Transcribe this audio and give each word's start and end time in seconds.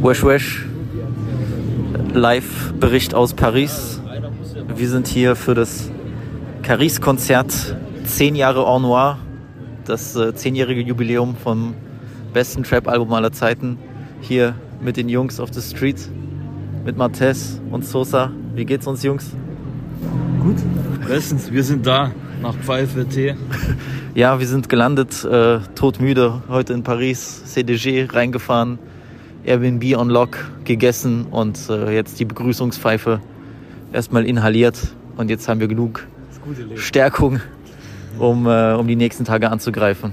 Wesh 0.00 0.24
Wesh, 0.24 0.66
Live-Bericht 2.12 3.14
aus 3.14 3.34
Paris. 3.34 4.00
Wir 4.74 4.88
sind 4.88 5.06
hier 5.08 5.36
für 5.36 5.54
das 5.54 5.90
Caris-Konzert 6.62 7.76
10 8.04 8.36
Jahre 8.36 8.64
En 8.66 8.82
Noir, 8.82 9.18
das 9.84 10.16
äh, 10.16 10.28
10-jährige 10.28 10.80
Jubiläum 10.80 11.36
vom 11.36 11.74
besten 12.32 12.62
Trap-Album 12.62 13.12
aller 13.12 13.32
Zeiten. 13.32 13.78
Hier 14.20 14.54
mit 14.80 14.96
den 14.96 15.08
Jungs 15.08 15.40
auf 15.40 15.52
the 15.52 15.60
Street, 15.60 16.08
mit 16.84 16.96
Martes 16.96 17.60
und 17.70 17.84
Sosa. 17.84 18.30
Wie 18.54 18.64
geht's 18.64 18.86
uns, 18.86 19.02
Jungs? 19.02 19.30
Gut. 20.42 20.56
Bestens, 21.06 21.50
wir 21.52 21.64
sind 21.64 21.86
da 21.86 22.12
nach 22.42 22.54
Pfeife, 22.54 23.06
Tee. 23.06 23.34
Ja, 24.14 24.40
wir 24.40 24.48
sind 24.48 24.68
gelandet, 24.68 25.24
äh, 25.24 25.60
todmüde, 25.76 26.42
heute 26.48 26.72
in 26.72 26.82
Paris, 26.82 27.44
CDG 27.44 28.08
reingefahren, 28.10 28.80
Airbnb 29.48 29.96
on 29.96 30.10
Lock 30.10 30.36
gegessen 30.64 31.24
und 31.30 31.58
äh, 31.70 31.94
jetzt 31.94 32.20
die 32.20 32.26
Begrüßungspfeife 32.26 33.20
erstmal 33.92 34.26
inhaliert. 34.26 34.78
Und 35.16 35.30
jetzt 35.30 35.48
haben 35.48 35.58
wir 35.58 35.68
genug 35.68 36.06
Stärkung, 36.76 37.40
um, 38.18 38.46
äh, 38.46 38.74
um 38.74 38.86
die 38.86 38.94
nächsten 38.94 39.24
Tage 39.24 39.50
anzugreifen. 39.50 40.12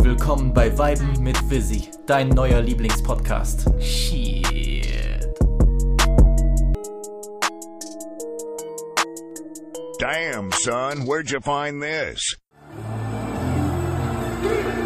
Willkommen 0.00 0.54
bei 0.54 0.78
Weiben 0.78 1.20
mit 1.20 1.38
Visi, 1.50 1.88
dein 2.06 2.28
neuer 2.28 2.62
Lieblingspodcast. 2.62 3.68
Shit. 3.80 4.86
Damn, 9.98 10.52
son, 10.52 11.04
where'd 11.08 11.28
you 11.28 11.40
find 11.40 11.82
this? 11.82 12.36
Thank 14.40 14.68
you. 14.68 14.77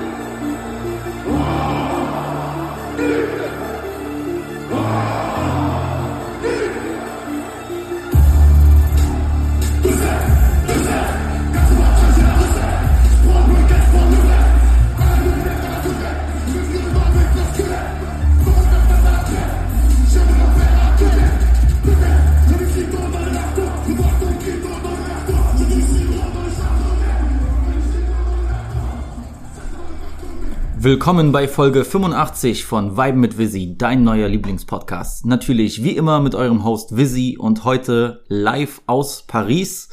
Willkommen 30.85 31.31
bei 31.31 31.47
Folge 31.47 31.85
85 31.85 32.65
von 32.65 32.97
Vibe 32.97 33.17
mit 33.17 33.39
Visi, 33.39 33.77
dein 33.79 34.03
neuer 34.03 34.27
Lieblingspodcast. 34.27 35.25
Natürlich 35.25 35.85
wie 35.85 35.93
immer 35.93 36.19
mit 36.19 36.35
eurem 36.35 36.65
Host 36.65 36.97
Visi 36.97 37.37
und 37.39 37.63
heute 37.63 38.25
live 38.27 38.83
aus 38.87 39.23
Paris. 39.23 39.91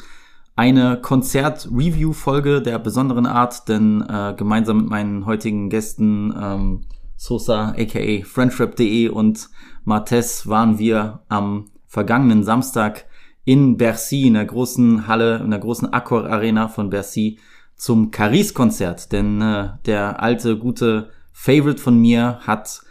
Eine 0.56 1.00
Konzert-Review-Folge 1.00 2.64
der 2.64 2.80
besonderen 2.80 3.28
Art, 3.28 3.70
denn 3.70 4.02
äh, 4.02 4.34
gemeinsam 4.36 4.78
mit 4.78 4.90
meinen 4.90 5.28
heutigen 5.28 5.70
Gästen 5.70 6.34
ähm, 6.36 6.82
Sosa 7.16 7.76
aka 7.78 8.23
Friendship.de 8.26 9.10
und 9.10 9.48
Martes 9.84 10.48
waren 10.48 10.80
wir 10.80 11.20
am 11.30 11.66
vergangenen 11.86 12.44
Samstag 12.44 13.06
in 13.45 13.78
Bercy, 13.78 14.26
in 14.26 14.34
der 14.34 14.45
großen 14.45 15.06
Halle, 15.06 15.38
in 15.38 15.52
der 15.52 15.60
großen 15.60 15.94
Accor 15.94 16.26
Arena 16.26 16.67
von 16.67 16.90
Bercy 16.90 17.38
zum 17.80 18.12
Caris-Konzert, 18.12 19.14
denn 19.14 19.42
äh, 19.42 19.70
der 19.86 20.22
alte, 20.22 20.58
gute 20.58 21.12
Favorite 21.32 21.82
von 21.82 21.98
mir 21.98 22.40
hat 22.42 22.82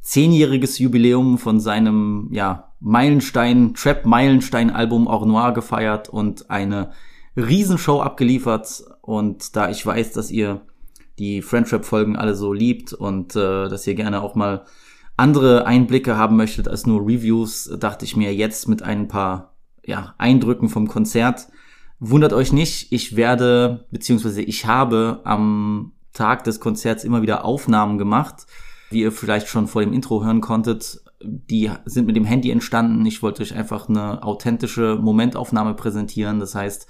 zehnjähriges 0.00 0.80
Jubiläum 0.80 1.38
von 1.38 1.60
seinem, 1.60 2.28
ja, 2.32 2.72
Meilenstein, 2.80 3.74
Trap-Meilenstein-Album 3.74 5.06
Au 5.06 5.24
Noir 5.24 5.54
gefeiert 5.54 6.08
und 6.08 6.50
eine 6.50 6.90
Riesenshow 7.36 8.02
abgeliefert. 8.02 8.82
Und 9.02 9.54
da 9.54 9.70
ich 9.70 9.86
weiß, 9.86 10.12
dass 10.12 10.32
ihr 10.32 10.62
die 11.20 11.40
Friendship-Folgen 11.40 12.16
alle 12.16 12.34
so 12.34 12.52
liebt 12.52 12.92
und 12.92 13.36
äh, 13.36 13.68
dass 13.68 13.86
ihr 13.86 13.94
gerne 13.94 14.20
auch 14.20 14.34
mal 14.34 14.64
andere 15.16 15.64
Einblicke 15.64 16.16
haben 16.16 16.36
möchtet 16.36 16.66
als 16.66 16.86
nur 16.86 17.00
Reviews, 17.02 17.70
dachte 17.78 18.04
ich 18.04 18.16
mir 18.16 18.34
jetzt 18.34 18.68
mit 18.68 18.82
ein 18.82 19.06
paar 19.06 19.54
ja, 19.84 20.16
Eindrücken 20.18 20.68
vom 20.68 20.88
Konzert 20.88 21.46
Wundert 22.06 22.34
euch 22.34 22.52
nicht, 22.52 22.92
ich 22.92 23.16
werde, 23.16 23.86
beziehungsweise 23.90 24.42
ich 24.42 24.66
habe 24.66 25.22
am 25.24 25.92
Tag 26.12 26.44
des 26.44 26.60
Konzerts 26.60 27.02
immer 27.02 27.22
wieder 27.22 27.46
Aufnahmen 27.46 27.96
gemacht, 27.96 28.44
wie 28.90 29.00
ihr 29.00 29.10
vielleicht 29.10 29.48
schon 29.48 29.66
vor 29.68 29.80
dem 29.80 29.94
Intro 29.94 30.22
hören 30.22 30.42
konntet. 30.42 31.00
Die 31.22 31.70
sind 31.86 32.06
mit 32.06 32.14
dem 32.14 32.26
Handy 32.26 32.50
entstanden. 32.50 33.06
Ich 33.06 33.22
wollte 33.22 33.40
euch 33.40 33.54
einfach 33.54 33.88
eine 33.88 34.22
authentische 34.22 34.98
Momentaufnahme 35.00 35.72
präsentieren. 35.72 36.40
Das 36.40 36.54
heißt, 36.54 36.88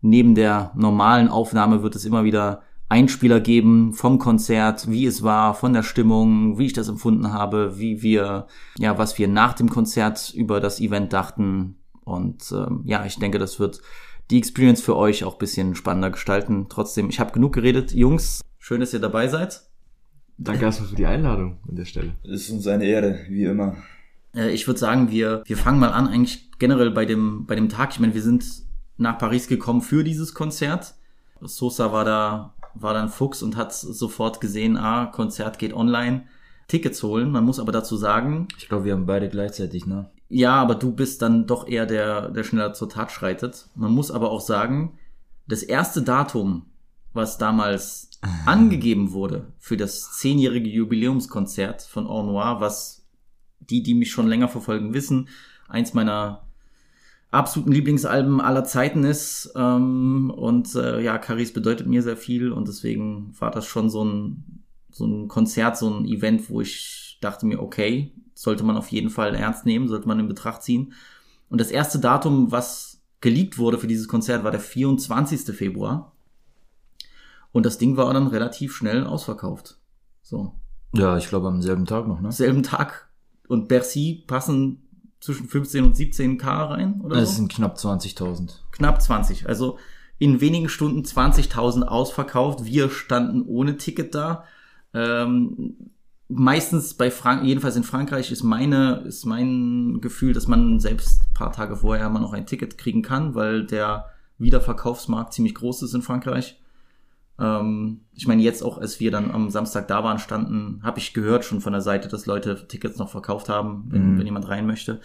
neben 0.00 0.34
der 0.34 0.72
normalen 0.74 1.28
Aufnahme 1.28 1.82
wird 1.82 1.94
es 1.94 2.06
immer 2.06 2.24
wieder 2.24 2.62
Einspieler 2.88 3.40
geben 3.40 3.92
vom 3.92 4.18
Konzert, 4.18 4.90
wie 4.90 5.04
es 5.04 5.22
war, 5.22 5.52
von 5.52 5.74
der 5.74 5.82
Stimmung, 5.82 6.58
wie 6.58 6.64
ich 6.64 6.72
das 6.72 6.88
empfunden 6.88 7.34
habe, 7.34 7.78
wie 7.78 8.00
wir, 8.00 8.46
ja, 8.78 8.96
was 8.96 9.18
wir 9.18 9.28
nach 9.28 9.52
dem 9.52 9.68
Konzert 9.68 10.32
über 10.34 10.58
das 10.58 10.80
Event 10.80 11.12
dachten. 11.12 11.76
Und 12.02 12.50
ähm, 12.50 12.80
ja, 12.86 13.04
ich 13.04 13.18
denke, 13.18 13.38
das 13.38 13.60
wird 13.60 13.82
die 14.30 14.38
Experience 14.38 14.82
für 14.82 14.96
euch 14.96 15.24
auch 15.24 15.38
bisschen 15.38 15.74
spannender 15.74 16.10
gestalten. 16.10 16.66
Trotzdem, 16.68 17.08
ich 17.08 17.20
habe 17.20 17.32
genug 17.32 17.54
geredet. 17.54 17.92
Jungs, 17.92 18.42
schön, 18.58 18.80
dass 18.80 18.92
ihr 18.92 19.00
dabei 19.00 19.28
seid. 19.28 19.62
Danke 20.36 20.64
erstmal 20.64 20.90
für 20.90 20.96
die 20.96 21.06
Einladung 21.06 21.58
an 21.68 21.76
der 21.76 21.84
Stelle. 21.84 22.14
Es 22.22 22.42
ist 22.42 22.50
uns 22.50 22.66
eine 22.66 22.84
Ehre, 22.84 23.20
wie 23.28 23.44
immer. 23.44 23.76
Äh, 24.34 24.50
ich 24.50 24.66
würde 24.66 24.78
sagen, 24.78 25.10
wir, 25.10 25.42
wir 25.46 25.56
fangen 25.56 25.80
mal 25.80 25.90
an, 25.90 26.06
eigentlich 26.06 26.50
generell 26.58 26.90
bei 26.90 27.04
dem, 27.04 27.46
bei 27.46 27.56
dem 27.56 27.68
Tag. 27.68 27.90
Ich 27.92 28.00
meine, 28.00 28.14
wir 28.14 28.22
sind 28.22 28.44
nach 28.96 29.18
Paris 29.18 29.48
gekommen 29.48 29.80
für 29.80 30.04
dieses 30.04 30.34
Konzert. 30.34 30.94
Sosa 31.40 31.92
war 31.92 32.04
da, 32.04 32.54
war 32.74 32.94
dann 32.94 33.08
Fuchs 33.08 33.42
und 33.42 33.56
hat 33.56 33.72
sofort 33.72 34.40
gesehen, 34.40 34.76
ah, 34.76 35.06
Konzert 35.06 35.58
geht 35.58 35.72
online. 35.72 36.24
Tickets 36.68 37.02
holen. 37.02 37.30
Man 37.30 37.44
muss 37.44 37.58
aber 37.58 37.72
dazu 37.72 37.96
sagen. 37.96 38.46
Ich 38.58 38.68
glaube, 38.68 38.84
wir 38.84 38.92
haben 38.92 39.06
beide 39.06 39.28
gleichzeitig, 39.28 39.86
ne? 39.86 40.10
Ja, 40.28 40.54
aber 40.56 40.74
du 40.74 40.92
bist 40.92 41.22
dann 41.22 41.46
doch 41.46 41.66
eher 41.66 41.86
der, 41.86 42.30
der 42.30 42.44
schneller 42.44 42.74
zur 42.74 42.88
Tat 42.88 43.10
schreitet. 43.10 43.68
Man 43.74 43.92
muss 43.92 44.10
aber 44.10 44.30
auch 44.30 44.42
sagen, 44.42 44.98
das 45.46 45.62
erste 45.62 46.02
Datum, 46.02 46.66
was 47.14 47.38
damals 47.38 48.10
angegeben 48.46 49.12
wurde 49.12 49.52
für 49.58 49.76
das 49.76 50.12
zehnjährige 50.18 50.68
Jubiläumskonzert 50.68 51.82
von 51.82 52.06
Au 52.06 52.22
Noir, 52.22 52.60
was 52.60 53.06
die, 53.60 53.82
die 53.82 53.94
mich 53.94 54.10
schon 54.10 54.28
länger 54.28 54.48
verfolgen, 54.48 54.94
wissen, 54.94 55.28
eins 55.68 55.94
meiner 55.94 56.42
absoluten 57.30 57.72
Lieblingsalben 57.72 58.40
aller 58.40 58.64
Zeiten 58.64 59.04
ist. 59.04 59.52
Ähm, 59.56 60.30
und 60.34 60.74
äh, 60.74 61.00
ja, 61.00 61.18
Caris 61.18 61.52
bedeutet 61.52 61.86
mir 61.86 62.02
sehr 62.02 62.16
viel 62.16 62.52
und 62.52 62.68
deswegen 62.68 63.34
war 63.38 63.50
das 63.50 63.66
schon 63.66 63.90
so 63.90 64.04
ein, 64.04 64.64
so 64.90 65.06
ein 65.06 65.28
Konzert, 65.28 65.76
so 65.76 65.88
ein 65.90 66.06
Event, 66.06 66.48
wo 66.50 66.60
ich 66.60 67.18
dachte 67.20 67.46
mir, 67.46 67.60
okay, 67.60 68.12
sollte 68.40 68.62
man 68.64 68.76
auf 68.76 68.88
jeden 68.88 69.10
Fall 69.10 69.34
ernst 69.34 69.66
nehmen, 69.66 69.88
sollte 69.88 70.06
man 70.06 70.20
in 70.20 70.28
Betracht 70.28 70.62
ziehen. 70.62 70.92
Und 71.48 71.60
das 71.60 71.70
erste 71.70 71.98
Datum, 71.98 72.52
was 72.52 73.00
geleakt 73.20 73.58
wurde 73.58 73.78
für 73.78 73.88
dieses 73.88 74.06
Konzert, 74.06 74.44
war 74.44 74.52
der 74.52 74.60
24. 74.60 75.56
Februar. 75.56 76.12
Und 77.50 77.66
das 77.66 77.78
Ding 77.78 77.96
war 77.96 78.12
dann 78.14 78.28
relativ 78.28 78.76
schnell 78.76 79.04
ausverkauft. 79.06 79.78
So. 80.22 80.52
Ja, 80.94 81.16
ich 81.16 81.28
glaube 81.28 81.48
am 81.48 81.62
selben 81.62 81.84
Tag 81.84 82.06
noch, 82.06 82.20
ne? 82.20 82.30
Selben 82.30 82.62
Tag. 82.62 83.08
Und 83.48 83.66
Bercy 83.66 84.22
passen 84.26 84.82
zwischen 85.20 85.48
15 85.48 85.84
und 85.84 85.96
17 85.96 86.38
K 86.38 86.64
rein, 86.66 87.00
oder 87.00 87.16
Das 87.16 87.30
so? 87.30 87.36
sind 87.36 87.50
knapp 87.52 87.76
20.000. 87.76 88.52
Knapp 88.70 89.02
20. 89.02 89.48
Also 89.48 89.78
in 90.18 90.40
wenigen 90.40 90.68
Stunden 90.68 91.02
20.000 91.02 91.82
ausverkauft. 91.82 92.64
Wir 92.64 92.88
standen 92.90 93.42
ohne 93.42 93.78
Ticket 93.78 94.14
da. 94.14 94.44
Ähm, 94.94 95.90
meistens 96.28 96.94
bei 96.94 97.10
Frank 97.10 97.44
jedenfalls 97.44 97.76
in 97.76 97.84
Frankreich 97.84 98.30
ist 98.30 98.42
meine 98.42 99.02
ist 99.06 99.24
mein 99.24 100.00
Gefühl, 100.00 100.32
dass 100.32 100.46
man 100.46 100.78
selbst 100.78 101.22
paar 101.34 101.52
Tage 101.52 101.76
vorher 101.76 102.10
man 102.10 102.22
noch 102.22 102.32
ein 102.32 102.46
Ticket 102.46 102.78
kriegen 102.78 103.02
kann, 103.02 103.34
weil 103.34 103.64
der 103.64 104.06
Wiederverkaufsmarkt 104.38 105.32
ziemlich 105.32 105.54
groß 105.54 105.82
ist 105.82 105.94
in 105.94 106.02
Frankreich. 106.02 106.60
Ähm, 107.40 108.00
ich 108.14 108.26
meine 108.26 108.42
jetzt 108.42 108.62
auch, 108.62 108.78
als 108.78 109.00
wir 109.00 109.10
dann 109.10 109.30
am 109.30 109.50
Samstag 109.50 109.88
da 109.88 110.04
waren, 110.04 110.18
standen, 110.18 110.80
habe 110.82 110.98
ich 110.98 111.14
gehört 111.14 111.44
schon 111.44 111.60
von 111.60 111.72
der 111.72 111.82
Seite, 111.82 112.08
dass 112.08 112.26
Leute 112.26 112.66
Tickets 112.68 112.98
noch 112.98 113.10
verkauft 113.10 113.48
haben, 113.48 113.86
wenn, 113.88 114.14
Mhm. 114.14 114.18
wenn 114.18 114.26
jemand 114.26 114.48
rein 114.48 114.66
möchte. 114.66 115.00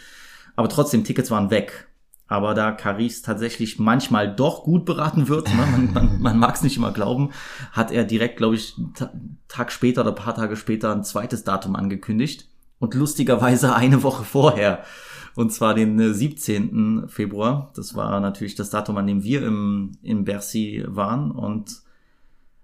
Aber 0.55 0.69
trotzdem, 0.69 1.03
Tickets 1.03 1.31
waren 1.31 1.49
weg. 1.49 1.87
Aber 2.27 2.53
da 2.53 2.71
Caris 2.71 3.21
tatsächlich 3.21 3.79
manchmal 3.79 4.33
doch 4.33 4.63
gut 4.63 4.85
beraten 4.85 5.27
wird, 5.27 5.49
ne? 5.49 5.67
man, 5.71 5.93
man, 5.93 6.21
man 6.21 6.39
mag 6.39 6.55
es 6.55 6.63
nicht 6.63 6.77
immer 6.77 6.91
glauben, 6.91 7.31
hat 7.71 7.91
er 7.91 8.05
direkt, 8.05 8.37
glaube 8.37 8.55
ich, 8.55 8.75
Tag 9.47 9.71
später 9.71 10.01
oder 10.01 10.13
paar 10.13 10.35
Tage 10.35 10.55
später 10.55 10.93
ein 10.93 11.03
zweites 11.03 11.43
Datum 11.43 11.75
angekündigt. 11.75 12.47
Und 12.79 12.95
lustigerweise 12.95 13.75
eine 13.75 14.03
Woche 14.03 14.23
vorher. 14.23 14.83
Und 15.35 15.51
zwar 15.51 15.73
den 15.73 15.99
äh, 15.99 16.13
17. 16.13 17.05
Februar. 17.07 17.71
Das 17.75 17.95
war 17.95 18.19
natürlich 18.19 18.55
das 18.55 18.69
Datum, 18.69 18.97
an 18.97 19.07
dem 19.07 19.23
wir 19.23 19.43
im, 19.43 19.91
im 20.01 20.25
Bercy 20.25 20.83
waren. 20.87 21.31
Und 21.31 21.81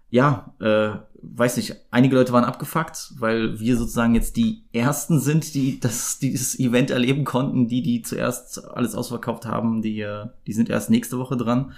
ja, 0.10 0.54
äh, 0.60 0.92
weiß 1.22 1.58
nicht, 1.58 1.76
einige 1.92 2.16
Leute 2.16 2.34
waren 2.34 2.44
abgefuckt, 2.44 3.14
weil 3.18 3.60
wir 3.60 3.78
sozusagen 3.78 4.16
jetzt 4.16 4.38
die 4.38 4.64
ersten 4.72 5.20
sind, 5.20 5.54
die 5.54 5.80
das 5.80 6.20
dieses 6.22 6.58
Event 6.60 6.92
erleben 6.92 7.26
konnten, 7.26 7.68
die 7.68 7.82
die 7.82 8.02
zuerst 8.02 8.68
alles 8.70 8.96
ausverkauft 8.96 9.46
haben, 9.46 9.82
die 9.82 10.02
äh, 10.02 10.28
die 10.48 10.54
sind 10.54 10.70
erst 10.70 10.90
nächste 10.90 11.18
Woche 11.18 11.38
dran. 11.38 11.74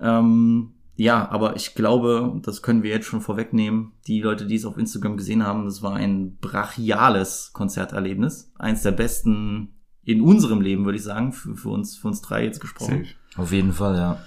Ähm, 0.00 0.72
ja, 0.96 1.30
aber 1.30 1.56
ich 1.56 1.74
glaube, 1.74 2.40
das 2.42 2.60
können 2.62 2.82
wir 2.82 2.90
jetzt 2.90 3.06
schon 3.06 3.22
vorwegnehmen. 3.22 3.92
Die 4.06 4.20
Leute, 4.20 4.46
die 4.46 4.56
es 4.56 4.66
auf 4.66 4.76
Instagram 4.76 5.16
gesehen 5.16 5.46
haben, 5.46 5.64
das 5.64 5.82
war 5.82 5.94
ein 5.94 6.36
brachiales 6.40 7.52
Konzerterlebnis, 7.54 8.52
eins 8.58 8.82
der 8.82 8.92
besten 8.92 9.74
in 10.04 10.20
unserem 10.20 10.60
Leben, 10.60 10.84
würde 10.84 10.98
ich 10.98 11.04
sagen, 11.04 11.32
für, 11.32 11.56
für 11.56 11.70
uns 11.70 11.96
für 11.96 12.08
uns 12.08 12.20
drei 12.20 12.44
jetzt 12.44 12.60
gesprochen. 12.60 13.06
Auf 13.36 13.52
jeden 13.52 13.72
Fall, 13.72 13.96
ja. 13.96 14.18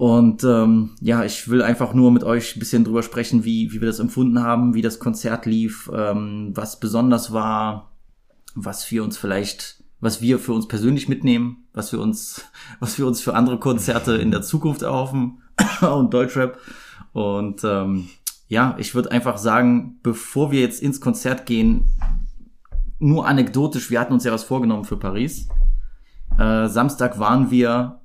Und 0.00 0.44
ähm, 0.44 0.92
ja, 1.02 1.24
ich 1.24 1.50
will 1.50 1.60
einfach 1.60 1.92
nur 1.92 2.10
mit 2.10 2.24
euch 2.24 2.56
ein 2.56 2.58
bisschen 2.58 2.84
drüber 2.84 3.02
sprechen, 3.02 3.44
wie, 3.44 3.70
wie 3.70 3.82
wir 3.82 3.86
das 3.86 3.98
empfunden 3.98 4.42
haben, 4.42 4.72
wie 4.72 4.80
das 4.80 4.98
Konzert 4.98 5.44
lief, 5.44 5.90
ähm, 5.94 6.52
was 6.54 6.80
besonders 6.80 7.34
war, 7.34 7.92
was 8.54 8.90
wir 8.90 9.04
uns 9.04 9.18
vielleicht, 9.18 9.84
was 10.00 10.22
wir 10.22 10.38
für 10.38 10.54
uns 10.54 10.68
persönlich 10.68 11.10
mitnehmen, 11.10 11.66
was 11.74 11.92
wir 11.92 12.00
uns, 12.00 12.46
was 12.80 12.96
wir 12.96 13.06
uns 13.06 13.20
für 13.20 13.34
andere 13.34 13.58
Konzerte 13.58 14.14
in 14.14 14.30
der 14.30 14.40
Zukunft 14.40 14.80
erhoffen 14.80 15.42
und 15.82 16.14
Deutschrap. 16.14 16.56
Und 17.12 17.62
ähm, 17.64 18.08
ja, 18.48 18.76
ich 18.78 18.94
würde 18.94 19.12
einfach 19.12 19.36
sagen, 19.36 19.98
bevor 20.02 20.50
wir 20.50 20.60
jetzt 20.60 20.80
ins 20.80 21.02
Konzert 21.02 21.44
gehen, 21.44 21.84
nur 22.98 23.28
anekdotisch, 23.28 23.90
wir 23.90 24.00
hatten 24.00 24.14
uns 24.14 24.24
ja 24.24 24.32
was 24.32 24.44
vorgenommen 24.44 24.86
für 24.86 24.96
Paris. 24.96 25.46
Äh, 26.38 26.68
Samstag 26.68 27.18
waren 27.18 27.50
wir 27.50 27.99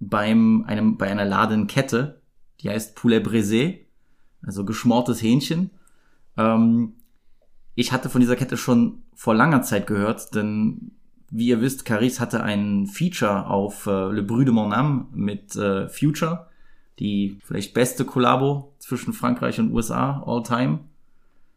beim 0.00 0.64
einem 0.66 0.96
bei 0.96 1.10
einer 1.10 1.24
Ladenkette, 1.24 2.20
die 2.60 2.70
heißt 2.70 2.94
Poulet 2.94 3.26
Brisé, 3.26 3.80
also 4.42 4.64
geschmortes 4.64 5.22
Hähnchen. 5.22 5.70
Ähm, 6.36 6.94
ich 7.74 7.92
hatte 7.92 8.08
von 8.08 8.20
dieser 8.20 8.36
Kette 8.36 8.56
schon 8.56 9.02
vor 9.14 9.34
langer 9.34 9.62
Zeit 9.62 9.86
gehört, 9.86 10.34
denn 10.34 10.92
wie 11.30 11.48
ihr 11.48 11.60
wisst, 11.60 11.84
Caris 11.84 12.20
hatte 12.20 12.42
ein 12.42 12.86
Feature 12.86 13.46
auf 13.48 13.86
äh, 13.86 13.90
Le 13.90 14.22
Brû 14.22 14.44
de 14.44 14.52
Mon 14.52 14.72
Âme 14.72 15.06
mit 15.12 15.54
äh, 15.56 15.88
Future, 15.88 16.48
die 16.98 17.38
vielleicht 17.44 17.74
beste 17.74 18.04
Kollabo 18.04 18.72
zwischen 18.78 19.12
Frankreich 19.12 19.60
und 19.60 19.72
USA 19.72 20.22
all 20.26 20.42
time. 20.42 20.80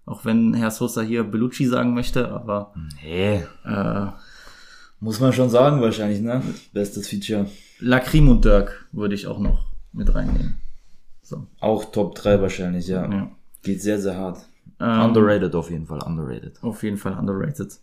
Auch 0.05 0.25
wenn 0.25 0.53
Herr 0.53 0.71
Sosa 0.71 1.01
hier 1.01 1.23
Bellucci 1.23 1.65
sagen 1.67 1.93
möchte, 1.93 2.31
aber 2.31 2.73
Nee, 3.01 3.43
äh, 3.65 4.07
muss 4.99 5.19
man 5.19 5.31
schon 5.31 5.49
sagen 5.49 5.81
wahrscheinlich, 5.81 6.21
ne? 6.21 6.43
Bestes 6.73 7.07
Feature. 7.07 7.47
Lacrim 7.81 8.29
und 8.29 8.45
Dirk 8.45 8.85
würde 8.91 9.15
ich 9.15 9.27
auch 9.27 9.39
noch 9.39 9.65
mit 9.91 10.13
reinnehmen. 10.13 10.57
So. 11.21 11.47
Auch 11.59 11.91
Top 11.91 12.15
3 12.15 12.41
wahrscheinlich, 12.41 12.87
ja. 12.87 13.09
Ja. 13.09 13.31
Geht 13.63 13.81
sehr, 13.81 13.99
sehr 13.99 14.17
hart. 14.17 14.45
Ähm, 14.79 15.01
underrated 15.01 15.53
auf 15.55 15.69
jeden 15.69 15.85
Fall, 15.85 16.01
underrated. 16.03 16.61
Auf 16.61 16.83
jeden 16.83 16.97
Fall 16.97 17.13
underrated. 17.13 17.79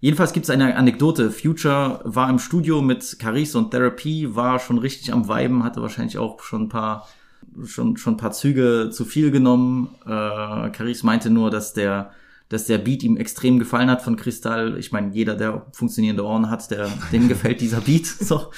Jedenfalls 0.00 0.32
gibt 0.32 0.44
es 0.44 0.50
eine 0.50 0.76
Anekdote. 0.76 1.30
Future 1.30 2.00
war 2.04 2.28
im 2.28 2.38
Studio 2.38 2.82
mit 2.82 3.18
Caris 3.18 3.54
und 3.54 3.70
Therapy, 3.70 4.34
war 4.34 4.58
schon 4.58 4.78
richtig 4.78 5.12
am 5.12 5.26
Weiben, 5.28 5.64
hatte 5.64 5.80
wahrscheinlich 5.80 6.18
auch 6.18 6.42
schon 6.42 6.64
ein 6.64 6.68
paar, 6.68 7.08
schon, 7.64 7.96
schon 7.96 8.14
ein 8.14 8.18
paar 8.18 8.32
Züge 8.32 8.90
zu 8.92 9.04
viel 9.04 9.30
genommen. 9.30 9.88
Äh, 10.04 10.70
Caris 10.70 11.02
meinte 11.02 11.30
nur, 11.30 11.50
dass 11.50 11.72
der, 11.72 12.10
dass 12.50 12.66
der 12.66 12.78
Beat 12.78 13.02
ihm 13.02 13.16
extrem 13.16 13.58
gefallen 13.58 13.90
hat 13.90 14.02
von 14.02 14.16
Kristall. 14.16 14.78
Ich 14.78 14.92
meine, 14.92 15.14
jeder, 15.14 15.34
der 15.34 15.66
funktionierende 15.72 16.24
Ohren 16.24 16.50
hat, 16.50 16.70
der, 16.70 16.90
dem 17.10 17.28
gefällt 17.28 17.60
dieser 17.60 17.80
Beat. 17.80 18.06
So. 18.20 18.50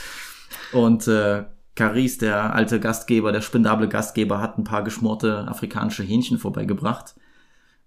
Und 0.73 1.09
äh, 1.09 1.45
Caris, 1.75 2.19
der 2.19 2.55
alte 2.55 2.81
Gastgeber, 2.81 3.33
der 3.33 3.41
spendable 3.41 3.89
Gastgeber, 3.89 4.41
hat 4.41 4.59
ein 4.59 4.65
paar 4.65 4.83
geschmorte 4.83 5.47
afrikanische 5.49 6.03
Hähnchen 6.03 6.39
vorbeigebracht 6.39 7.15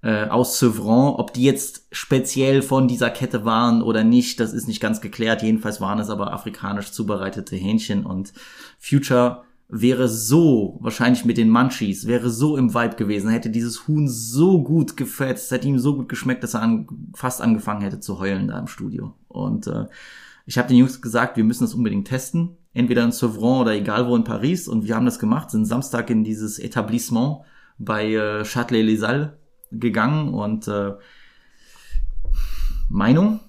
äh, 0.01 0.27
aus 0.27 0.59
Sevran. 0.59 1.15
Ob 1.15 1.33
die 1.33 1.43
jetzt 1.43 1.87
speziell 1.91 2.61
von 2.61 2.87
dieser 2.87 3.09
Kette 3.09 3.45
waren 3.45 3.81
oder 3.81 4.03
nicht, 4.03 4.39
das 4.39 4.53
ist 4.53 4.67
nicht 4.67 4.81
ganz 4.81 5.01
geklärt. 5.01 5.43
Jedenfalls 5.43 5.81
waren 5.81 5.99
es 5.99 6.09
aber 6.09 6.31
afrikanisch 6.33 6.91
zubereitete 6.91 7.55
Hähnchen 7.55 8.05
und 8.05 8.33
Future 8.79 9.43
wäre 9.73 10.09
so, 10.09 10.77
wahrscheinlich 10.81 11.23
mit 11.23 11.37
den 11.37 11.49
Munchies, 11.49 12.05
wäre 12.05 12.29
so 12.29 12.57
im 12.57 12.73
Vibe 12.73 12.97
gewesen, 12.97 13.29
hätte 13.29 13.49
dieses 13.49 13.87
Huhn 13.87 14.09
so 14.09 14.61
gut 14.61 14.97
gefetzt, 14.97 15.49
hätte 15.49 15.67
ihm 15.67 15.79
so 15.79 15.95
gut 15.95 16.09
geschmeckt, 16.09 16.43
dass 16.43 16.55
er 16.55 16.61
an, 16.61 16.87
fast 17.13 17.41
angefangen 17.41 17.81
hätte 17.81 18.01
zu 18.01 18.19
heulen 18.19 18.49
da 18.49 18.59
im 18.59 18.67
Studio. 18.67 19.13
Und 19.29 19.67
äh, 19.67 19.85
ich 20.45 20.57
habe 20.57 20.67
den 20.67 20.77
Jungs 20.77 21.01
gesagt, 21.01 21.37
wir 21.37 21.45
müssen 21.45 21.63
das 21.63 21.73
unbedingt 21.73 22.07
testen, 22.07 22.57
entweder 22.73 23.03
in 23.03 23.11
Sevran 23.11 23.61
oder 23.61 23.73
egal 23.73 24.07
wo 24.07 24.15
in 24.15 24.23
Paris. 24.23 24.67
Und 24.67 24.85
wir 24.85 24.95
haben 24.95 25.05
das 25.05 25.19
gemacht, 25.19 25.49
sind 25.51 25.65
Samstag 25.65 26.09
in 26.09 26.23
dieses 26.23 26.59
Etablissement 26.59 27.39
bei 27.77 28.13
äh, 28.13 28.43
Châtelet-Les-Halles 28.45 29.29
gegangen 29.71 30.33
und 30.33 30.67
äh, 30.67 30.93
Meinung? 32.89 33.39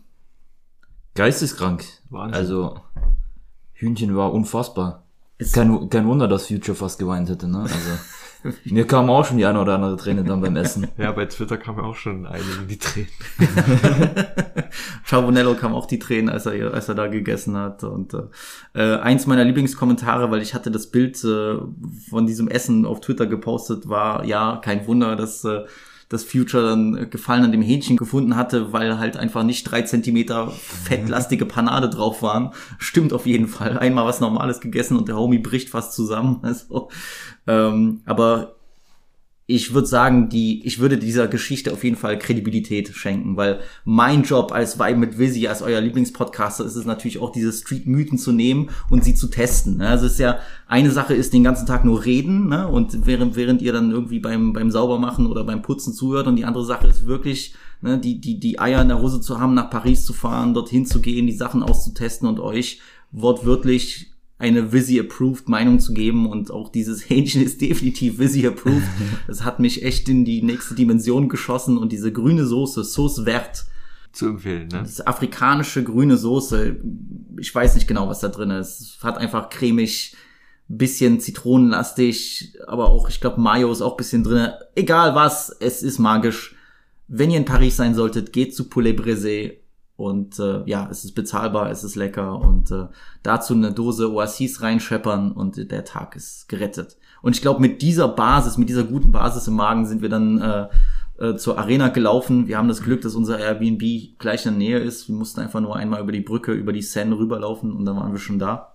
Geisteskrank. 1.14 1.84
Wahnsinn. 2.10 2.34
Also, 2.34 2.80
Hühnchen 3.74 4.16
war 4.16 4.32
unfassbar. 4.32 5.02
Ist- 5.38 5.54
Kein, 5.54 5.88
kein 5.90 6.06
Wunder, 6.06 6.28
dass 6.28 6.46
Future 6.46 6.74
fast 6.76 6.98
geweint 6.98 7.28
hätte, 7.28 7.48
ne? 7.48 7.62
Also, 7.62 8.56
mir 8.64 8.86
kam 8.86 9.10
auch 9.10 9.24
schon 9.24 9.36
die 9.38 9.44
eine 9.46 9.60
oder 9.60 9.74
andere 9.74 9.96
Träne 9.96 10.24
dann 10.24 10.40
beim 10.40 10.56
Essen. 10.56 10.88
Ja, 10.96 11.12
bei 11.12 11.26
Twitter 11.26 11.56
kam 11.58 11.78
auch 11.80 11.96
schon 11.96 12.26
einigen 12.26 12.66
die 12.69 12.78
Tränen. 12.78 13.08
Charbonello 15.12 15.54
kam 15.54 15.74
auch 15.74 15.84
die 15.84 15.98
Tränen, 15.98 16.30
als 16.30 16.46
er, 16.46 16.72
als 16.72 16.88
er 16.88 16.94
da 16.94 17.06
gegessen 17.06 17.54
hat. 17.54 17.84
Und 17.84 18.14
äh, 18.14 18.22
äh, 18.72 18.98
eins 19.00 19.26
meiner 19.26 19.44
Lieblingskommentare, 19.44 20.30
weil 20.30 20.40
ich 20.40 20.54
hatte 20.54 20.70
das 20.70 20.86
Bild 20.86 21.22
äh, 21.22 21.56
von 22.08 22.26
diesem 22.26 22.48
Essen 22.48 22.86
auf 22.86 23.00
Twitter 23.00 23.26
gepostet, 23.26 23.90
war 23.90 24.24
ja 24.24 24.56
kein 24.56 24.86
Wunder, 24.86 25.14
dass 25.14 25.44
äh, 25.44 25.64
das 26.08 26.24
Future 26.24 26.64
dann 26.64 27.10
Gefallen 27.10 27.44
an 27.44 27.52
dem 27.52 27.60
Hähnchen 27.60 27.98
gefunden 27.98 28.36
hatte, 28.36 28.72
weil 28.72 28.98
halt 28.98 29.18
einfach 29.18 29.42
nicht 29.42 29.64
drei 29.64 29.82
Zentimeter 29.82 30.50
fettlastige 30.50 31.44
Panade 31.44 31.90
drauf 31.90 32.22
waren. 32.22 32.52
Stimmt 32.78 33.12
auf 33.12 33.26
jeden 33.26 33.48
Fall. 33.48 33.76
Einmal 33.78 34.06
was 34.06 34.20
Normales 34.20 34.60
gegessen 34.60 34.96
und 34.96 35.08
der 35.08 35.16
Homie 35.16 35.38
bricht 35.38 35.68
fast 35.68 35.92
zusammen. 35.92 36.40
Also, 36.52 36.88
ähm, 37.46 38.00
aber 38.06 38.56
ich 39.54 39.75
würde 39.75 39.87
sagen, 39.87 40.28
die, 40.28 40.64
ich 40.66 40.78
würde 40.78 40.96
dieser 40.96 41.28
Geschichte 41.28 41.72
auf 41.72 41.84
jeden 41.84 41.96
Fall 41.96 42.19
Kredibilität 42.19 42.88
schenken, 42.88 43.37
weil 43.37 43.60
mein 43.84 44.22
Job 44.22 44.50
als 44.52 44.78
Vibe 44.78 44.99
mit 44.99 45.19
Visi, 45.19 45.46
als 45.46 45.60
euer 45.60 45.81
Lieblingspodcaster, 45.81 46.64
ist 46.64 46.76
es 46.76 46.87
natürlich 46.87 47.19
auch, 47.19 47.31
diese 47.31 47.52
Street-Mythen 47.52 48.19
zu 48.19 48.32
nehmen 48.32 48.70
und 48.88 49.04
sie 49.04 49.14
zu 49.14 49.28
testen. 49.28 49.76
ne? 49.76 49.88
Also 49.88 50.06
es 50.06 50.12
ist 50.12 50.19
ja, 50.20 50.38
eine 50.66 50.90
Sache 50.90 51.14
ist 51.14 51.34
den 51.34 51.44
ganzen 51.44 51.66
Tag 51.66 51.84
nur 51.84 52.04
reden, 52.04 52.49
ne? 52.49 52.66
Und 52.66 53.06
während, 53.06 53.37
während 53.37 53.60
ihr 53.60 53.72
dann 53.72 53.90
irgendwie 53.90 54.20
beim, 54.20 54.52
beim 54.52 54.70
Saubermachen 54.70 55.26
oder 55.26 55.44
beim 55.44 55.62
Putzen 55.62 55.93
zuhört 55.93 56.26
und 56.26 56.36
die 56.36 56.44
andere 56.44 56.65
Sache 56.65 56.86
ist 56.86 57.06
wirklich, 57.06 57.55
ne, 57.82 57.98
die, 57.98 58.20
die, 58.20 58.41
die 58.41 58.58
Eier 58.58 58.81
in 58.81 58.88
der 58.88 59.00
Hose 59.00 59.20
zu 59.20 59.38
haben, 59.38 59.55
nach 59.55 59.70
Paris 59.70 60.05
zu 60.05 60.15
fahren, 60.15 60.55
dorthin 60.55 60.86
zu 60.86 61.00
gehen, 61.00 61.26
die 61.26 61.32
Sachen 61.32 61.62
auszutesten 61.62 62.26
und 62.26 62.41
euch 62.41 62.81
wortwörtlich 63.10 64.11
eine 64.43 64.72
Visi-approved 64.72 65.49
Meinung 65.49 65.79
zu 65.79 65.94
geben 65.94 66.29
und 66.29 66.51
auch 66.51 66.69
dieses 66.69 67.08
Hähnchen 67.08 67.43
ist 67.43 67.61
definitiv 67.61 68.19
Visi-approved. 68.19 68.82
Das 69.29 69.44
hat 69.44 69.61
mich 69.61 69.84
echt 69.84 70.08
in 70.08 70.25
die 70.25 70.43
nächste 70.43 70.75
Dimension 70.75 71.29
geschossen 71.29 71.79
und 71.79 71.93
diese 71.93 72.13
grüne 72.13 72.44
Soße, 72.44 72.82
Sauce 72.82 73.22
Vert, 73.25 73.65
Zu 74.13 74.27
empfehlen, 74.27 74.69
ne? 74.69 74.82
diese 74.84 75.06
afrikanische 75.06 75.84
grüne 75.84 76.17
Soße, 76.17 76.77
ich 77.39 77.55
weiß 77.55 77.77
nicht 77.77 77.87
genau, 77.87 78.08
was 78.08 78.20
da 78.20 78.29
drin 78.29 78.51
ist. 78.51 78.81
Es 78.81 79.05
hat 79.05 79.17
einfach 79.17 79.49
cremig, 79.49 80.17
bisschen 80.67 81.20
zitronenlastig, 81.20 82.58
aber 82.67 82.89
auch, 82.91 83.08
ich 83.08 83.20
glaube, 83.20 83.41
Mayo 83.41 83.70
ist 83.70 83.82
auch 83.82 83.96
bisschen 83.96 84.25
drin. 84.25 84.49
Egal 84.75 85.15
was, 85.15 85.51
es 85.61 85.82
ist 85.82 85.99
magisch. 85.99 86.56
Wenn 87.06 87.31
ihr 87.31 87.39
in 87.39 87.44
Paris 87.44 87.77
sein 87.77 87.94
solltet, 87.94 88.32
geht 88.32 88.55
zu 88.56 88.69
Poulet 88.69 88.99
Brisé 88.99 89.61
und 90.02 90.38
äh, 90.38 90.62
ja, 90.66 90.88
es 90.90 91.04
ist 91.04 91.14
bezahlbar, 91.14 91.70
es 91.70 91.84
ist 91.84 91.94
lecker 91.94 92.40
und 92.40 92.70
äh, 92.70 92.86
dazu 93.22 93.54
eine 93.54 93.72
Dose 93.72 94.10
Oasis 94.12 94.60
reinscheppern 94.60 95.32
und 95.32 95.70
der 95.70 95.84
Tag 95.84 96.16
ist 96.16 96.48
gerettet. 96.48 96.98
Und 97.22 97.36
ich 97.36 97.42
glaube, 97.42 97.60
mit 97.60 97.82
dieser 97.82 98.08
Basis, 98.08 98.58
mit 98.58 98.68
dieser 98.68 98.84
guten 98.84 99.12
Basis 99.12 99.46
im 99.46 99.54
Magen 99.54 99.86
sind 99.86 100.02
wir 100.02 100.08
dann 100.08 100.40
äh, 100.40 100.68
äh, 101.18 101.36
zur 101.36 101.56
Arena 101.56 101.88
gelaufen. 101.88 102.48
Wir 102.48 102.58
haben 102.58 102.66
das 102.66 102.82
Glück, 102.82 103.02
dass 103.02 103.14
unser 103.14 103.38
Airbnb 103.38 104.18
gleich 104.18 104.44
in 104.44 104.52
der 104.52 104.58
Nähe 104.58 104.78
ist. 104.80 105.08
Wir 105.08 105.14
mussten 105.14 105.40
einfach 105.40 105.60
nur 105.60 105.76
einmal 105.76 106.00
über 106.00 106.12
die 106.12 106.20
Brücke, 106.20 106.52
über 106.52 106.72
die 106.72 106.82
Seine 106.82 107.16
rüberlaufen 107.16 107.72
und 107.72 107.84
dann 107.84 107.96
waren 107.96 108.12
wir 108.12 108.18
schon 108.18 108.40
da. 108.40 108.74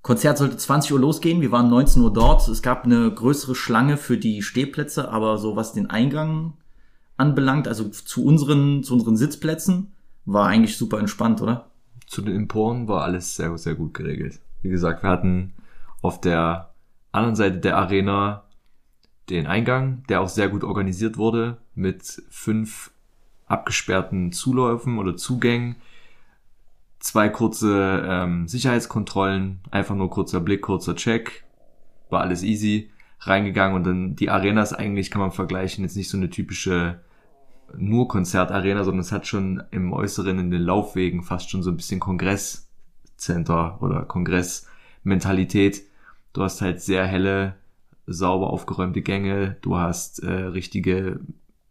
Konzert 0.00 0.38
sollte 0.38 0.56
20 0.56 0.94
Uhr 0.94 1.00
losgehen. 1.00 1.42
Wir 1.42 1.52
waren 1.52 1.68
19 1.68 2.02
Uhr 2.02 2.12
dort. 2.12 2.48
Es 2.48 2.62
gab 2.62 2.84
eine 2.84 3.12
größere 3.12 3.54
Schlange 3.54 3.98
für 3.98 4.16
die 4.16 4.42
Stehplätze, 4.42 5.10
aber 5.10 5.36
so 5.36 5.54
was 5.54 5.74
den 5.74 5.90
Eingang 5.90 6.54
anbelangt, 7.18 7.68
also 7.68 7.88
zu 7.88 8.24
unseren, 8.24 8.82
zu 8.82 8.94
unseren 8.94 9.16
Sitzplätzen, 9.16 9.92
war 10.24 10.48
eigentlich 10.48 10.76
super 10.76 10.98
entspannt, 10.98 11.40
oder? 11.42 11.70
Zu 12.06 12.22
den 12.22 12.36
Emporen 12.36 12.88
war 12.88 13.02
alles 13.02 13.36
sehr, 13.36 13.56
sehr 13.58 13.74
gut 13.74 13.94
geregelt. 13.94 14.40
Wie 14.62 14.68
gesagt, 14.68 15.02
wir 15.02 15.10
hatten 15.10 15.54
auf 16.00 16.20
der 16.20 16.72
anderen 17.10 17.36
Seite 17.36 17.58
der 17.58 17.76
Arena 17.76 18.44
den 19.30 19.46
Eingang, 19.46 20.04
der 20.08 20.20
auch 20.20 20.28
sehr 20.28 20.48
gut 20.48 20.64
organisiert 20.64 21.16
wurde, 21.16 21.58
mit 21.74 22.22
fünf 22.28 22.90
abgesperrten 23.46 24.32
Zuläufen 24.32 24.98
oder 24.98 25.16
Zugängen, 25.16 25.76
zwei 26.98 27.28
kurze 27.28 28.04
ähm, 28.06 28.48
Sicherheitskontrollen, 28.48 29.60
einfach 29.70 29.94
nur 29.94 30.10
kurzer 30.10 30.40
Blick, 30.40 30.62
kurzer 30.62 30.96
Check, 30.96 31.44
war 32.10 32.20
alles 32.20 32.42
easy. 32.42 32.90
reingegangen 33.20 33.76
und 33.76 33.84
dann 33.84 34.16
die 34.16 34.30
Arena 34.30 34.62
ist 34.62 34.72
eigentlich, 34.72 35.10
kann 35.10 35.20
man 35.20 35.30
vergleichen, 35.32 35.84
jetzt 35.84 35.96
nicht 35.96 36.10
so 36.10 36.16
eine 36.16 36.30
typische 36.30 37.00
nur 37.76 38.08
Konzertarena, 38.08 38.84
sondern 38.84 39.00
es 39.00 39.12
hat 39.12 39.26
schon 39.26 39.62
im 39.70 39.92
Äußeren 39.92 40.38
in 40.38 40.50
den 40.50 40.62
Laufwegen 40.62 41.22
fast 41.22 41.50
schon 41.50 41.62
so 41.62 41.70
ein 41.70 41.76
bisschen 41.76 42.00
Kongresscenter 42.00 43.78
oder 43.80 44.02
Kongressmentalität. 44.02 45.82
Du 46.32 46.42
hast 46.42 46.60
halt 46.60 46.80
sehr 46.80 47.06
helle, 47.06 47.54
sauber 48.06 48.50
aufgeräumte 48.50 49.02
Gänge, 49.02 49.56
du 49.62 49.76
hast 49.76 50.22
äh, 50.22 50.30
richtige 50.30 51.20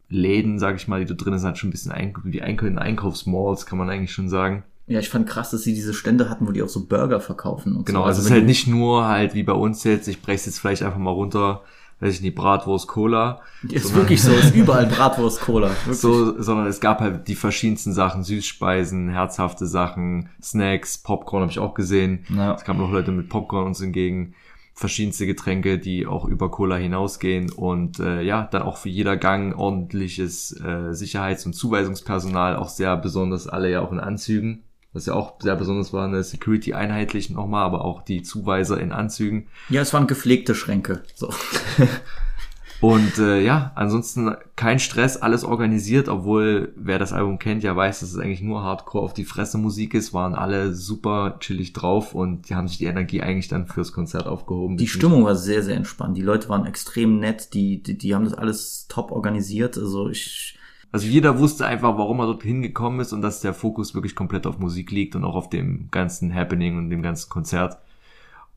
Läden, 0.10 0.60
sag 0.60 0.76
ich 0.76 0.88
mal, 0.88 1.00
die 1.00 1.06
du 1.06 1.16
drin 1.16 1.38
sind, 1.38 1.48
halt 1.48 1.58
schon 1.58 1.70
ein 1.70 1.72
bisschen 1.72 1.92
Eink 1.92 2.20
wie 2.24 2.42
Eink 2.42 2.64
Einkaufsmalls, 2.64 3.66
kann 3.66 3.78
man 3.78 3.90
eigentlich 3.90 4.12
schon 4.12 4.30
sagen. 4.30 4.64
Ja, 4.88 5.00
ich 5.00 5.10
fand 5.10 5.28
krass, 5.28 5.52
dass 5.52 5.64
sie 5.64 5.74
diese 5.74 5.94
Stände 5.94 6.30
hatten, 6.30 6.48
wo 6.48 6.52
die 6.52 6.62
auch 6.62 6.68
so 6.70 6.86
Burger 6.86 7.22
verkaufen. 7.22 7.76
Und 7.76 7.86
Genau, 7.86 8.02
so. 8.02 8.06
also 8.06 8.20
es 8.20 8.26
ist 8.26 8.32
halt 8.32 8.46
nicht 8.46 8.68
nur 8.68 9.08
halt 9.08 9.34
wie 9.34 9.44
bei 9.44 9.54
uns 9.54 9.84
jetzt, 9.84 10.08
ich 10.08 10.22
brech's 10.22 10.46
jetzt 10.46 10.60
vielleicht 10.60 10.84
einfach 10.84 11.00
mal 11.00 11.12
runter, 11.12 11.62
weiß 12.02 12.16
ich 12.16 12.22
nicht, 12.22 12.36
Bratwurst, 12.36 12.88
Cola, 12.88 13.42
Ist 13.70 13.96
wirklich 13.96 14.22
so, 14.22 14.32
ist 14.34 14.56
überall 14.56 14.88
Bratwurst, 14.88 15.40
Cola. 15.42 15.70
Wirklich. 15.70 15.98
so, 16.00 16.42
sondern 16.42 16.66
es 16.66 16.82
gab 16.82 17.00
halt 17.00 17.28
die 17.28 17.36
verschiedensten 17.36 17.94
Sachen, 17.94 18.24
Süßspeisen, 18.24 19.10
herzhafte 19.10 19.68
Sachen, 19.68 20.30
Snacks, 20.42 20.98
Popcorn 20.98 21.44
habe 21.44 21.52
ich 21.52 21.60
auch 21.60 21.76
gesehen. 21.76 22.26
Ja. 22.36 22.56
Es 22.56 22.64
kamen 22.64 22.80
noch 22.80 22.92
Leute 22.92 23.12
mit 23.12 23.30
Popcorn 23.30 23.68
uns 23.68 23.82
entgegen, 23.82 24.34
verschiedenste 24.74 25.28
Getränke, 25.28 25.78
die 25.78 26.08
auch 26.08 26.26
über 26.26 26.50
Cola 26.50 26.76
hinausgehen 26.76 27.52
und 27.52 28.00
äh, 28.00 28.22
ja, 28.24 28.48
dann 28.50 28.64
auch 28.64 28.78
für 28.78 28.90
jeder 28.90 29.16
Gang 29.16 29.56
ordentliches 29.56 30.60
äh, 30.60 30.94
Sicherheits- 30.94 31.46
und 31.46 31.54
Zuweisungspersonal, 31.54 32.56
auch 32.56 32.70
sehr 32.70 32.98
besonders 32.98 33.48
alle 33.48 33.70
ja 33.70 33.82
auch 33.82 33.92
in 33.92 34.00
Anzügen, 34.00 34.64
was 34.94 35.06
ja 35.06 35.14
auch 35.14 35.36
sehr 35.40 35.56
besonders 35.56 35.94
war, 35.94 36.06
eine 36.06 36.24
Security 36.24 36.74
einheitlich 36.74 37.30
nochmal, 37.30 37.64
aber 37.64 37.86
auch 37.86 38.02
die 38.02 38.24
Zuweiser 38.24 38.80
in 38.80 38.92
Anzügen. 38.92 39.48
Ja, 39.70 39.82
es 39.82 39.94
waren 39.94 40.08
gepflegte 40.08 40.56
Schränke. 40.56 41.04
So. 41.16 41.30
Und 42.82 43.20
äh, 43.20 43.40
ja, 43.42 43.72
ansonsten 43.76 44.36
kein 44.56 44.80
Stress, 44.80 45.16
alles 45.16 45.44
organisiert, 45.44 46.10
obwohl 46.10 46.74
wer 46.76 46.98
das 46.98 47.14
Album 47.14 47.38
kennt, 47.38 47.62
ja 47.62 47.76
weiß, 47.76 48.00
dass 48.00 48.12
es 48.12 48.18
eigentlich 48.18 48.42
nur 48.42 48.64
Hardcore 48.64 49.06
auf 49.06 49.14
die 49.14 49.24
Fresse 49.24 49.60
Musik 49.60 49.94
ist, 49.94 50.16
waren 50.16 50.34
alle 50.34 50.74
super 50.74 51.38
chillig 51.40 51.74
drauf 51.74 52.16
und 52.16 52.50
die 52.50 52.56
haben 52.56 52.68
sich 52.68 52.80
die 52.80 52.86
Energie 52.86 53.22
eigentlich 53.22 53.48
dann 53.48 53.68
fürs 53.68 53.94
Konzert 53.94 54.26
aufgehoben. 54.26 54.78
Die 54.78 54.88
Stimmung 54.88 55.24
war 55.24 55.36
sehr, 55.36 55.62
sehr 55.62 55.76
entspannt. 55.76 56.18
Die 56.18 56.24
Leute 56.24 56.50
waren 56.50 56.66
extrem 56.66 57.20
nett. 57.20 57.54
Die, 57.54 57.84
die, 57.84 58.00
die 58.00 58.16
haben 58.16 58.26
das 58.26 58.34
alles 58.34 58.88
top 58.90 59.12
organisiert. 59.12 59.78
Also 59.78 60.10
ich, 60.10 60.58
Also 60.92 61.08
jeder 61.08 61.40
wusste 61.40 61.66
einfach, 61.66 61.98
warum 61.98 62.20
er 62.20 62.26
dort 62.26 62.44
hingekommen 62.44 63.00
ist 63.00 63.14
und 63.14 63.22
dass 63.22 63.40
der 63.40 63.54
Fokus 63.54 63.96
wirklich 63.96 64.16
komplett 64.16 64.46
auf 64.46 64.60
Musik 64.60 64.92
liegt 64.92 65.16
und 65.16 65.24
auch 65.24 65.36
auf 65.36 65.50
dem 65.50 65.88
ganzen 65.90 66.34
Happening 66.34 66.78
und 66.78 66.90
dem 66.90 67.02
ganzen 67.02 67.30
Konzert. 67.30 67.78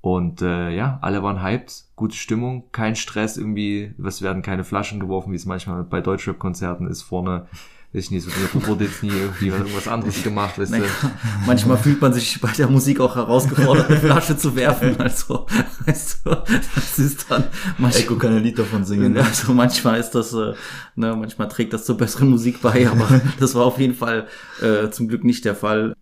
Und 0.01 0.43
äh, 0.43 0.71
ja, 0.71 0.99
alle 1.01 1.23
waren 1.23 1.43
hyped, 1.43 1.85
gute 1.97 2.17
Stimmung, 2.17 2.65
kein 2.73 2.97
Stress 2.97 3.39
irgendwie, 3.39 3.95
es 4.05 4.21
werden 4.21 4.43
keine 4.43 4.65
Flaschen 4.65 5.01
geworfen, 5.01 5.33
wie 5.33 5.37
es 5.37 5.47
manchmal 5.47 5.83
bei 5.85 6.01
Deutschrap-Konzerten 6.01 6.87
ist, 6.89 7.03
vorne, 7.03 7.47
weiß 7.95 8.07
ich 8.07 8.11
nicht, 8.11 8.25
so 8.25 8.31
da 8.31 8.67
wurde 8.67 8.87
jetzt 8.87 9.05
nie 9.05 9.11
irgendwie 9.11 9.49
irgendwas 9.49 9.87
anderes 9.87 10.21
gemacht, 10.25 10.59
weißt 10.59 10.73
naja, 10.73 10.85
du. 11.01 11.11
manchmal 11.47 11.79
fühlt 11.79 12.01
man 12.01 12.13
sich 12.13 12.41
bei 12.41 12.51
der 12.51 12.67
Musik 12.67 12.99
auch 12.99 13.15
herausgefordert, 13.15 13.89
eine 13.89 14.01
Flasche 14.01 14.37
zu 14.37 14.57
werfen. 14.57 14.97
Also, 15.05 15.47
weißt 15.87 16.21
du, 16.25 16.31
das 16.75 16.99
ist 16.99 17.27
dann 17.29 17.45
manchmal, 17.79 18.03
Echo 18.03 18.17
kann 18.17 18.37
ein 18.37 18.43
Lied 18.43 18.59
davon 18.59 18.85
singen. 18.85 19.13
ne? 19.13 19.23
Also 19.23 19.53
manchmal 19.53 20.01
ist 20.01 20.11
das, 20.11 20.33
äh, 20.33 20.55
ne, 20.97 21.15
manchmal 21.15 21.49
trägt 21.49 21.73
das 21.73 21.85
zur 21.85 21.97
besseren 21.97 22.31
Musik 22.31 22.63
bei, 22.63 22.89
aber 22.89 23.21
das 23.39 23.55
war 23.55 23.67
auf 23.67 23.79
jeden 23.79 23.95
Fall 23.95 24.27
äh, 24.61 24.91
zum 24.91 25.09
Glück 25.09 25.25
nicht 25.25 25.45
der 25.45 25.55
Fall. 25.55 25.95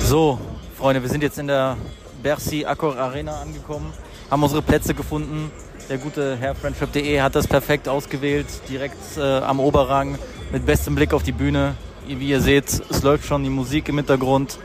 So, 0.00 0.38
Freunde, 0.76 1.02
wir 1.02 1.08
sind 1.08 1.22
jetzt 1.22 1.38
in 1.38 1.46
der 1.46 1.76
Bercy 2.22 2.64
Accor 2.64 2.96
Arena 2.96 3.40
angekommen, 3.40 3.92
haben 4.30 4.42
unsere 4.42 4.60
Plätze 4.60 4.92
gefunden. 4.92 5.50
Der 5.88 5.98
gute 5.98 6.36
Herr 6.36 6.54
Friendship.de 6.54 7.20
hat 7.20 7.34
das 7.36 7.46
perfekt 7.46 7.88
ausgewählt, 7.88 8.46
direkt 8.68 9.16
äh, 9.16 9.20
am 9.20 9.60
Oberrang 9.60 10.18
mit 10.52 10.66
bestem 10.66 10.94
Blick 10.94 11.12
auf 11.12 11.22
die 11.22 11.32
Bühne. 11.32 11.74
Wie 12.06 12.28
ihr 12.28 12.40
seht, 12.40 12.82
es 12.90 13.02
läuft 13.02 13.24
schon 13.26 13.42
die 13.42 13.50
Musik 13.50 13.88
im 13.88 13.96
Hintergrund. 13.96 14.58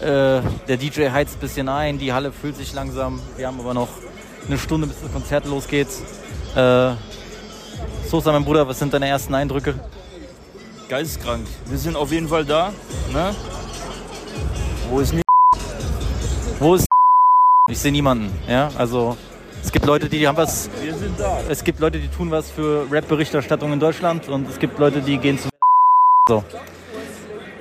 Äh, 0.00 0.40
der 0.68 0.76
DJ 0.76 1.10
heizt 1.10 1.36
ein 1.36 1.40
bisschen 1.40 1.68
ein, 1.68 1.98
die 1.98 2.12
Halle 2.12 2.32
füllt 2.32 2.56
sich 2.56 2.72
langsam. 2.72 3.20
Wir 3.36 3.46
haben 3.46 3.60
aber 3.60 3.74
noch 3.74 3.88
eine 4.46 4.58
Stunde, 4.58 4.86
bis 4.86 5.00
das 5.02 5.12
Konzert 5.12 5.46
losgeht. 5.46 5.88
Äh, 6.56 6.92
Sosa, 8.08 8.32
mein 8.32 8.44
Bruder, 8.44 8.66
was 8.66 8.78
sind 8.78 8.94
deine 8.94 9.08
ersten 9.08 9.34
Eindrücke? 9.34 9.74
geisteskrank. 10.88 11.46
Wir 11.66 11.78
sind 11.78 11.96
auf 11.96 12.10
jeden 12.10 12.28
Fall 12.28 12.44
da. 12.44 12.72
Ne? 13.12 13.34
Wo 14.88 15.00
ist 15.00 15.12
nicht? 15.12 15.24
Wo 16.58 16.74
ist 16.74 16.86
Ich 17.68 17.78
sehe 17.78 17.92
niemanden. 17.92 18.30
Ja, 18.48 18.70
also 18.78 19.16
es 19.68 19.72
gibt 19.72 19.84
Leute, 19.84 20.08
die 20.08 20.26
haben 20.26 20.38
was. 20.38 20.70
Wir 20.82 20.94
sind 20.94 21.20
da. 21.20 21.40
Es 21.46 21.62
gibt 21.62 21.78
Leute, 21.78 21.98
die 21.98 22.08
tun 22.08 22.30
was 22.30 22.50
für 22.50 22.90
Rap-Berichterstattung 22.90 23.70
in 23.70 23.78
Deutschland 23.78 24.26
und 24.26 24.48
es 24.48 24.58
gibt 24.58 24.78
Leute, 24.78 25.02
die 25.02 25.18
gehen 25.18 25.38
zu. 25.38 25.50
So. 26.26 26.42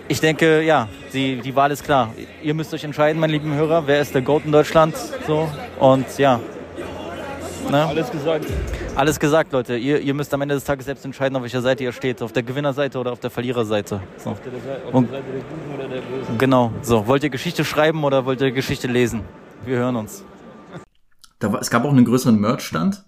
Ich 0.07 0.21
denke, 0.21 0.61
ja, 0.61 0.87
die, 1.11 1.41
die 1.41 1.53
Wahl 1.53 1.69
ist 1.69 1.83
klar. 1.83 2.13
Ihr 2.41 2.53
müsst 2.53 2.73
euch 2.73 2.85
entscheiden, 2.85 3.19
meine 3.19 3.33
lieben 3.33 3.53
Hörer, 3.53 3.87
wer 3.87 3.99
ist 3.99 4.15
der 4.15 4.21
Goat 4.21 4.45
in 4.45 4.53
Deutschland. 4.53 4.95
So. 5.27 5.49
Und 5.81 6.05
ja. 6.17 6.39
Ne? 7.69 7.85
Alles 7.85 8.09
gesagt. 8.09 8.45
Alles 8.95 9.19
gesagt, 9.19 9.51
Leute. 9.51 9.75
Ihr, 9.75 9.99
ihr 9.99 10.13
müsst 10.13 10.33
am 10.33 10.41
Ende 10.41 10.55
des 10.55 10.63
Tages 10.63 10.85
selbst 10.85 11.03
entscheiden, 11.03 11.35
auf 11.35 11.41
welcher 11.41 11.61
Seite 11.61 11.83
ihr 11.83 11.91
steht. 11.91 12.21
Auf 12.21 12.31
der 12.31 12.43
Gewinnerseite 12.43 12.97
oder 12.99 13.11
auf 13.11 13.19
der 13.19 13.31
Verliererseite. 13.31 13.99
So. 14.15 14.29
Auf 14.29 14.39
der 14.39 14.53
Seite 14.53 14.87
auf 14.87 14.93
Und- 14.93 15.11
der 15.11 15.19
Seite 15.19 15.31
der 15.33 15.41
Guten 15.41 15.75
oder 15.77 15.87
der 15.89 16.01
Bösen. 16.01 16.37
Genau. 16.37 16.71
So. 16.83 17.05
Wollt 17.05 17.25
ihr 17.25 17.29
Geschichte 17.29 17.65
schreiben 17.65 18.01
oder 18.05 18.25
wollt 18.25 18.39
ihr 18.39 18.51
Geschichte 18.51 18.87
lesen? 18.87 19.23
Wir 19.65 19.79
hören 19.79 19.97
uns. 19.97 20.23
Da 21.39 21.53
war, 21.53 21.61
es 21.61 21.69
gab 21.69 21.85
auch 21.85 21.91
einen 21.91 22.05
größeren 22.05 22.39
Merchstand, 22.39 23.03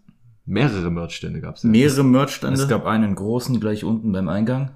Mehrere 0.45 0.89
Merchstände 0.89 1.41
gab's 1.41 1.61
ja. 1.61 1.69
mehrere 1.69 2.03
Merchstände. 2.03 2.59
Es 2.59 2.67
gab 2.67 2.85
einen 2.87 3.13
großen 3.13 3.59
gleich 3.59 3.83
unten 3.83 4.11
beim 4.11 4.27
Eingang. 4.29 4.71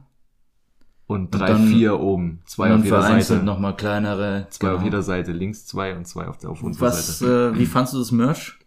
Und 1.08 1.32
drei, 1.32 1.48
dann- 1.48 1.68
vier 1.68 2.00
oben, 2.00 2.42
zwei 2.46 2.68
und 2.68 2.82
auf 2.84 2.90
dann 2.90 3.02
jeder 3.12 3.22
Seite. 3.24 3.44
nochmal 3.44 3.76
kleinere. 3.76 4.46
Zwei 4.52 4.68
auf 4.70 4.74
genau. 4.76 4.86
jeder 4.86 5.02
Seite, 5.02 5.32
links 5.32 5.66
zwei 5.66 5.96
und 5.96 6.06
zwei 6.08 6.28
auf 6.28 6.38
der 6.38 6.52
auf 6.52 6.62
unserer 6.62 6.88
Was, 6.88 7.18
Seite. 7.20 7.54
äh, 7.56 7.60
wie 7.60 7.66
fandst 7.66 7.94
du 7.94 7.98
das 8.00 8.12
Merch? 8.12 8.60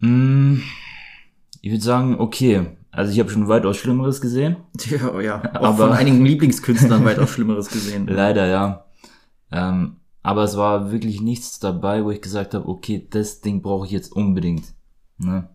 Mm, 0.00 0.56
Ich 1.60 1.70
würde 1.70 1.82
sagen, 1.84 2.16
okay. 2.18 2.66
Also 2.90 3.12
ich 3.12 3.18
habe 3.20 3.30
schon 3.30 3.48
weitaus 3.48 3.76
Schlimmeres 3.76 4.20
gesehen. 4.20 4.56
Ja, 4.90 5.20
ja. 5.20 5.42
Auch 5.54 5.62
Aber- 5.68 5.88
von 5.88 5.92
einigen 5.92 6.24
Lieblingskünstlern 6.26 7.04
weitaus 7.04 7.30
Schlimmeres 7.30 7.68
gesehen. 7.68 8.06
Leider, 8.08 8.46
ja. 8.46 8.84
Ähm, 9.52 9.96
aber 10.24 10.42
es 10.42 10.56
war 10.56 10.90
wirklich 10.90 11.20
nichts 11.20 11.60
dabei, 11.60 12.02
wo 12.02 12.10
ich 12.10 12.22
gesagt 12.22 12.54
habe, 12.54 12.66
okay, 12.66 13.06
das 13.10 13.42
Ding 13.42 13.60
brauche 13.60 13.84
ich 13.84 13.92
jetzt 13.92 14.10
unbedingt. 14.10 14.72
Ne? 15.18 15.48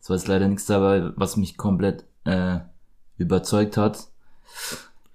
Es 0.00 0.08
war 0.08 0.16
jetzt 0.16 0.26
leider 0.26 0.48
nichts 0.48 0.64
dabei, 0.64 1.12
was 1.14 1.36
mich 1.36 1.58
komplett 1.58 2.06
äh, 2.24 2.60
überzeugt 3.18 3.76
hat. 3.76 4.08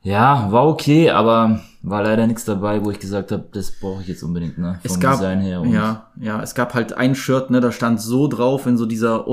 Ja, 0.03 0.51
war 0.51 0.67
okay, 0.67 1.09
aber 1.09 1.61
war 1.81 2.03
leider 2.03 2.27
nichts 2.27 2.45
dabei, 2.45 2.85
wo 2.85 2.91
ich 2.91 2.99
gesagt 2.99 3.31
habe, 3.31 3.45
das 3.51 3.71
brauche 3.71 4.03
ich 4.03 4.07
jetzt 4.07 4.21
unbedingt, 4.21 4.59
ne? 4.59 4.79
Vom 4.85 4.91
Es 4.91 4.99
gab, 4.99 5.13
Design 5.15 5.41
her. 5.41 5.63
Ja, 5.65 6.11
ja, 6.19 6.41
es 6.43 6.53
gab 6.53 6.75
halt 6.75 6.93
ein 6.93 7.15
Shirt, 7.15 7.49
ne, 7.49 7.61
da 7.61 7.71
stand 7.71 7.99
so 7.99 8.27
drauf 8.27 8.67
in 8.67 8.77
so 8.77 8.85
dieser 8.85 9.27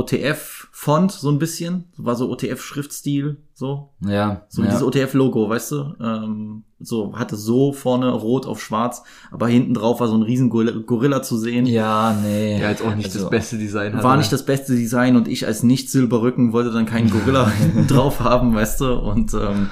OTF-Font, 0.73 1.13
so 1.13 1.31
ein 1.31 1.39
bisschen. 1.39 1.85
War 1.97 2.15
so 2.15 2.31
OTF-Schriftstil, 2.31 3.39
so. 3.53 3.91
ja, 4.01 4.43
So 4.49 4.63
ja. 4.63 4.69
dieses 4.69 4.83
OTF-Logo, 4.83 5.49
weißt 5.49 5.73
du? 5.73 5.95
Ähm, 6.01 6.65
so, 6.79 7.15
hatte 7.17 7.37
so 7.37 7.73
vorne 7.73 8.11
rot 8.11 8.47
auf 8.47 8.63
schwarz, 8.63 9.03
aber 9.31 9.49
hinten 9.49 9.75
drauf 9.75 10.01
war 10.01 10.09
so 10.09 10.15
ein 10.15 10.23
riesen 10.23 10.49
Gorilla, 10.49 11.23
zu 11.23 11.37
sehen. 11.37 11.67
Ja, 11.67 12.17
nee. 12.23 12.61
Ja, 12.61 12.71
jetzt 12.71 12.83
auch 12.83 12.95
nicht 12.95 13.07
Also, 13.07 13.21
das 13.21 13.31
beste 13.31 13.59
Design 13.59 13.93
hatte. 13.93 14.05
War 14.05 14.17
nicht 14.17 14.33
das 14.33 14.47
beste 14.47 14.75
Design 14.75 15.17
und 15.17 15.29
ich 15.29 15.47
als 15.47 15.63
Nicht-Silberrücken 15.63 16.53
wollte 16.53 16.73
dann 16.73 16.87
keinen 16.87 17.11
Gorilla 17.11 17.49
hinten 17.51 17.87
drauf 17.87 18.21
haben, 18.21 18.55
weißt 18.55 18.81
du? 18.81 18.95
Und 18.95 19.35
ähm, 19.35 19.71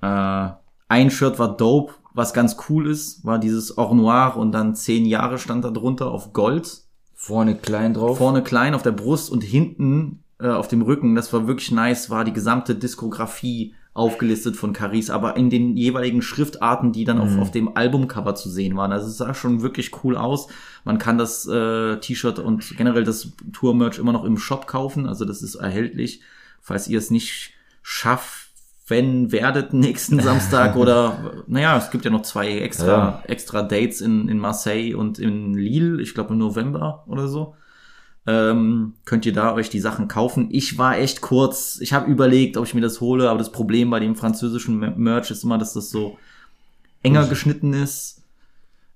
äh, 0.00 0.48
ein 0.88 1.10
Shirt 1.10 1.38
war 1.38 1.56
dope, 1.56 1.92
was 2.14 2.32
ganz 2.32 2.56
cool 2.68 2.88
ist, 2.88 3.24
war 3.24 3.38
dieses 3.38 3.76
Or 3.76 3.94
Noir 3.94 4.36
und 4.36 4.52
dann 4.52 4.74
zehn 4.74 5.04
Jahre 5.04 5.38
stand 5.38 5.64
da 5.64 5.70
drunter 5.70 6.10
auf 6.10 6.32
Gold. 6.32 6.84
Vorne 7.22 7.54
klein 7.54 7.92
drauf. 7.92 8.16
Vorne 8.16 8.42
klein 8.42 8.72
auf 8.72 8.80
der 8.82 8.92
Brust 8.92 9.30
und 9.30 9.42
hinten 9.42 10.24
äh, 10.40 10.48
auf 10.48 10.68
dem 10.68 10.80
Rücken, 10.80 11.14
das 11.14 11.30
war 11.34 11.46
wirklich 11.46 11.70
nice, 11.70 12.08
war 12.08 12.24
die 12.24 12.32
gesamte 12.32 12.74
Diskografie 12.74 13.74
aufgelistet 13.92 14.56
von 14.56 14.72
Caris, 14.72 15.10
aber 15.10 15.36
in 15.36 15.50
den 15.50 15.76
jeweiligen 15.76 16.22
Schriftarten, 16.22 16.92
die 16.92 17.04
dann 17.04 17.18
auf, 17.18 17.36
auf 17.36 17.50
dem 17.50 17.76
Albumcover 17.76 18.36
zu 18.36 18.48
sehen 18.48 18.74
waren. 18.74 18.90
Also 18.90 19.08
es 19.08 19.18
sah 19.18 19.34
schon 19.34 19.60
wirklich 19.60 20.02
cool 20.02 20.16
aus. 20.16 20.48
Man 20.84 20.96
kann 20.96 21.18
das 21.18 21.46
äh, 21.46 21.98
T-Shirt 21.98 22.38
und 22.38 22.78
generell 22.78 23.04
das 23.04 23.32
Tour-Merch 23.52 23.98
immer 23.98 24.12
noch 24.12 24.24
im 24.24 24.38
Shop 24.38 24.66
kaufen, 24.66 25.06
also 25.06 25.26
das 25.26 25.42
ist 25.42 25.56
erhältlich, 25.56 26.22
falls 26.62 26.88
ihr 26.88 26.98
es 26.98 27.10
nicht 27.10 27.52
schafft, 27.82 28.49
wenn 28.90 29.32
werdet 29.32 29.72
nächsten 29.72 30.20
Samstag 30.28 30.76
oder 30.76 31.42
naja, 31.46 31.78
es 31.78 31.90
gibt 31.90 32.04
ja 32.04 32.10
noch 32.10 32.22
zwei 32.22 32.58
extra 32.58 32.86
Ja. 32.86 33.22
extra 33.26 33.62
Dates 33.62 34.00
in, 34.00 34.28
in 34.28 34.38
Marseille 34.38 34.94
und 34.94 35.18
in 35.18 35.54
Lille, 35.54 36.02
ich 36.02 36.14
glaube 36.14 36.32
im 36.34 36.38
November 36.38 37.04
oder 37.06 37.28
so. 37.28 37.54
Ähm, 38.26 38.94
könnt 39.06 39.24
ihr 39.24 39.32
da 39.32 39.54
euch 39.54 39.70
die 39.70 39.80
Sachen 39.80 40.06
kaufen. 40.06 40.48
Ich 40.50 40.76
war 40.76 40.98
echt 40.98 41.22
kurz, 41.22 41.78
ich 41.80 41.92
habe 41.94 42.10
überlegt, 42.10 42.56
ob 42.58 42.66
ich 42.66 42.74
mir 42.74 42.82
das 42.82 43.00
hole, 43.00 43.30
aber 43.30 43.38
das 43.38 43.50
Problem 43.50 43.88
bei 43.90 43.98
dem 43.98 44.14
französischen 44.14 44.78
Mer- 44.78 44.94
Merch 44.96 45.30
ist 45.30 45.42
immer, 45.42 45.56
dass 45.56 45.72
das 45.72 45.90
so 45.90 46.18
enger 47.02 47.26
geschnitten 47.26 47.72
ist. 47.72 48.19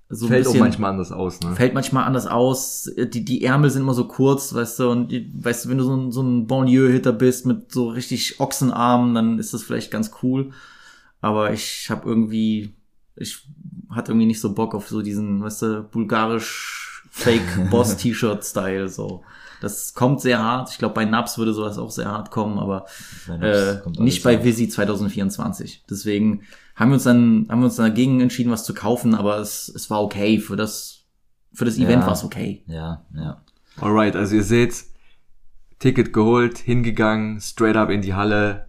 So 0.09 0.27
Fällt 0.27 0.45
auch 0.45 0.51
bisschen- 0.51 0.63
manchmal 0.65 0.91
anders 0.91 1.11
aus, 1.11 1.39
ne? 1.41 1.55
fällt 1.55 1.73
manchmal 1.73 2.03
anders 2.03 2.27
aus. 2.27 2.89
Die, 2.95 3.25
die 3.25 3.43
Ärmel 3.43 3.69
sind 3.71 3.81
immer 3.81 3.93
so 3.95 4.07
kurz, 4.07 4.53
weißt 4.53 4.79
du, 4.79 4.89
und 4.91 5.11
die, 5.11 5.31
weißt 5.33 5.65
du, 5.65 5.69
wenn 5.69 5.77
du 5.79 5.83
so 5.83 5.95
ein, 5.95 6.11
so 6.11 6.21
ein 6.21 6.45
Banlieue-Hitter 6.47 7.11
bist 7.13 7.45
mit 7.45 7.71
so 7.71 7.89
richtig 7.89 8.39
Ochsenarmen, 8.39 9.15
dann 9.15 9.39
ist 9.39 9.53
das 9.53 9.63
vielleicht 9.63 9.89
ganz 9.91 10.11
cool. 10.21 10.51
Aber 11.21 11.51
ich 11.53 11.89
habe 11.89 12.07
irgendwie, 12.07 12.75
ich 13.15 13.47
hatte 13.89 14.11
irgendwie 14.11 14.27
nicht 14.27 14.39
so 14.41 14.53
Bock 14.53 14.75
auf 14.75 14.87
so 14.89 15.01
diesen, 15.01 15.41
weißt 15.41 15.61
du, 15.63 15.83
bulgarisch 15.83 17.03
Fake-Boss-T-Shirt-Style, 17.09 18.87
so. 18.89 19.23
Das 19.65 19.95
kommt 19.95 20.21
sehr 20.21 20.41
hart. 20.43 20.69
Ich 20.69 20.77
glaube, 20.77 20.93
bei 20.93 21.05
Naps 21.05 21.39
würde 21.39 21.53
sowas 21.53 21.79
auch 21.79 21.89
sehr 21.89 22.05
hart 22.05 22.29
kommen, 22.29 22.59
aber 22.59 22.85
Bei 23.27 23.35
äh, 23.35 23.81
nicht 23.97 24.21
bei. 24.23 24.43
Visi 24.43 24.69
2024. 24.69 25.85
Deswegen 25.89 26.43
haben 26.75 26.89
wir 26.91 26.95
uns 26.95 27.03
dann, 27.03 27.47
haben 27.49 27.61
wir 27.61 27.65
uns 27.65 27.77
dagegen 27.77 28.21
entschieden, 28.21 28.51
was 28.51 28.63
zu 28.63 28.75
kaufen, 28.75 29.15
aber 29.15 29.39
es, 29.39 29.67
es 29.69 29.89
war 29.89 30.03
okay. 30.03 30.39
Für 30.39 30.55
das, 30.55 31.05
für 31.51 31.65
das 31.65 31.77
Event 31.77 32.01
Ja. 32.01 32.05
war 32.05 32.13
es 32.13 32.23
okay. 32.23 32.63
Ja, 32.67 33.05
ja. 33.15 33.41
Alright, 33.81 34.15
also 34.15 34.35
ihr 34.35 34.43
seht, 34.43 34.85
Ticket 35.79 36.13
geholt, 36.13 36.59
hingegangen, 36.59 37.41
straight 37.41 37.75
up 37.75 37.89
in 37.89 38.01
die 38.01 38.13
Halle, 38.13 38.67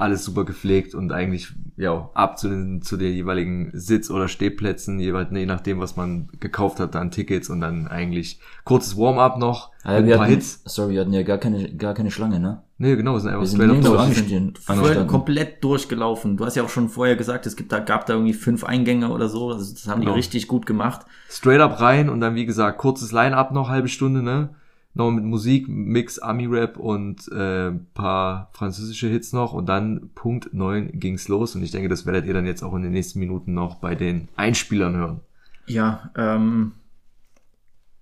alles 0.00 0.24
super 0.24 0.44
gepflegt 0.44 0.94
und 0.94 1.12
eigentlich 1.12 1.52
ja 1.76 2.10
ab 2.14 2.38
zu 2.38 2.48
den 2.48 2.82
zu 2.82 2.96
den 2.96 3.12
jeweiligen 3.14 3.70
Sitz- 3.72 4.10
oder 4.10 4.28
Stehplätzen, 4.28 4.98
jeweils 4.98 5.28
je 5.32 5.46
nachdem, 5.46 5.80
was 5.80 5.96
man 5.96 6.28
gekauft 6.40 6.80
hat, 6.80 6.94
dann 6.94 7.10
Tickets 7.10 7.50
und 7.50 7.60
dann 7.60 7.86
eigentlich 7.88 8.40
kurzes 8.64 8.96
Warm-up 8.96 9.38
noch, 9.38 9.70
Ah, 9.84 9.92
ja 9.94 9.98
mit 10.00 10.06
wir 10.08 10.14
ein 10.14 10.18
paar 10.18 10.26
hatten, 10.26 10.34
Hits. 10.34 10.62
sorry, 10.64 10.94
wir 10.94 11.00
hatten 11.00 11.12
ja 11.12 11.22
gar 11.22 11.38
keine, 11.38 11.72
gar 11.74 11.94
keine 11.94 12.10
Schlange, 12.10 12.40
ne? 12.40 12.62
Nee, 12.78 12.94
genau, 12.94 13.14
wir 13.14 13.20
sind 13.20 13.30
einfach 13.30 13.42
Wir 13.42 13.46
sind 13.48 13.60
straight 13.60 13.86
up 13.86 13.98
angestanden. 14.00 14.54
Voll 14.56 15.06
komplett 15.06 15.64
durchgelaufen. 15.64 16.36
Du 16.36 16.44
hast 16.46 16.54
ja 16.56 16.62
auch 16.62 16.68
schon 16.68 16.88
vorher 16.88 17.16
gesagt, 17.16 17.44
es 17.46 17.56
gibt 17.56 17.72
da, 17.72 17.80
gab 17.80 18.06
da 18.06 18.12
irgendwie 18.14 18.34
fünf 18.34 18.62
Eingänge 18.64 19.08
oder 19.10 19.28
so. 19.28 19.50
Also 19.50 19.72
das 19.72 19.88
haben 19.88 20.00
die 20.00 20.04
Genau. 20.06 20.16
richtig 20.16 20.46
gut 20.48 20.64
gemacht. 20.66 21.04
straight 21.28 21.60
up 21.60 21.80
rein 21.80 22.08
und 22.08 22.20
dann 22.20 22.34
wie 22.36 22.46
gesagt 22.46 22.78
kurzes 22.78 23.10
Line-up 23.12 23.52
noch 23.52 23.68
halbe 23.68 23.88
Stunde, 23.88 24.22
ne? 24.22 24.50
Noch 24.98 25.10
mit 25.12 25.24
Musik, 25.24 25.68
Mix, 25.68 26.18
Ami-Rap 26.18 26.76
und 26.76 27.28
äh, 27.28 27.70
paar 27.94 28.50
französische 28.52 29.06
Hits 29.06 29.32
noch 29.32 29.52
und 29.52 29.68
dann 29.68 30.10
Punkt 30.16 30.52
neun 30.52 30.90
ging's 30.92 31.28
los 31.28 31.54
und 31.54 31.62
ich 31.62 31.70
denke, 31.70 31.88
das 31.88 32.04
werdet 32.04 32.26
ihr 32.26 32.34
dann 32.34 32.46
jetzt 32.46 32.64
auch 32.64 32.74
in 32.74 32.82
den 32.82 32.92
nächsten 32.92 33.20
Minuten 33.20 33.54
noch 33.54 33.76
bei 33.76 33.94
den 33.94 34.28
Einspielern 34.34 34.96
hören. 34.96 35.20
Ja, 35.66 36.10
ähm, 36.16 36.72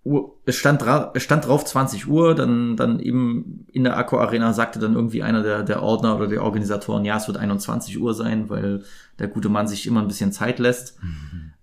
Uhr, 0.06 0.36
es 0.44 0.56
stand, 0.56 0.82
es 1.14 1.22
stand 1.22 1.46
drauf 1.46 1.64
20 1.64 2.08
Uhr, 2.08 2.34
dann, 2.34 2.76
dann 2.76 3.00
eben 3.00 3.66
in 3.72 3.84
der 3.84 3.96
Akku 3.96 4.16
Arena 4.16 4.52
sagte 4.52 4.78
dann 4.78 4.94
irgendwie 4.94 5.22
einer 5.22 5.42
der, 5.42 5.64
der 5.64 5.82
Ordner 5.82 6.16
oder 6.16 6.28
der 6.28 6.44
Organisatoren, 6.44 7.04
ja, 7.04 7.16
es 7.16 7.26
wird 7.26 7.36
21 7.36 7.98
Uhr 7.98 8.14
sein, 8.14 8.48
weil 8.48 8.84
der 9.18 9.28
gute 9.28 9.48
Mann 9.48 9.66
sich 9.66 9.86
immer 9.86 10.00
ein 10.00 10.08
bisschen 10.08 10.32
Zeit 10.32 10.58
lässt. 10.58 10.98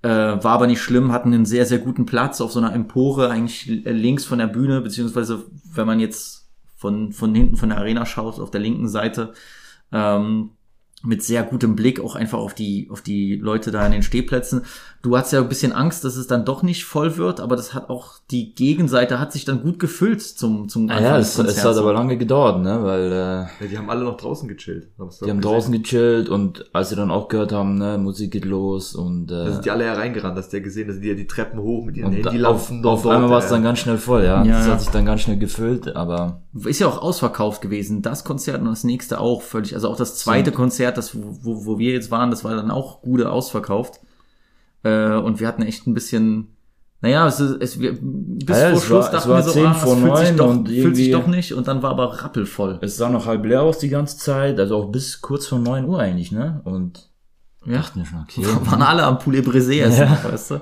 Äh, 0.01 0.09
war 0.09 0.51
aber 0.51 0.67
nicht 0.67 0.81
schlimm, 0.81 1.13
hatten 1.13 1.33
einen 1.33 1.45
sehr, 1.45 1.65
sehr 1.65 1.79
guten 1.79 2.05
Platz 2.05 2.41
auf 2.41 2.51
so 2.51 2.59
einer 2.59 2.73
Empore, 2.73 3.29
eigentlich 3.29 3.65
links 3.85 4.25
von 4.25 4.39
der 4.39 4.47
Bühne, 4.47 4.81
beziehungsweise 4.81 5.45
wenn 5.73 5.87
man 5.87 6.01
jetzt 6.01 6.49
von, 6.75 7.13
von 7.13 7.33
hinten 7.33 7.55
von 7.55 7.69
der 7.69 7.77
Arena 7.77 8.05
schaut, 8.05 8.39
auf 8.39 8.51
der 8.51 8.59
linken 8.59 8.89
Seite, 8.89 9.31
ähm, 9.93 10.49
mit 11.05 11.21
sehr 11.21 11.43
gutem 11.43 11.75
Blick 11.75 11.99
auch 11.99 12.15
einfach 12.15 12.39
auf 12.39 12.53
die, 12.53 12.87
auf 12.89 13.01
die 13.01 13.35
Leute 13.35 13.71
da 13.71 13.85
in 13.85 13.91
den 13.91 14.03
Stehplätzen. 14.03 14.61
Du 15.01 15.17
hast 15.17 15.33
ja 15.33 15.41
ein 15.41 15.49
bisschen 15.49 15.73
Angst, 15.73 16.05
dass 16.05 16.15
es 16.15 16.27
dann 16.27 16.45
doch 16.45 16.63
nicht 16.63 16.85
voll 16.85 17.17
wird, 17.17 17.41
aber 17.41 17.57
das 17.57 17.73
hat 17.73 17.89
auch, 17.89 18.13
die 18.31 18.55
Gegenseite 18.55 19.19
hat 19.19 19.33
sich 19.33 19.43
dann 19.43 19.61
gut 19.61 19.77
gefüllt 19.77 20.21
zum, 20.21 20.69
zum 20.69 20.89
Ah, 20.89 21.01
ja, 21.01 21.17
es, 21.17 21.35
des 21.35 21.39
es 21.39 21.39
hat 21.39 21.45
Konzerts. 21.55 21.77
aber 21.77 21.91
lange 21.91 22.17
gedauert, 22.17 22.61
ne? 22.61 22.79
Weil 22.83 23.11
äh, 23.11 23.15
Ja, 23.15 23.47
die 23.69 23.77
haben 23.77 23.89
alle 23.89 24.05
noch 24.05 24.15
draußen 24.15 24.47
gechillt. 24.47 24.91
die 25.25 25.29
haben 25.29 25.41
draußen 25.41 25.73
gechillt 25.73 26.29
und 26.29 26.69
als 26.73 26.87
sie 26.89 26.95
dann 26.95 27.11
auch 27.11 27.27
gehört 27.27 27.51
haben, 27.51 27.77
ne, 27.77 27.97
Musik 27.97 28.31
geht 28.31 28.45
los 28.45 28.95
und 28.95 29.27
Da 29.27 29.47
äh, 29.47 29.51
sind 29.51 29.65
die 29.65 29.71
alle 29.71 29.83
hereingerannt, 29.83 30.37
dass 30.37 30.47
der 30.47 30.61
gesehen, 30.61 30.87
dass 30.87 31.01
die 31.01 31.09
ja 31.09 31.15
die 31.15 31.27
Treppen 31.27 31.59
hoch 31.59 31.83
mit 31.85 31.97
ihren 31.97 32.07
auf, 32.07 32.25
Handylampen 32.25 32.85
auf 32.85 33.03
dort, 33.03 33.15
einmal 33.15 33.29
war 33.29 33.39
es 33.39 33.47
äh, 33.47 33.49
dann 33.49 33.63
ganz 33.63 33.79
schnell 33.79 33.97
voll, 33.97 34.23
ja. 34.23 34.41
Ja, 34.45 34.57
das 34.57 34.67
ja. 34.67 34.71
hat 34.71 34.79
sich 34.81 34.89
dann 34.91 35.05
ganz 35.05 35.19
schnell 35.19 35.37
gefüllt, 35.37 35.93
aber 35.97 36.43
Ist 36.53 36.79
ja 36.79 36.87
auch 36.87 37.01
ausverkauft 37.01 37.61
gewesen. 37.61 38.01
Das 38.01 38.23
Konzert 38.23 38.61
und 38.61 38.67
das 38.67 38.85
nächste 38.85 39.19
auch 39.19 39.41
völlig. 39.41 39.75
Also 39.75 39.89
auch 39.89 39.97
das 39.97 40.15
zweite 40.17 40.53
Konzert, 40.53 40.92
das, 40.97 41.15
wo, 41.15 41.65
wo, 41.65 41.79
wir 41.79 41.91
jetzt 41.93 42.11
waren, 42.11 42.29
das 42.31 42.43
war 42.43 42.55
dann 42.55 42.71
auch 42.71 43.01
gute 43.01 43.31
ausverkauft. 43.31 43.99
Äh, 44.83 45.15
und 45.15 45.39
wir 45.39 45.47
hatten 45.47 45.61
echt 45.61 45.87
ein 45.87 45.93
bisschen, 45.93 46.55
naja, 47.01 47.27
es, 47.27 47.39
ist- 47.39 47.57
es, 47.61 47.79
wir, 47.79 47.97
bis 48.01 48.57
Ja, 48.57 48.71
vor 48.71 48.81
Schluss 48.81 48.91
war- 48.91 49.05
es 49.05 49.11
dachten 49.11 49.29
war 49.29 49.37
wir 49.37 49.43
so, 49.43 49.51
10 49.51 49.65
ah, 49.65 49.73
vor 49.73 49.93
es 49.93 49.99
fühlt 49.99 50.17
sich, 50.17 50.27
9 50.29 50.37
doch, 50.37 50.49
und 50.49 50.69
fühlt 50.69 50.95
sich 50.95 51.11
doch 51.11 51.27
nicht. 51.27 51.53
Und 51.53 51.67
dann 51.67 51.81
war 51.83 51.91
aber 51.91 52.21
rappelvoll. 52.23 52.79
es 52.81 52.97
sah 52.97 53.09
noch 53.09 53.25
halb 53.25 53.45
leer 53.45 53.61
aus 53.61 53.79
die 53.79 53.89
ganze 53.89 54.17
Zeit, 54.17 54.59
also 54.59 54.75
auch 54.77 54.85
bis 54.91 55.21
kurz 55.21 55.47
vor 55.47 55.59
9 55.59 55.85
Uhr 55.85 55.99
eigentlich, 55.99 56.31
ne? 56.31 56.61
Und 56.65 57.09
Ja. 57.65 57.73
dachten 57.77 57.99
wir 57.99 58.05
schon, 58.05 58.19
okay. 58.21 58.43
Waren 58.69 58.81
alle 58.81 59.03
am 59.03 59.19
Poulet 59.19 59.45
Brisé 59.45 59.81
essen, 59.81 60.01
Ja. 60.07 60.19
weißt 60.31 60.51
du. 60.51 60.61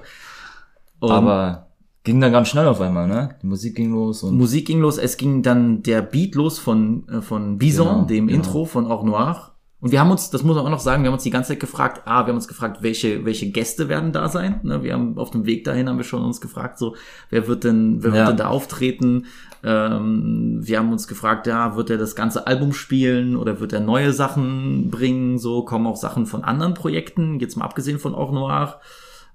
Und 1.00 1.12
aber 1.12 1.68
ging 2.04 2.22
dann 2.22 2.32
ganz 2.32 2.48
schnell 2.50 2.68
auf 2.68 2.80
einmal, 2.82 3.08
ne? 3.08 3.36
Die 3.42 3.48
Musik 3.48 3.76
ging 3.76 3.92
los 3.92 4.22
und 4.24 4.36
Musik 4.38 4.68
ging 4.68 4.82
los, 4.82 4.98
es 5.00 5.18
ging 5.18 5.42
dann 5.44 5.82
der 5.84 6.02
Beat 6.04 6.36
los 6.36 6.60
von, 6.60 7.08
äh, 7.10 7.22
von 7.22 7.58
Bison, 7.58 7.88
Genau, 7.88 8.06
dem 8.06 8.28
genau. 8.28 8.38
Intro 8.40 8.66
von 8.66 8.86
Or 8.86 9.04
Noir. 9.04 9.51
Und 9.82 9.92
wir 9.92 10.00
haben 10.00 10.12
uns, 10.12 10.30
das 10.30 10.44
muss 10.44 10.56
man 10.56 10.64
auch 10.66 10.70
noch 10.70 10.80
sagen, 10.80 11.02
wir 11.02 11.08
haben 11.08 11.16
uns 11.16 11.24
die 11.24 11.32
ganze 11.32 11.50
Zeit 11.50 11.60
gefragt, 11.60 12.04
ah, 12.06 12.22
wir 12.26 12.30
haben 12.30 12.36
uns 12.36 12.48
gefragt, 12.48 12.84
welche, 12.84 13.26
welche 13.26 13.50
Gäste 13.50 13.90
werden 13.90 14.12
da 14.12 14.30
sein? 14.30 14.60
Ne, 14.62 14.84
wir 14.84 14.94
haben 14.94 15.18
auf 15.18 15.32
dem 15.32 15.48
Weg 15.48 15.64
dahin 15.64 15.90
haben 15.90 15.98
wir 15.98 16.04
schon 16.04 16.24
uns 16.24 16.40
gefragt, 16.40 16.78
so, 16.78 16.96
wer 17.32 17.48
wird 17.48 17.64
denn, 17.64 18.04
wer 18.04 18.12
Ja. 18.12 18.16
wird 18.18 18.30
denn 18.30 18.38
da 18.38 18.48
auftreten? 18.48 19.26
Ähm, 19.64 20.60
wir 20.62 20.78
haben 20.78 20.92
uns 20.92 21.08
gefragt, 21.08 21.48
ja, 21.48 21.76
wird 21.76 21.90
er 21.90 21.98
das 21.98 22.16
ganze 22.16 22.46
Album 22.46 22.74
spielen 22.74 23.36
oder 23.36 23.60
wird 23.60 23.74
er 23.74 23.80
neue 23.80 24.14
Sachen 24.14 24.92
bringen? 24.92 25.40
So 25.40 25.64
kommen 25.66 25.88
auch 25.88 25.98
Sachen 25.98 26.28
von 26.28 26.44
anderen 26.44 26.76
Projekten, 26.76 27.40
jetzt 27.40 27.58
mal 27.58 27.66
abgesehen 27.66 27.98
von 27.98 28.14
Or 28.14 28.32
Noir. 28.32 28.80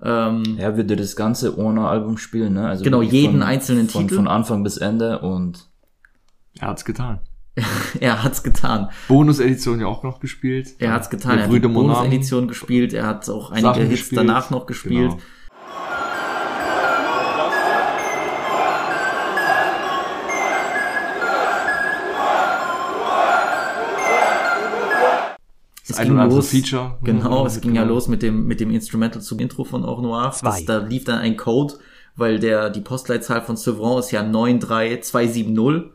Ähm, 0.00 0.42
er 0.59 0.76
würde 0.76 0.94
das 0.94 1.16
ganze 1.16 1.59
Orna-Album 1.59 2.18
spielen, 2.18 2.52
ne? 2.54 2.68
Also 2.68 2.85
Genau, 2.85 3.02
jeden 3.02 3.42
einzelnen 3.42 3.88
von, 3.88 4.02
Titel. 4.02 4.16
Von 4.16 4.28
Anfang 4.28 4.62
bis 4.62 4.76
Ende 4.76 5.20
und 5.20 5.68
Er 6.61 6.68
hat's 6.68 6.85
getan. 6.85 7.18
er 8.01 8.23
hat's 8.23 8.42
getan. 8.42 8.90
Bonus-Edition 9.09 9.81
ja 9.81 9.87
auch 9.87 10.03
noch 10.03 10.21
gespielt. 10.21 10.75
Er 10.79 10.92
hat's 10.92 11.09
getan. 11.09 11.38
Er 11.38 11.45
hat 11.45 11.53
die. 11.53 11.61
Bonus-Edition 11.61 12.49
gespielt. 12.49 12.92
Er 12.92 13.07
hat 13.07 13.29
auch 13.31 13.51
einige 13.51 13.69
Sachen 13.69 13.83
Hits 13.87 14.01
gespielt. 14.01 14.19
danach 14.21 14.51
noch 14.51 14.66
gespielt. 14.66 15.11
Genau. 15.11 15.23
Es 25.88 25.99
ein 25.99 26.09
ging 26.09 26.16
los. 26.29 26.49
Feature. 26.51 26.99
Genau, 27.03 27.40
Mhm, 27.42 27.47
es 27.47 27.61
ging 27.61 27.75
ja 27.75 27.83
genau. 27.83 27.95
los 27.95 28.09
mit 28.09 28.23
dem, 28.23 28.47
mit 28.47 28.61
dem 28.61 28.71
Instrumental 28.71 29.23
zum 29.23 29.38
Intro 29.38 29.64
von 29.64 29.85
Or 29.85 30.03
Noir. 30.03 30.35
Das, 30.42 30.64
da 30.64 30.79
lief 30.79 31.05
dann 31.05 31.21
ein 31.21 31.37
Code, 31.37 31.75
weil 32.16 32.38
der, 32.38 32.71
die 32.71 32.81
Postleitzahl 32.81 33.42
von 33.42 33.57
Sevron 33.57 34.01
ist 34.01 34.11
ja 34.11 34.23
93270. 34.23 35.92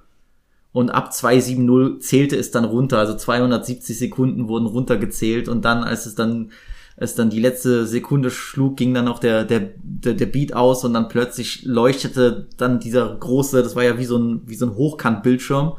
Und 0.74 0.90
ab 0.90 1.12
270 1.14 2.02
zählte 2.02 2.36
es 2.38 2.52
dann 2.52 2.64
runter. 2.66 3.00
Also 3.00 3.16
270 3.16 3.98
Sekunden 3.98 4.48
wurden 4.48 4.68
runtergezählt. 4.68 5.50
Und 5.50 5.66
dann, 5.66 5.84
als 5.84 6.06
es 6.06 6.16
dann, 6.16 6.52
als 6.98 7.16
dann 7.16 7.30
die 7.30 7.40
letzte 7.42 7.86
Sekunde 7.86 8.30
schlug, 8.32 8.78
ging 8.78 8.94
dann 8.94 9.08
auch 9.08 9.20
der, 9.20 9.44
der, 9.44 9.72
der, 9.82 10.14
der 10.14 10.26
Beat 10.28 10.54
aus 10.54 10.86
und 10.86 10.94
dann 10.94 11.10
plötzlich 11.10 11.64
leuchtete 11.66 12.48
dann 12.58 12.80
dieser 12.80 13.14
große, 13.16 13.64
das 13.64 13.76
war 13.76 13.84
ja 13.84 13.98
wie 13.98 14.06
so 14.06 14.18
ein, 14.18 14.42
wie 14.46 14.56
so 14.56 14.66
ein 14.68 14.76
Hochkantbildschirm, 14.76 15.74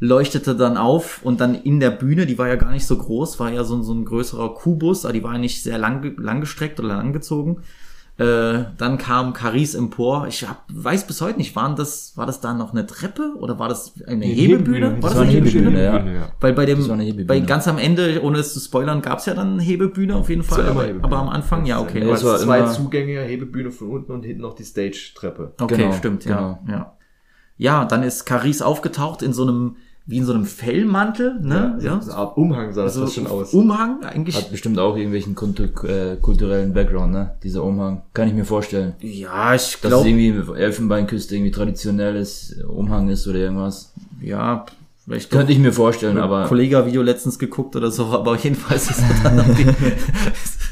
leuchtete 0.00 0.54
dann 0.56 0.76
auf 0.76 1.20
und 1.24 1.40
dann 1.40 1.54
in 1.54 1.80
der 1.80 1.90
Bühne, 1.90 2.26
die 2.26 2.38
war 2.38 2.48
ja 2.48 2.56
gar 2.56 2.70
nicht 2.70 2.86
so 2.86 2.96
groß, 2.96 3.40
war 3.40 3.50
ja 3.52 3.64
so, 3.64 3.76
ein- 3.76 3.82
so 3.82 3.92
ein 3.94 4.04
größerer 4.04 4.54
Kubus, 4.54 5.04
aber 5.04 5.12
die 5.14 5.22
war 5.22 5.32
ja 5.34 5.38
nicht 5.38 5.62
sehr 5.62 5.78
lang, 5.78 6.16
langgestreckt 6.18 6.78
oder 6.80 6.88
langgezogen. 6.88 7.58
Äh, 8.18 8.64
dann 8.76 8.98
kam 8.98 9.32
Caris 9.32 9.76
empor. 9.76 10.26
Ich 10.26 10.46
hab, 10.48 10.64
weiß 10.72 11.06
bis 11.06 11.20
heute 11.20 11.38
nicht, 11.38 11.54
waren 11.54 11.76
das, 11.76 12.16
war 12.16 12.26
das 12.26 12.40
da 12.40 12.52
noch 12.52 12.72
eine 12.72 12.84
Treppe 12.84 13.34
oder 13.38 13.60
war 13.60 13.68
das 13.68 13.94
eine 14.08 14.16
Nee, 14.16 14.34
Hebebühne? 14.34 14.86
Hebebühne. 14.88 15.02
War 15.02 15.10
Das 15.10 15.18
das 15.20 15.28
eine 15.28 15.30
Hebebühne? 15.30 15.84
ja. 15.84 16.04
ja. 16.04 16.32
Weil 16.40 16.52
bei 16.52 16.66
dem, 16.66 16.78
Hebebühne. 16.78 17.26
bei 17.26 17.38
ganz 17.38 17.68
am 17.68 17.78
Ende, 17.78 18.20
ohne 18.24 18.38
es 18.38 18.52
zu 18.54 18.58
spoilern, 18.58 19.02
gab's 19.02 19.26
ja 19.26 19.34
dann 19.34 19.52
eine 19.52 19.62
Hebebühne 19.62 20.16
auf 20.16 20.28
jeden 20.28 20.42
Fall. 20.42 20.66
Aber, 20.66 20.82
Hebebühne. 20.82 21.04
aber 21.04 21.16
am 21.18 21.28
Anfang, 21.28 21.64
ja, 21.64 21.80
okay. 21.80 22.04
Ja, 22.04 22.12
es 22.12 22.20
es 22.22 22.26
war 22.26 22.38
zwei 22.38 22.62
Zugänge, 22.64 23.20
Hebebühne 23.20 23.70
von 23.70 23.88
unten 23.88 24.10
und 24.10 24.24
hinten 24.24 24.42
noch 24.42 24.54
die 24.54 24.64
Stage-Treppe. 24.64 25.54
Okay, 25.60 25.76
Genau, 25.76 25.92
stimmt, 25.92 26.24
ja, 26.24 26.36
genau. 26.36 26.58
ja. 26.76 26.92
Ja, 27.56 27.84
dann 27.84 28.02
ist 28.02 28.24
Caris 28.24 28.62
aufgetaucht 28.62 29.22
in 29.22 29.32
so 29.32 29.42
einem, 29.42 29.76
wie 30.08 30.16
in 30.16 30.24
so 30.24 30.32
einem 30.32 30.46
Fellmantel, 30.46 31.38
ne? 31.42 31.78
Ja, 31.82 32.00
so 32.00 32.10
eine 32.10 32.18
Art 32.18 32.38
Umhang 32.38 32.72
sah 32.72 32.84
das 32.84 32.94
So 32.94 33.02
fast 33.02 33.14
schon 33.14 33.26
aus. 33.26 33.52
Umhang 33.52 34.02
eigentlich. 34.02 34.34
hat 34.36 34.50
bestimmt 34.50 34.78
auch 34.78 34.96
irgendwelchen 34.96 35.34
kultu 35.34 35.64
äh, 35.86 36.16
kulturellen 36.16 36.72
Background, 36.72 37.12
ne? 37.12 37.34
Dieser 37.42 37.62
Umhang. 37.62 38.00
Kann 38.14 38.26
ich 38.26 38.32
mir 38.32 38.46
vorstellen. 38.46 38.94
ja, 39.00 39.54
ich 39.54 39.60
Dass 39.60 39.74
es 39.74 39.80
glaube, 39.82 40.08
irgendwie 40.08 40.58
Elfenbeinküste 40.58 41.36
irgendwie 41.36 41.50
traditionelles 41.50 42.56
Umhang 42.66 43.10
ist 43.10 43.28
oder 43.28 43.38
irgendwas. 43.38 43.92
ja, 44.22 44.64
vielleicht 45.04 45.30
Könnte 45.30 45.52
ich 45.52 45.58
mir 45.58 45.74
vorstellen, 45.74 46.16
aber 46.16 46.46
Kollega-Video 46.46 47.02
letztens 47.02 47.38
geguckt 47.38 47.76
oder 47.76 47.90
so, 47.90 48.06
aber 48.12 48.34
jedenfalls 48.38 48.88
ist 48.90 49.00
er 49.02 49.22
dann 49.24 49.40
auch, 49.40 49.54
die, 49.54 49.64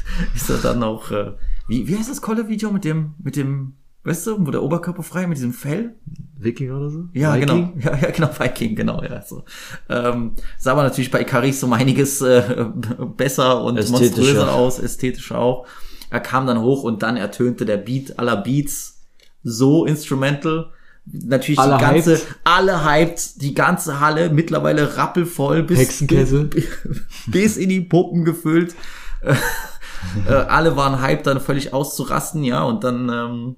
ist 0.35 0.49
er 0.49 0.57
dann 0.57 0.81
auch 0.81 1.11
äh, 1.11 1.33
wie, 1.67 1.87
wie 1.87 1.95
heißt 1.95 2.09
das 2.09 2.23
Kolle-Video 2.23 2.71
mit 2.71 2.85
dem, 2.85 3.13
mit 3.23 3.35
dem, 3.35 3.73
weißt 4.07 4.27
du, 4.27 4.45
wo 4.47 4.51
der 4.51 4.63
Oberkörper 4.63 5.03
frei 5.03 5.27
mit 5.27 5.37
diesem 5.37 5.53
Fell? 5.53 5.95
Wikinger 6.39 6.77
oder 6.77 6.89
so? 6.89 7.05
Ja, 7.13 7.35
Viking? 7.35 7.47
genau. 7.47 7.73
Ja, 7.83 7.97
ja, 7.97 8.11
genau, 8.11 8.29
Viking, 8.37 8.75
genau, 8.75 9.03
ja. 9.03 9.21
So. 9.21 9.43
Ähm, 9.89 10.33
sah 10.57 10.71
aber 10.71 10.83
natürlich 10.83 11.11
bei 11.11 11.23
Caris 11.23 11.61
um 11.63 11.73
einiges 11.73 12.21
äh, 12.21 12.65
besser 13.17 13.63
und 13.63 13.75
monströser 13.89 14.53
aus, 14.53 14.79
ästhetischer 14.79 15.37
auch. 15.39 15.65
er 16.09 16.19
kam 16.19 16.47
dann 16.47 16.61
hoch 16.61 16.83
und 16.83 17.03
dann 17.03 17.17
ertönte 17.17 17.65
der 17.65 17.77
Beat 17.77 18.17
aller 18.19 18.37
Beats 18.37 19.01
so 19.43 19.85
instrumental. 19.85 20.71
Natürlich 21.05 21.59
Alle 21.59 21.77
die 21.77 21.81
ganze, 21.81 22.11
hyped. 22.15 22.35
alle 22.43 22.83
hyped, 22.85 23.41
die 23.41 23.53
ganze 23.53 24.01
Halle 24.01 24.29
mittlerweile 24.29 24.97
rappelvoll 24.97 25.63
bis, 25.63 25.79
Hexenkessel. 25.79 26.49
bis 27.27 27.55
in 27.55 27.69
die 27.69 27.79
Puppen 27.81 28.25
gefüllt. 28.25 28.75
äh, 30.27 30.33
alle 30.33 30.75
waren 30.75 31.01
hyped, 31.01 31.25
dann 31.25 31.39
völlig 31.39 31.73
auszurasten, 31.73 32.43
ja, 32.43 32.61
und 32.63 32.83
dann, 32.83 33.09
ähm, 33.09 33.55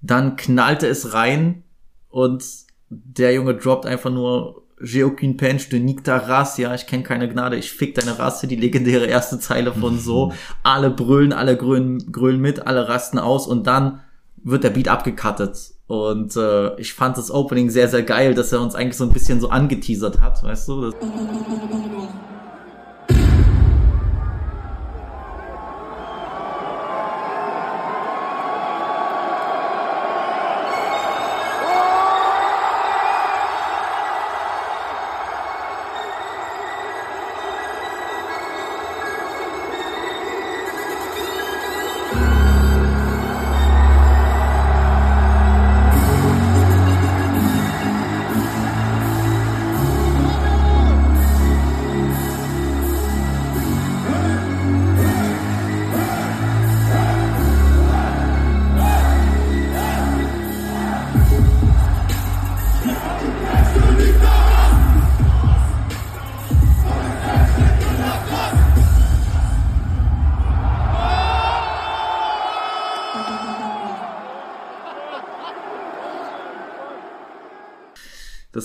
dann 0.00 0.36
knallte 0.36 0.86
es 0.86 1.14
rein 1.14 1.64
und 2.08 2.44
der 2.88 3.34
Junge 3.34 3.54
droppt 3.54 3.86
einfach 3.86 4.10
nur 4.10 4.62
J'ai 4.78 5.04
aucune 5.04 5.38
peine, 5.38 5.58
je 5.58 5.70
te 5.70 5.76
nique 5.76 6.02
ta 6.02 6.18
race, 6.18 6.58
ja, 6.58 6.74
ich 6.74 6.86
kenne 6.86 7.02
keine 7.02 7.30
Gnade, 7.30 7.56
ich 7.56 7.72
fick 7.72 7.94
deine 7.94 8.18
Rasse, 8.18 8.46
die 8.46 8.56
legendäre 8.56 9.06
erste 9.06 9.38
Zeile 9.38 9.72
von 9.72 9.98
so. 9.98 10.34
Alle 10.62 10.90
brüllen, 10.90 11.32
alle 11.32 11.56
grölen, 11.56 12.12
grölen 12.12 12.42
mit, 12.42 12.66
alle 12.66 12.86
rasten 12.86 13.18
aus 13.18 13.46
und 13.46 13.66
dann 13.66 14.00
wird 14.36 14.64
der 14.64 14.70
Beat 14.70 14.88
abgecuttet. 14.88 15.56
Und 15.86 16.36
äh, 16.36 16.78
ich 16.78 16.92
fand 16.92 17.16
das 17.16 17.30
Opening 17.30 17.70
sehr, 17.70 17.88
sehr 17.88 18.02
geil, 18.02 18.34
dass 18.34 18.52
er 18.52 18.60
uns 18.60 18.74
eigentlich 18.74 18.98
so 18.98 19.04
ein 19.04 19.12
bisschen 19.12 19.40
so 19.40 19.48
angeteasert 19.48 20.20
hat, 20.20 20.42
weißt 20.42 20.68
du? 20.68 20.92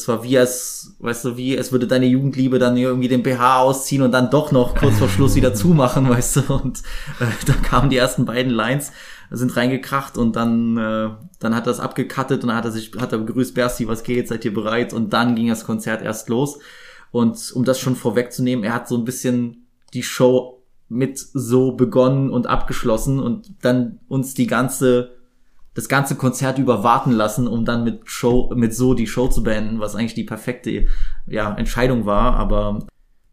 Das 0.01 0.07
war 0.07 0.23
wie 0.23 0.35
als, 0.39 0.95
weißt 0.97 1.25
du, 1.25 1.37
wie, 1.37 1.55
es 1.55 1.71
würde 1.71 1.85
deine 1.85 2.07
Jugendliebe 2.07 2.57
dann 2.57 2.75
irgendwie 2.75 3.07
den 3.07 3.21
BH 3.21 3.59
ausziehen 3.59 4.01
und 4.01 4.11
dann 4.11 4.31
doch 4.31 4.51
noch 4.51 4.73
kurz 4.73 4.97
vor 4.97 5.09
Schluss 5.09 5.35
wieder 5.35 5.53
zumachen, 5.53 6.09
weißt 6.09 6.37
du. 6.37 6.53
Und 6.55 6.79
äh, 7.19 7.25
da 7.45 7.53
kamen 7.53 7.91
die 7.91 7.97
ersten 7.97 8.25
beiden 8.25 8.51
Lines, 8.51 8.91
sind 9.29 9.55
reingekracht 9.55 10.17
und 10.17 10.35
dann, 10.35 10.75
äh, 10.75 11.09
dann 11.37 11.55
hat 11.55 11.67
er 11.67 11.71
das 11.73 11.79
abgekattet 11.79 12.41
und 12.41 12.47
dann 12.47 12.57
hat 12.57 12.65
er 12.65 12.71
sich, 12.71 12.91
hat 12.99 13.11
er 13.11 13.19
begrüßt, 13.19 13.53
Bersti, 13.53 13.87
was 13.87 14.01
geht, 14.01 14.27
seid 14.27 14.43
ihr 14.43 14.53
bereit? 14.55 14.91
Und 14.91 15.13
dann 15.13 15.35
ging 15.35 15.49
das 15.49 15.65
Konzert 15.65 16.01
erst 16.01 16.27
los. 16.29 16.57
Und 17.11 17.51
um 17.53 17.63
das 17.63 17.79
schon 17.79 17.95
vorwegzunehmen, 17.95 18.65
er 18.65 18.73
hat 18.73 18.87
so 18.87 18.97
ein 18.97 19.05
bisschen 19.05 19.67
die 19.93 20.03
Show 20.03 20.63
mit 20.89 21.19
so 21.19 21.73
begonnen 21.73 22.31
und 22.31 22.47
abgeschlossen 22.47 23.19
und 23.19 23.53
dann 23.61 23.99
uns 24.07 24.33
die 24.33 24.47
ganze 24.47 25.20
das 25.73 25.87
ganze 25.87 26.15
Konzert 26.15 26.57
über 26.59 26.83
warten 26.83 27.11
lassen, 27.11 27.47
um 27.47 27.63
dann 27.63 27.83
mit 27.83 28.01
Show, 28.09 28.51
mit 28.55 28.75
so 28.75 28.93
die 28.93 29.07
Show 29.07 29.27
zu 29.27 29.43
beenden, 29.43 29.79
was 29.79 29.95
eigentlich 29.95 30.13
die 30.13 30.25
perfekte 30.25 30.87
ja, 31.27 31.53
Entscheidung 31.55 32.05
war. 32.05 32.35
Aber 32.35 32.87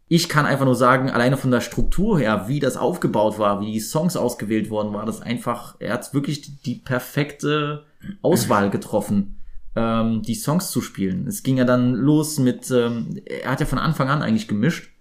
ich 0.07 0.29
kann 0.29 0.45
einfach 0.45 0.65
nur 0.65 0.75
sagen, 0.75 1.09
alleine 1.09 1.37
von 1.37 1.51
der 1.51 1.61
Struktur 1.61 2.17
her, 2.17 2.45
wie 2.47 2.59
das 2.59 2.77
aufgebaut 2.77 3.39
war, 3.39 3.59
wie 3.59 3.73
die 3.73 3.79
Songs 3.81 4.15
ausgewählt 4.15 4.69
worden 4.69 4.93
war, 4.93 5.05
das 5.05 5.21
einfach, 5.21 5.75
er 5.79 5.93
hat 5.93 6.13
wirklich 6.13 6.41
die, 6.41 6.55
die 6.65 6.75
perfekte 6.75 7.85
Auswahl 8.21 8.69
getroffen, 8.69 9.41
ähm, 9.75 10.21
die 10.21 10.35
Songs 10.35 10.71
zu 10.71 10.81
spielen. 10.81 11.27
Es 11.27 11.43
ging 11.43 11.57
ja 11.57 11.65
dann 11.65 11.93
los 11.93 12.39
mit, 12.39 12.71
ähm, 12.71 13.21
er 13.25 13.51
hat 13.51 13.59
ja 13.59 13.65
von 13.65 13.79
Anfang 13.79 14.07
an 14.07 14.21
eigentlich 14.21 14.47
gemischt 14.47 14.91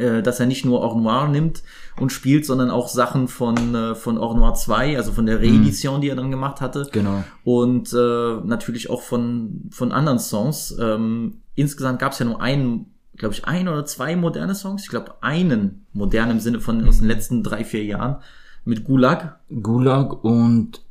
äh, 0.00 0.22
dass 0.22 0.40
er 0.40 0.46
nicht 0.46 0.64
nur 0.64 0.80
Or 0.80 0.98
Noir 0.98 1.28
nimmt 1.28 1.62
und 1.98 2.10
spielt, 2.10 2.46
sondern 2.46 2.70
auch 2.70 2.88
Sachen 2.88 3.28
von, 3.28 3.74
äh, 3.74 3.94
von 3.94 4.18
Or 4.18 4.36
Noir 4.36 4.54
2, 4.54 4.96
also 4.96 5.12
von 5.12 5.26
der 5.26 5.40
Reedition, 5.40 6.00
die 6.00 6.08
er 6.08 6.16
dann 6.16 6.30
gemacht 6.30 6.60
hatte. 6.60 6.88
Genau. 6.90 7.22
Und 7.44 7.92
äh, 7.92 8.36
natürlich 8.44 8.90
auch 8.90 9.02
von, 9.02 9.68
von 9.70 9.92
anderen 9.92 10.18
Songs. 10.18 10.76
Ähm, 10.80 11.42
insgesamt 11.54 11.98
gab 11.98 12.12
es 12.12 12.18
ja 12.18 12.26
nur 12.26 12.40
einen, 12.40 12.94
glaube 13.16 13.34
ich, 13.34 13.44
ein 13.44 13.68
oder 13.68 13.84
zwei 13.84 14.16
moderne 14.16 14.54
Songs. 14.54 14.84
Ich 14.84 14.88
glaube, 14.88 15.22
einen 15.22 15.86
modern 15.92 16.30
im 16.30 16.40
Sinne 16.40 16.60
von 16.60 16.86
aus 16.88 16.98
den 16.98 17.08
letzten 17.08 17.42
drei, 17.42 17.64
vier 17.64 17.84
Jahren 17.84 18.16
mit 18.64 18.84
Gulag. 18.84 19.40
Gulag 19.50 20.24
und 20.24 20.82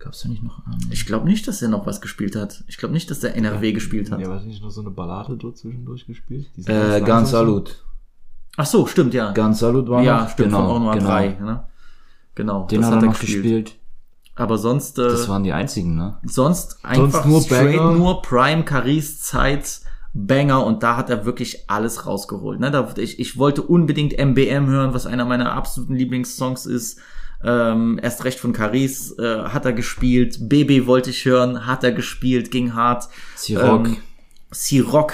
gab's 0.00 0.22
da 0.22 0.28
nicht 0.28 0.42
noch 0.42 0.66
einen? 0.66 0.88
Ich 0.90 1.06
glaube 1.06 1.28
nicht, 1.28 1.46
dass 1.46 1.62
er 1.62 1.68
noch 1.68 1.86
was 1.86 2.00
gespielt 2.00 2.34
hat. 2.34 2.64
Ich 2.66 2.78
glaube 2.78 2.92
nicht, 2.94 3.10
dass 3.10 3.20
der 3.20 3.36
NRW 3.36 3.72
gespielt 3.72 4.10
hat. 4.10 4.20
Ja, 4.20 4.28
war 4.28 4.40
nicht 4.40 4.62
noch 4.62 4.70
so 4.70 4.80
eine 4.80 4.90
Ballade 4.90 5.36
dort 5.36 5.58
zwischendurch 5.58 6.06
gespielt? 6.06 6.48
Äh, 6.66 7.00
ganz. 7.02 7.30
Salut. 7.30 7.84
Ach 8.56 8.66
so, 8.66 8.86
stimmt, 8.86 9.14
ja. 9.14 9.30
Ganz 9.32 9.60
Salut 9.60 9.88
war 9.88 10.02
ja, 10.02 10.22
noch. 10.22 10.30
stimmt, 10.30 10.48
genau, 10.48 10.58
von 10.62 10.70
Or 10.70 10.80
Noir 10.80 10.94
genau. 10.94 11.08
3. 11.08 11.28
Ne? 11.40 11.64
Genau, 12.34 12.66
Den 12.66 12.84
hat 12.84 12.94
er 12.94 13.02
noch 13.02 13.18
gespielt. 13.20 13.76
Aber 14.34 14.58
sonst, 14.58 14.98
äh, 14.98 15.02
Das 15.08 15.28
waren 15.28 15.44
die 15.44 15.52
einzigen, 15.52 15.96
ne? 15.96 16.18
sonst 16.24 16.84
einfach 16.84 17.26
nur 17.26 17.42
straight 17.42 17.76
Banger. 17.76 17.92
nur 17.92 18.22
Prime 18.22 18.64
Caris 18.64 19.20
Zeit 19.20 19.82
Banger 20.14 20.64
und 20.64 20.82
da 20.82 20.96
hat 20.96 21.10
er 21.10 21.24
wirklich 21.24 21.70
alles 21.70 22.06
rausgeholt. 22.06 22.58
Ne? 22.58 22.70
Da, 22.70 22.92
ich, 22.96 23.20
ich 23.20 23.38
wollte 23.38 23.62
unbedingt 23.62 24.18
MBM 24.18 24.66
hören, 24.66 24.94
was 24.94 25.06
einer 25.06 25.24
meiner 25.24 25.52
absoluten 25.52 25.94
Lieblingssongs 25.94 26.66
ist. 26.66 26.98
Ähm, 27.42 27.98
erst 28.02 28.24
recht 28.24 28.38
von 28.38 28.52
Caris 28.52 29.16
äh, 29.18 29.44
hat 29.44 29.64
er 29.64 29.72
gespielt. 29.72 30.48
Baby 30.48 30.86
wollte 30.86 31.10
ich 31.10 31.24
hören, 31.24 31.66
hat 31.66 31.84
er 31.84 31.92
gespielt, 31.92 32.50
ging 32.50 32.74
hart. 32.74 33.08
Siroc. 33.36 33.86
Ähm, 33.86 33.96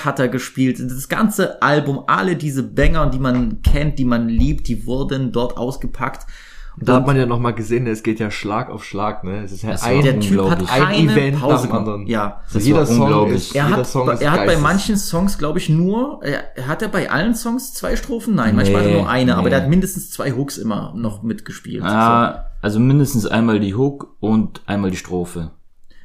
hat 0.04 0.18
er 0.18 0.28
gespielt. 0.28 0.80
Das 0.80 1.08
ganze 1.08 1.62
Album, 1.62 2.04
alle 2.06 2.36
diese 2.36 2.62
Banger, 2.62 3.10
die 3.10 3.18
man 3.18 3.62
kennt, 3.62 3.98
die 3.98 4.04
man 4.04 4.28
liebt, 4.28 4.66
die 4.68 4.86
wurden 4.86 5.30
dort 5.30 5.56
ausgepackt. 5.56 6.26
Und 6.78 6.88
da 6.88 6.96
hat 6.96 7.06
man 7.06 7.16
ja 7.16 7.24
noch 7.24 7.38
mal 7.40 7.52
gesehen, 7.52 7.86
es 7.86 8.02
geht 8.02 8.20
ja 8.20 8.30
Schlag 8.30 8.68
auf 8.68 8.84
Schlag, 8.84 9.24
ne? 9.24 9.42
Es 9.42 9.52
ist 9.52 9.62
ja 9.62 9.70
ein, 9.82 10.02
Der 10.02 10.20
Typ 10.20 10.50
hat 10.50 10.60
ein 10.70 11.08
Event 11.08 11.34
nach 11.36 11.40
Pause 11.40 11.62
dem 11.62 11.68
gemacht. 11.68 11.78
anderen. 11.78 12.06
Ja. 12.06 12.42
Also 12.44 12.58
Das 12.58 12.66
jeder 12.66 12.78
war 12.80 12.86
Song 12.86 13.30
ist, 13.30 13.54
Er 13.54 13.64
jeder 13.64 13.76
hat, 13.78 13.86
Song 13.86 14.10
ist 14.10 14.20
er 14.20 14.32
hat 14.32 14.46
bei 14.46 14.56
manchen 14.58 14.96
Songs, 14.98 15.38
glaube 15.38 15.58
ich, 15.58 15.70
nur, 15.70 16.20
er, 16.22 16.68
hat 16.68 16.82
er 16.82 16.88
bei 16.88 17.10
allen 17.10 17.34
Songs 17.34 17.72
zwei 17.72 17.96
Strophen? 17.96 18.34
Nein, 18.34 18.56
manchmal 18.56 18.84
Nee, 18.86 18.92
nur 18.92 19.08
eine, 19.08 19.36
aber 19.36 19.44
nee. 19.44 19.50
der 19.50 19.62
hat 19.62 19.70
mindestens 19.70 20.10
zwei 20.10 20.32
Hooks 20.32 20.58
immer 20.58 20.92
noch 20.94 21.22
mitgespielt. 21.22 21.82
So. 21.82 21.88
Ah, 21.88 22.44
also 22.60 22.78
mindestens 22.78 23.26
einmal 23.26 23.58
die 23.58 23.74
Hook 23.74 24.14
und 24.20 24.60
einmal 24.66 24.90
die 24.90 24.96
Strophe. 24.98 25.52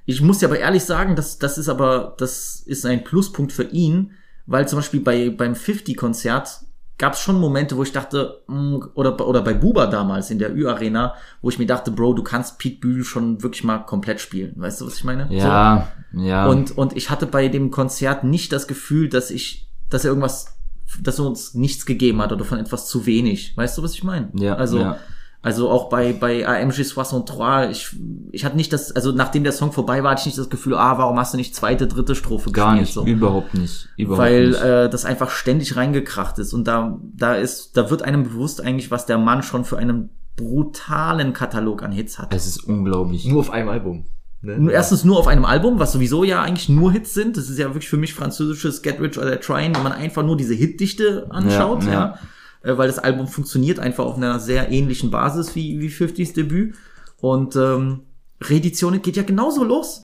Ich 0.06 0.22
muss 0.22 0.40
dir 0.40 0.46
aber 0.48 0.60
ehrlich 0.60 0.84
sagen, 0.86 1.16
das, 1.18 1.38
das 1.38 1.58
ist 1.58 1.68
aber, 1.68 2.16
das 2.18 2.62
ist 2.66 2.86
ein 2.86 3.04
Pluspunkt 3.04 3.52
für 3.52 3.64
ihn, 3.64 4.12
weil 4.46 4.68
zum 4.70 4.80
Beispiel 4.80 5.02
bei, 5.02 5.30
beim 5.30 5.54
50-Konzert 5.54 6.62
gab 6.98 7.14
es 7.14 7.20
schon 7.20 7.40
Momente, 7.40 7.78
wo 7.78 7.84
ich 7.84 7.92
dachte, 7.92 8.42
mh, 8.48 8.90
oder, 8.94 9.28
oder 9.28 9.42
bei 9.42 9.54
Buba 9.54 9.88
damals 9.88 10.30
in 10.30 10.38
der 10.40 10.56
Ü-Arena, 10.56 11.16
wo 11.42 11.50
ich 11.50 11.58
mir 11.58 11.66
dachte, 11.66 11.90
Bro, 11.92 12.14
du 12.14 12.24
kannst 12.24 12.60
Pete 12.60 12.80
Bühl 12.80 13.04
schon 13.04 13.42
wirklich 13.42 13.64
mal 13.64 13.80
komplett 13.80 14.22
spielen. 14.22 14.54
Weißt 14.56 14.82
du, 14.82 14.86
was 14.86 14.96
ich 14.96 15.04
meine? 15.04 15.28
Ja, 15.34 15.88
ja. 16.14 16.46
So. 16.46 16.52
Und, 16.52 16.78
und 16.78 16.96
ich 16.98 17.10
hatte 17.10 17.26
bei 17.26 17.48
dem 17.48 17.72
Konzert 17.72 18.24
nicht 18.24 18.52
das 18.54 18.68
Gefühl, 18.68 19.10
dass 19.10 19.32
ich, 19.32 19.68
dass 19.90 20.04
er 20.06 20.10
irgendwas, 20.10 20.58
dass 21.02 21.20
er 21.20 21.26
uns 21.26 21.56
nichts 21.56 21.86
gegeben 21.86 22.22
hat 22.22 22.32
oder 22.34 22.46
von 22.46 22.60
etwas 22.60 22.88
zu 22.88 23.06
wenig. 23.06 23.56
Weißt 23.58 23.78
du, 23.78 23.84
was 23.84 23.94
ich 23.94 24.04
meine? 24.04 24.30
Ja, 24.36 24.56
Also, 24.56 24.80
ja. 24.80 24.98
Also 25.44 25.70
auch 25.70 25.90
bei, 25.90 26.14
bei 26.14 26.48
AMG 26.48 26.84
63, 26.84 27.70
ich, 27.72 27.96
ich 28.32 28.46
hatte 28.46 28.56
nicht 28.58 28.72
das, 28.74 28.92
also 28.92 29.12
nachdem 29.12 29.44
der 29.44 29.54
Song 29.54 29.72
vorbei 29.72 30.04
war, 30.04 30.12
hatte 30.12 30.22
ich 30.22 30.26
nicht 30.28 30.38
das 30.38 30.50
Gefühl, 30.50 30.76
ah, 30.76 30.98
warum 31.00 31.18
hast 31.18 31.34
du 31.34 31.38
nicht 31.38 31.56
zweite, 31.56 31.88
dritte 31.88 32.14
Strophe 32.16 32.52
gar 32.52 32.72
gespielt? 32.78 32.82
nicht, 32.82 32.94
So. 32.94 33.06
überhaupt 33.06 33.54
nicht. 33.56 33.90
Überhaupt 33.98 34.22
Weil 34.24 34.48
nicht. 34.50 34.62
äh, 34.62 34.90
das 34.90 35.04
einfach 35.06 35.32
ständig 35.32 35.76
reingekracht 35.76 36.38
ist 36.40 36.54
und 36.54 36.68
da, 36.68 37.00
da 37.16 37.34
ist, 37.36 37.76
da 37.76 37.90
wird 37.90 38.04
einem 38.04 38.24
bewusst 38.24 38.62
eigentlich, 38.62 38.92
was 38.92 39.06
der 39.08 39.18
Mann 39.18 39.42
schon 39.42 39.66
für 39.66 39.78
einen 39.78 40.10
brutalen 40.38 41.34
Katalog 41.34 41.84
an 41.84 41.92
Hits 41.92 42.20
hat. 42.20 42.34
es 42.34 42.46
ist 42.48 42.64
unglaublich. 42.64 43.26
Nur 43.26 43.40
auf 43.40 43.50
einem 43.52 43.70
Album. 43.70 44.06
Ne? 44.44 44.72
Erstens 44.72 45.04
nur 45.04 45.20
auf 45.20 45.28
einem 45.28 45.46
Album, 45.46 45.78
was 45.78 45.92
sowieso 45.92 46.24
ja 46.24 46.42
eigentlich 46.42 46.68
nur 46.68 46.92
Hits 46.92 47.14
sind. 47.14 47.38
Das 47.38 47.48
ist 47.50 47.60
ja 47.60 47.68
wirklich 47.68 47.90
für 47.90 47.98
mich 47.98 48.14
französisches 48.14 48.82
Get 48.82 49.00
Rich 49.00 49.20
or 49.20 49.30
Die 49.30 49.38
Trying, 49.38 49.76
wenn 49.76 49.84
man 49.84 49.92
einfach 49.92 50.24
nur 50.24 50.36
diese 50.36 50.56
Hitdichte 50.56 51.28
anschaut, 51.30 51.84
Ja, 51.84 51.92
ja. 51.92 52.00
ja. 52.00 52.20
Äh, 52.64 52.78
weil 52.78 52.88
das 52.88 53.00
Album 53.00 53.28
funktioniert 53.28 53.80
einfach 53.80 54.06
auf 54.06 54.18
einer 54.18 54.40
sehr 54.40 54.72
ähnlichen 54.72 55.12
Basis 55.12 55.56
wie, 55.56 55.80
wie 55.80 55.90
50s 55.90 56.34
Debüt. 56.34 56.76
Und 57.20 57.56
ähm, 57.56 58.02
Reeditionen 58.42 59.02
geht 59.02 59.16
ja 59.16 59.24
genauso 59.24 59.64
los. 59.64 60.04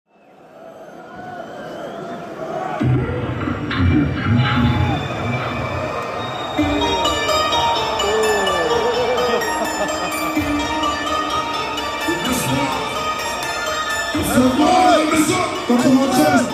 Come 15.68 15.82
on, 15.82 16.12
come 16.14 16.47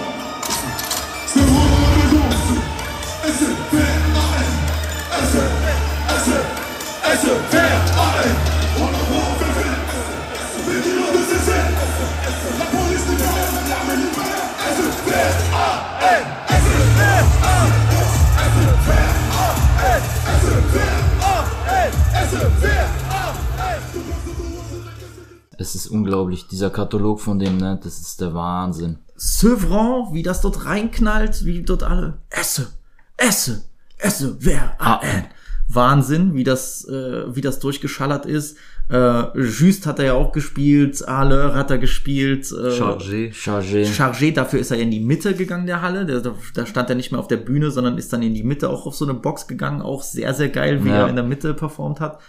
Es 25.63 25.75
ist 25.75 25.87
unglaublich. 25.87 26.47
Dieser 26.49 26.69
Katalog 26.69 27.21
von 27.21 27.39
dem, 27.39 27.55
ne, 27.57 27.79
das 27.81 27.99
ist 28.01 28.19
der 28.19 28.33
Wahnsinn. 28.33 28.97
Sevran, 29.15 30.13
wie 30.13 30.21
das 30.21 30.41
dort 30.41 30.65
reinknallt, 30.65 31.45
wie 31.45 31.63
dort 31.63 31.83
alle 31.83 32.17
esse, 32.29 32.67
esse, 33.15 33.63
esse, 33.97 34.35
wer, 34.41 34.75
a, 34.77 34.99
n. 35.01 35.23
Wahnsinn, 35.69 36.33
wie 36.33 36.43
das, 36.43 36.85
äh, 36.89 37.33
wie 37.33 37.39
das 37.39 37.59
durchgeschallert 37.59 38.25
ist. 38.25 38.57
Äh, 38.89 39.39
Just 39.39 39.87
hat 39.87 39.99
er 39.99 40.05
ja 40.05 40.13
auch 40.15 40.33
gespielt, 40.33 41.07
Aleur 41.07 41.55
hat 41.55 41.71
er 41.71 41.77
gespielt. 41.77 42.51
Äh, 42.51 42.77
Chargé. 42.77 43.31
Chargé. 43.33 43.85
Chargé, 43.85 44.33
dafür 44.33 44.59
ist 44.59 44.71
er 44.71 44.79
in 44.79 44.91
die 44.91 44.99
Mitte 44.99 45.33
gegangen, 45.33 45.65
der 45.65 45.81
Halle. 45.81 46.05
Der, 46.05 46.19
da 46.53 46.65
stand 46.65 46.89
er 46.89 46.95
nicht 46.97 47.11
mehr 47.11 47.19
auf 47.21 47.29
der 47.29 47.37
Bühne, 47.37 47.71
sondern 47.71 47.97
ist 47.97 48.11
dann 48.11 48.21
in 48.21 48.33
die 48.33 48.43
Mitte 48.43 48.69
auch 48.69 48.85
auf 48.85 48.95
so 48.95 49.05
eine 49.05 49.13
Box 49.13 49.47
gegangen. 49.47 49.81
Auch 49.81 50.03
sehr, 50.03 50.33
sehr 50.33 50.49
geil, 50.49 50.83
wie 50.83 50.89
Ja. 50.89 51.03
er 51.03 51.07
in 51.07 51.15
der 51.15 51.23
Mitte 51.23 51.53
performt 51.53 52.01
hat. 52.01 52.19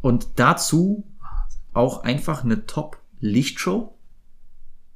Und 0.00 0.28
dazu 0.36 1.04
auch 1.72 2.04
einfach 2.04 2.44
eine 2.44 2.66
Top-Lichtshow. 2.66 3.94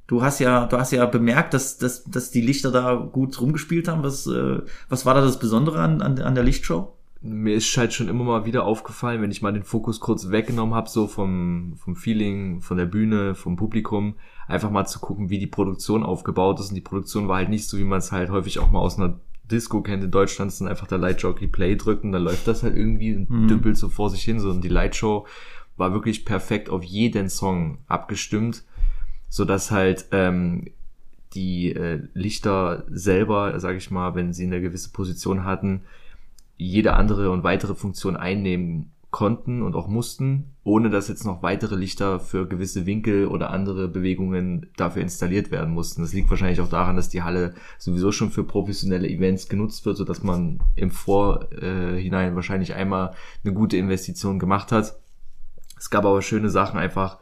Du 0.07 0.21
hast 0.21 0.39
ja, 0.39 0.65
du 0.67 0.77
hast 0.77 0.91
ja 0.91 1.05
bemerkt, 1.05 1.53
dass, 1.53 1.77
dass, 1.77 2.03
dass 2.05 2.31
die 2.31 2.41
Lichter 2.41 2.71
da 2.71 2.95
gut 2.95 3.39
rumgespielt 3.41 3.87
haben. 3.87 4.03
Was, 4.03 4.25
äh, 4.27 4.61
was 4.87 5.05
war 5.05 5.13
da 5.13 5.21
das 5.21 5.39
Besondere 5.39 5.81
an, 5.81 6.01
an, 6.01 6.19
an 6.19 6.35
der 6.35 6.43
Lichtshow? 6.43 6.93
mir 7.21 7.55
ist 7.55 7.75
halt 7.77 7.93
schon 7.93 8.07
immer 8.07 8.23
mal 8.23 8.45
wieder 8.45 8.63
aufgefallen, 8.63 9.21
wenn 9.21 9.31
ich 9.31 9.41
mal 9.41 9.53
den 9.53 9.63
Fokus 9.63 9.99
kurz 9.99 10.29
weggenommen 10.29 10.75
habe, 10.75 10.89
so 10.89 11.07
vom, 11.07 11.73
vom 11.77 11.95
Feeling, 11.95 12.61
von 12.61 12.77
der 12.77 12.85
Bühne, 12.85 13.35
vom 13.35 13.55
Publikum, 13.55 14.15
einfach 14.47 14.69
mal 14.69 14.85
zu 14.85 14.99
gucken, 14.99 15.29
wie 15.29 15.39
die 15.39 15.47
Produktion 15.47 16.03
aufgebaut 16.03 16.59
ist. 16.59 16.69
Und 16.69 16.75
die 16.75 16.81
Produktion 16.81 17.27
war 17.27 17.37
halt 17.37 17.49
nicht 17.49 17.67
so, 17.67 17.77
wie 17.77 17.83
man 17.83 17.99
es 17.99 18.11
halt 18.11 18.29
häufig 18.29 18.59
auch 18.59 18.71
mal 18.71 18.79
aus 18.79 18.97
einer 18.97 19.19
Disco 19.49 19.81
kennt 19.81 20.03
in 20.03 20.11
Deutschland, 20.11 20.51
ist 20.51 20.59
dann 20.59 20.67
einfach 20.67 20.87
der 20.87 20.97
Lightjockey 20.97 21.47
Play 21.47 21.75
drückt 21.75 22.03
und 22.03 22.11
dann 22.11 22.23
läuft 22.23 22.47
das 22.47 22.63
halt 22.63 22.75
irgendwie 22.75 23.15
und 23.15 23.47
dümpelt 23.47 23.77
so 23.77 23.89
vor 23.89 24.09
sich 24.09 24.23
hin. 24.23 24.39
So, 24.39 24.49
und 24.49 24.63
die 24.63 24.69
Lightshow 24.69 25.25
war 25.77 25.93
wirklich 25.93 26.25
perfekt 26.25 26.69
auf 26.69 26.83
jeden 26.83 27.29
Song 27.29 27.79
abgestimmt, 27.87 28.63
so 29.29 29.45
dass 29.45 29.71
halt 29.71 30.07
ähm, 30.11 30.71
die 31.33 31.73
äh, 31.73 32.01
Lichter 32.13 32.85
selber, 32.89 33.59
sage 33.59 33.77
ich 33.77 33.91
mal, 33.91 34.15
wenn 34.15 34.33
sie 34.33 34.45
eine 34.45 34.61
gewisse 34.61 34.91
Position 34.91 35.45
hatten, 35.45 35.83
jede 36.57 36.93
andere 36.93 37.31
und 37.31 37.43
weitere 37.43 37.75
Funktion 37.75 38.17
einnehmen 38.17 38.91
konnten 39.09 39.61
und 39.61 39.75
auch 39.75 39.87
mussten, 39.87 40.51
ohne 40.63 40.89
dass 40.89 41.07
jetzt 41.07 41.25
noch 41.25 41.41
weitere 41.41 41.75
Lichter 41.75 42.19
für 42.19 42.47
gewisse 42.47 42.85
Winkel 42.85 43.27
oder 43.27 43.51
andere 43.51 43.87
Bewegungen 43.87 44.69
dafür 44.75 45.01
installiert 45.01 45.49
werden 45.49 45.73
mussten. 45.73 46.01
Das 46.01 46.13
liegt 46.13 46.29
wahrscheinlich 46.29 46.59
auch 46.59 46.69
daran, 46.69 46.97
dass 46.97 47.09
die 47.09 47.23
Halle 47.23 47.53
sowieso 47.77 48.11
schon 48.11 48.31
für 48.31 48.43
professionelle 48.43 49.07
Events 49.07 49.47
genutzt 49.47 49.85
wird, 49.85 49.97
sodass 49.97 50.23
man 50.23 50.59
im 50.75 50.91
Vorhinein 50.91 52.35
wahrscheinlich 52.35 52.73
einmal 52.73 53.13
eine 53.43 53.53
gute 53.53 53.77
Investition 53.77 54.39
gemacht 54.39 54.71
hat. 54.71 54.99
Es 55.77 55.89
gab 55.89 56.05
aber 56.05 56.21
schöne 56.21 56.49
Sachen, 56.49 56.79
einfach 56.79 57.19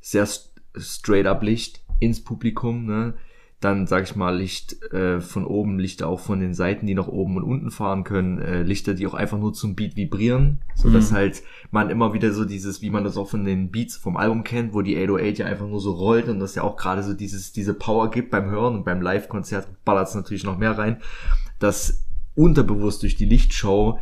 sehr 0.00 0.26
st- 0.26 0.50
straight 0.78 1.26
up 1.26 1.42
Licht 1.42 1.82
ins 2.00 2.22
Publikum, 2.22 2.84
ne? 2.86 3.14
Dann, 3.58 3.86
sag 3.86 4.04
ich 4.04 4.14
mal, 4.14 4.36
Licht 4.36 4.82
äh, 4.92 5.18
von 5.22 5.46
oben, 5.46 5.78
Lichter 5.78 6.08
auch 6.08 6.20
von 6.20 6.40
den 6.40 6.52
Seiten, 6.52 6.86
die 6.86 6.94
nach 6.94 7.08
oben 7.08 7.38
und 7.38 7.42
unten 7.42 7.70
fahren 7.70 8.04
können, 8.04 8.38
äh, 8.38 8.62
Lichter, 8.62 8.92
die 8.92 9.06
auch 9.06 9.14
einfach 9.14 9.38
nur 9.38 9.54
zum 9.54 9.74
Beat 9.74 9.96
vibrieren, 9.96 10.60
so 10.74 10.90
dass 10.90 11.10
halt 11.10 11.42
man 11.70 11.88
immer 11.88 12.12
wieder 12.12 12.32
so 12.32 12.44
dieses, 12.44 12.82
wie 12.82 12.90
man 12.90 13.02
das 13.02 13.16
auch 13.16 13.30
von 13.30 13.46
den 13.46 13.70
Beats 13.70 13.96
vom 13.96 14.18
Album 14.18 14.44
kennt, 14.44 14.74
wo 14.74 14.82
die 14.82 14.94
808 15.02 15.38
ja 15.38 15.46
einfach 15.46 15.66
nur 15.66 15.80
so 15.80 15.92
rollt 15.92 16.28
und 16.28 16.38
das 16.38 16.54
ja 16.54 16.64
auch 16.64 16.76
gerade 16.76 17.02
so 17.02 17.14
dieses, 17.14 17.52
diese 17.52 17.72
Power 17.72 18.10
gibt 18.10 18.30
beim 18.30 18.50
Hören 18.50 18.74
und 18.74 18.84
beim 18.84 19.00
Live-Konzert 19.00 19.66
ballert 19.86 20.08
es 20.08 20.14
natürlich 20.14 20.44
noch 20.44 20.58
mehr 20.58 20.76
rein, 20.76 21.00
dass 21.58 22.04
unterbewusst 22.34 23.02
durch 23.02 23.16
die 23.16 23.24
Lichtshow 23.24 23.98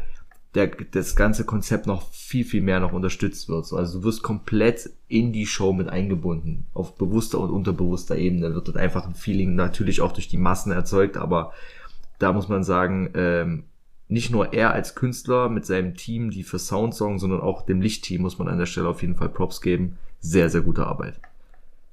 der, 0.54 0.68
das 0.68 1.16
ganze 1.16 1.44
Konzept 1.44 1.86
noch 1.86 2.10
viel, 2.12 2.44
viel 2.44 2.62
mehr 2.62 2.80
noch 2.80 2.92
unterstützt 2.92 3.48
wird. 3.48 3.66
So, 3.66 3.76
Also 3.76 3.98
du 3.98 4.04
wirst 4.04 4.22
komplett 4.22 4.90
in 5.08 5.32
die 5.32 5.46
Show 5.46 5.72
mit 5.72 5.88
eingebunden. 5.88 6.66
Auf 6.74 6.96
bewusster 6.96 7.40
und 7.40 7.50
unterbewusster 7.50 8.16
Ebene 8.16 8.54
wird 8.54 8.68
dort 8.68 8.76
einfach 8.76 9.06
ein 9.06 9.14
Feeling 9.14 9.54
natürlich 9.54 10.00
auch 10.00 10.12
durch 10.12 10.28
die 10.28 10.36
Massen 10.36 10.72
erzeugt, 10.72 11.16
aber 11.16 11.52
da 12.18 12.32
muss 12.32 12.48
man 12.48 12.62
sagen, 12.62 13.10
ähm, 13.14 13.64
nicht 14.08 14.30
nur 14.30 14.52
er 14.52 14.72
als 14.72 14.94
Künstler 14.94 15.48
mit 15.48 15.66
seinem 15.66 15.94
Team, 15.94 16.30
die 16.30 16.42
für 16.42 16.58
Sound 16.58 16.94
sorgen, 16.94 17.18
sondern 17.18 17.40
auch 17.40 17.62
dem 17.62 17.80
Lichtteam 17.80 18.22
muss 18.22 18.38
man 18.38 18.48
an 18.48 18.58
der 18.58 18.66
Stelle 18.66 18.88
auf 18.88 19.02
jeden 19.02 19.16
Fall 19.16 19.30
Props 19.30 19.60
geben. 19.60 19.98
Sehr, 20.20 20.50
sehr 20.50 20.60
gute 20.60 20.86
Arbeit. 20.86 21.20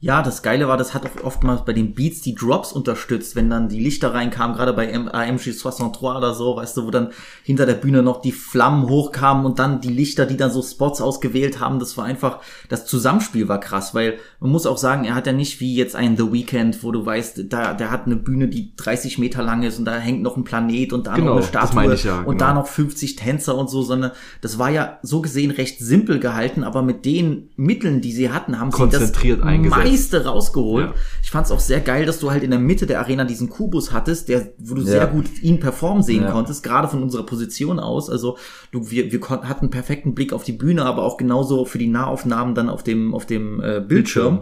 Ja, 0.03 0.23
das 0.23 0.41
Geile 0.41 0.67
war, 0.67 0.77
das 0.77 0.95
hat 0.95 1.05
auch 1.05 1.23
oftmals 1.23 1.63
bei 1.63 1.73
den 1.73 1.93
Beats 1.93 2.21
die 2.21 2.33
Drops 2.33 2.73
unterstützt, 2.73 3.35
wenn 3.35 3.51
dann 3.51 3.69
die 3.69 3.79
Lichter 3.79 4.15
reinkamen, 4.15 4.57
gerade 4.57 4.73
bei 4.73 4.91
AMG 4.95 5.53
63 5.53 6.01
oder 6.01 6.33
so, 6.33 6.55
weißt 6.55 6.75
du, 6.75 6.87
wo 6.87 6.89
dann 6.89 7.09
hinter 7.43 7.67
der 7.67 7.75
Bühne 7.75 8.01
noch 8.01 8.19
die 8.19 8.31
Flammen 8.31 8.89
hochkamen 8.89 9.45
und 9.45 9.59
dann 9.59 9.79
die 9.79 9.93
Lichter, 9.93 10.25
die 10.25 10.37
dann 10.37 10.49
so 10.49 10.63
Spots 10.63 11.01
ausgewählt 11.01 11.59
haben, 11.59 11.77
das 11.77 11.97
war 11.97 12.05
einfach, 12.05 12.39
das 12.67 12.87
Zusammenspiel 12.87 13.47
war 13.47 13.59
krass, 13.59 13.93
weil 13.93 14.17
man 14.39 14.49
muss 14.49 14.65
auch 14.65 14.79
sagen, 14.79 15.05
er 15.05 15.13
hat 15.13 15.27
ja 15.27 15.33
nicht 15.33 15.59
wie 15.59 15.75
jetzt 15.75 15.95
ein 15.95 16.17
The 16.17 16.33
Weeknd, 16.33 16.83
wo 16.83 16.91
du 16.91 17.05
weißt, 17.05 17.43
da, 17.49 17.75
der 17.75 17.91
hat 17.91 18.07
eine 18.07 18.15
Bühne, 18.15 18.47
die 18.47 18.75
30 18.75 19.19
Meter 19.19 19.43
lang 19.43 19.61
ist 19.61 19.77
und 19.77 19.85
da 19.85 19.97
hängt 19.97 20.23
noch 20.23 20.35
ein 20.35 20.43
Planet 20.43 20.93
und 20.93 21.05
da 21.05 21.13
Genau, 21.13 21.35
noch 21.35 21.35
eine 21.35 21.45
Statue 21.45 21.95
ja, 22.09 22.19
und 22.21 22.39
genau. 22.39 22.39
da 22.39 22.53
noch 22.55 22.65
50 22.65 23.17
Tänzer 23.17 23.55
und 23.55 23.69
so, 23.69 23.83
sondern 23.83 24.13
das 24.41 24.57
war 24.57 24.71
ja 24.71 24.97
so 25.03 25.21
gesehen 25.21 25.51
recht 25.51 25.77
simpel 25.77 26.19
gehalten, 26.19 26.63
aber 26.63 26.81
mit 26.81 27.05
den 27.05 27.51
Mitteln, 27.55 28.01
die 28.01 28.13
sie 28.13 28.31
hatten, 28.31 28.59
haben 28.59 28.71
sie 28.71 28.77
Konzentriert 28.77 29.41
das 29.41 29.47
eingesetzt. 29.47 29.90
Meiste 29.91 30.25
rausgeholt. 30.25 30.87
Ja. 30.89 30.95
Ich 31.23 31.29
fand 31.31 31.45
es 31.45 31.51
auch 31.51 31.59
sehr 31.59 31.79
geil, 31.81 32.05
dass 32.05 32.19
du 32.19 32.31
halt 32.31 32.43
in 32.43 32.51
der 32.51 32.59
Mitte 32.59 32.85
der 32.85 32.99
Arena 32.99 33.23
diesen 33.25 33.49
Kubus 33.49 33.91
hattest, 33.91 34.29
der, 34.29 34.53
wo 34.57 34.75
du 34.75 34.81
Ja. 34.81 34.87
sehr 34.87 35.07
gut 35.07 35.25
ihn 35.41 35.59
performen 35.59 36.03
sehen 36.03 36.23
Ja. 36.23 36.31
konntest, 36.31 36.63
gerade 36.63 36.87
von 36.87 37.03
unserer 37.03 37.25
Position 37.25 37.79
aus. 37.79 38.09
Also 38.09 38.37
du, 38.71 38.89
wir, 38.91 39.11
wir 39.11 39.19
kon- 39.19 39.47
hatten 39.47 39.61
einen 39.65 39.69
perfekten 39.71 40.15
Blick 40.15 40.33
auf 40.33 40.43
die 40.43 40.53
Bühne, 40.53 40.85
aber 40.85 41.03
auch 41.03 41.17
genauso 41.17 41.65
für 41.65 41.77
die 41.77 41.87
Nahaufnahmen 41.87 42.55
dann 42.55 42.69
auf 42.69 42.83
dem, 42.83 43.13
auf 43.13 43.25
dem 43.25 43.61
äh, 43.61 43.81
Bildschirm. 43.81 44.41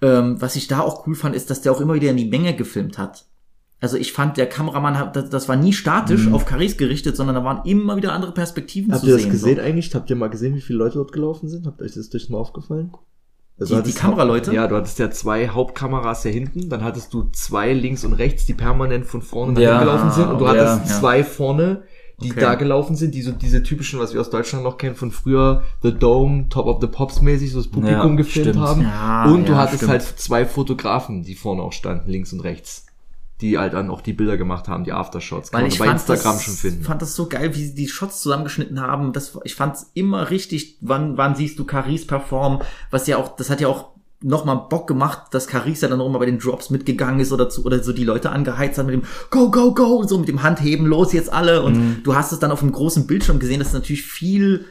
Ähm, 0.00 0.40
was 0.40 0.54
ich 0.56 0.68
da 0.68 0.80
auch 0.80 1.06
cool 1.06 1.14
fand, 1.14 1.34
ist, 1.34 1.50
dass 1.50 1.60
der 1.60 1.72
auch 1.72 1.80
immer 1.80 1.94
wieder 1.94 2.10
in 2.10 2.16
die 2.16 2.28
Menge 2.28 2.54
gefilmt 2.54 2.98
hat. 2.98 3.24
Also 3.80 3.96
ich 3.96 4.12
fand, 4.12 4.36
der 4.36 4.48
Kameramann 4.48 4.98
hat, 4.98 5.32
das, 5.32 5.48
war 5.48 5.54
nie 5.54 5.72
statisch 5.72 6.26
auf 6.32 6.46
Caris 6.46 6.76
gerichtet, 6.76 7.16
sondern 7.16 7.36
da 7.36 7.44
waren 7.44 7.64
immer 7.64 7.96
wieder 7.96 8.12
andere 8.12 8.32
Perspektiven 8.32 8.88
Mhm. 8.88 8.92
Habt 8.94 9.00
zu 9.02 9.06
ihr 9.08 9.12
das 9.14 9.22
sehen. 9.22 9.30
gesehen 9.30 9.56
so. 9.56 9.62
eigentlich? 9.62 9.94
Habt 9.94 10.10
ihr 10.10 10.16
mal 10.16 10.30
gesehen, 10.30 10.56
wie 10.56 10.60
viele 10.60 10.80
Leute 10.80 10.94
dort 10.98 11.12
gelaufen 11.12 11.48
sind? 11.48 11.64
Habt 11.66 11.80
euch 11.82 11.94
das 11.94 12.08
durch 12.10 12.28
mal 12.28 12.38
aufgefallen? 12.38 12.90
Also 13.60 13.80
Die- 13.80 13.90
die 13.90 13.98
Kameraleute? 13.98 14.54
Ja, 14.54 14.66
du 14.68 14.76
hattest 14.76 14.98
ja 14.98 15.10
zwei 15.10 15.48
Hauptkameras 15.48 16.22
hier 16.22 16.32
hinten, 16.32 16.68
dann 16.68 16.84
hattest 16.84 17.12
du 17.12 17.24
zwei 17.32 17.72
links 17.72 18.04
und 18.04 18.12
rechts, 18.12 18.46
die 18.46 18.54
permanent 18.54 19.04
von 19.06 19.20
vorne 19.22 19.52
nach 19.52 19.60
Ja, 19.60 19.80
gelaufen 19.80 20.10
sind 20.12 20.28
und 20.28 20.38
du 20.38 20.44
ja, 20.44 20.50
hattest 20.52 20.90
ja. 20.90 20.98
zwei 21.00 21.24
vorne, 21.24 21.82
die 22.22 22.30
Okay. 22.32 22.40
da 22.40 22.54
gelaufen 22.56 22.94
sind, 22.96 23.14
die 23.14 23.22
so 23.22 23.32
diese 23.32 23.62
typischen, 23.62 23.98
was 24.00 24.12
wir 24.14 24.20
aus 24.20 24.30
Deutschland 24.30 24.64
noch 24.64 24.76
kennen, 24.78 24.94
von 24.96 25.10
früher 25.10 25.62
The 25.82 25.92
Dome, 25.92 26.48
Top 26.48 26.66
of 26.66 26.80
the 26.80 26.86
Pops 26.88 27.20
mäßig, 27.20 27.52
so 27.52 27.58
das 27.58 27.68
Publikum 27.68 28.10
Ja, 28.12 28.16
gefilmt 28.16 28.48
stimmt. 28.50 28.64
haben. 28.64 28.82
Ja, 28.82 29.24
und 29.26 29.48
du 29.48 29.52
ja, 29.52 29.58
hattest 29.58 29.78
stimmt. 29.78 29.90
halt 29.92 30.02
zwei 30.02 30.44
Fotografen, 30.44 31.22
die 31.22 31.34
vorne 31.34 31.62
auch 31.62 31.72
standen, 31.72 32.10
links 32.10 32.32
und 32.32 32.40
rechts. 32.40 32.86
Die 33.40 33.56
halt 33.56 33.72
dann 33.74 33.88
auch 33.90 34.00
die 34.00 34.12
Bilder 34.14 34.36
gemacht 34.36 34.66
haben, 34.66 34.82
die 34.82 34.92
Aftershots. 34.92 35.50
Kann 35.52 35.58
Weil 35.58 35.64
man 35.66 35.72
ich 35.72 35.78
bei 35.78 35.86
Instagram 35.86 36.34
das, 36.36 36.42
schon 36.44 36.54
finden. 36.54 36.82
fand 36.82 37.00
das 37.02 37.14
so 37.14 37.28
geil, 37.28 37.54
wie 37.54 37.64
sie 37.66 37.74
die 37.74 37.86
Shots 37.88 38.20
zusammengeschnitten 38.20 38.80
haben. 38.80 39.12
Das, 39.12 39.38
ich 39.44 39.54
fand 39.54 39.76
es 39.76 39.90
immer 39.94 40.30
richtig, 40.30 40.76
wann, 40.80 41.16
wann 41.16 41.36
siehst 41.36 41.56
du 41.58 41.64
Caris 41.64 42.04
performen, 42.06 42.60
was 42.90 43.06
ja 43.06 43.16
auch, 43.16 43.36
das 43.36 43.48
hat 43.48 43.60
ja 43.60 43.68
auch 43.68 43.90
nochmal 44.20 44.66
Bock 44.68 44.88
gemacht, 44.88 45.28
dass 45.30 45.46
Caris 45.46 45.80
ja 45.82 45.88
dann 45.88 46.00
auch 46.00 46.06
immer 46.06 46.18
bei 46.18 46.26
den 46.26 46.40
Drops 46.40 46.70
mitgegangen 46.70 47.20
ist 47.20 47.30
oder 47.30 47.48
zu, 47.48 47.64
oder 47.64 47.80
so 47.84 47.92
die 47.92 48.02
Leute 48.02 48.30
angeheizt 48.30 48.76
hat 48.76 48.86
mit 48.86 48.94
dem 48.96 49.02
Go, 49.30 49.48
go, 49.52 49.72
go, 49.72 50.02
so 50.02 50.18
mit 50.18 50.26
dem 50.28 50.42
Handheben, 50.42 50.86
los 50.86 51.12
jetzt 51.12 51.32
alle. 51.32 51.62
Und 51.62 51.76
Mhm. 51.76 52.00
du 52.02 52.16
hast 52.16 52.32
es 52.32 52.40
dann 52.40 52.50
auf 52.50 52.62
einem 52.62 52.72
großen 52.72 53.06
Bildschirm 53.06 53.38
gesehen, 53.38 53.60
das 53.60 53.68
ist 53.68 53.74
natürlich 53.74 54.02
viel, 54.02 54.64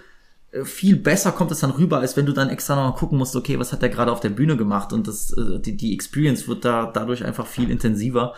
äh, 0.51 0.65
viel 0.65 0.97
besser 0.97 1.31
kommt 1.31 1.51
es 1.51 1.61
dann 1.61 1.71
rüber, 1.71 1.99
als 1.99 2.17
wenn 2.17 2.25
du 2.25 2.33
dann 2.33 2.49
extra 2.49 2.75
noch 2.75 2.91
mal 2.91 2.97
gucken 2.99 3.17
musst, 3.17 3.33
okay, 3.37 3.57
was 3.57 3.71
hat 3.71 3.81
der 3.81 3.87
gerade 3.87 4.11
auf 4.11 4.19
der 4.19 4.31
Bühne 4.31 4.57
gemacht? 4.57 4.91
Und 4.91 5.07
das, 5.07 5.31
äh, 5.31 5.61
die, 5.61 5.77
die 5.77 5.93
Experience 5.93 6.49
wird 6.49 6.65
da 6.65 6.85
dadurch 6.93 7.23
einfach 7.23 7.47
viel 7.47 7.71
intensiver. 7.71 8.33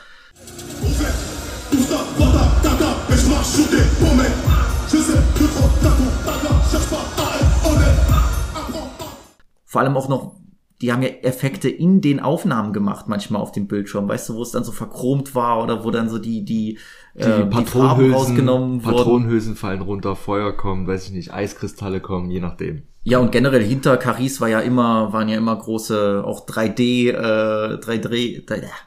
Vor 9.65 9.81
allem 9.81 9.95
auch 9.97 10.09
noch, 10.09 10.35
die 10.81 10.91
haben 10.91 11.03
ja 11.03 11.09
Effekte 11.09 11.69
in 11.69 12.01
den 12.01 12.19
Aufnahmen 12.19 12.73
gemacht, 12.73 13.07
manchmal 13.07 13.39
auf 13.39 13.51
dem 13.51 13.67
Bildschirm, 13.67 14.07
weißt 14.07 14.29
du, 14.29 14.33
wo 14.33 14.41
es 14.41 14.51
dann 14.51 14.63
so 14.63 14.71
verchromt 14.71 15.35
war 15.35 15.61
oder 15.61 15.83
wo 15.83 15.91
dann 15.91 16.09
so 16.09 16.17
die, 16.17 16.43
die, 16.43 16.79
die 17.15 17.21
äh, 17.21 17.47
die 17.47 17.65
Farben 17.65 18.11
rausgenommen 18.11 18.83
wurden. 18.83 18.95
Patronenhülsen 18.97 19.55
fallen 19.55 19.81
runter, 19.81 20.15
Feuer 20.15 20.53
kommt, 20.53 20.87
weiß 20.87 21.05
ich 21.05 21.11
nicht, 21.11 21.33
Eiskristalle 21.33 22.01
kommen, 22.01 22.31
je 22.31 22.39
nachdem. 22.39 22.83
Ja, 23.09 23.17
und 23.19 23.31
generell 23.31 23.63
hinter 23.63 23.97
Caris 23.97 24.39
war 24.39 24.47
ja 24.49 24.59
immer, 24.59 25.11
waren 25.11 25.27
ja 25.29 25.37
immer 25.37 25.55
große, 25.55 26.23
auch 26.25 26.45
3D, 26.45 27.09
äh, 27.09 27.77
3D, 27.79 28.43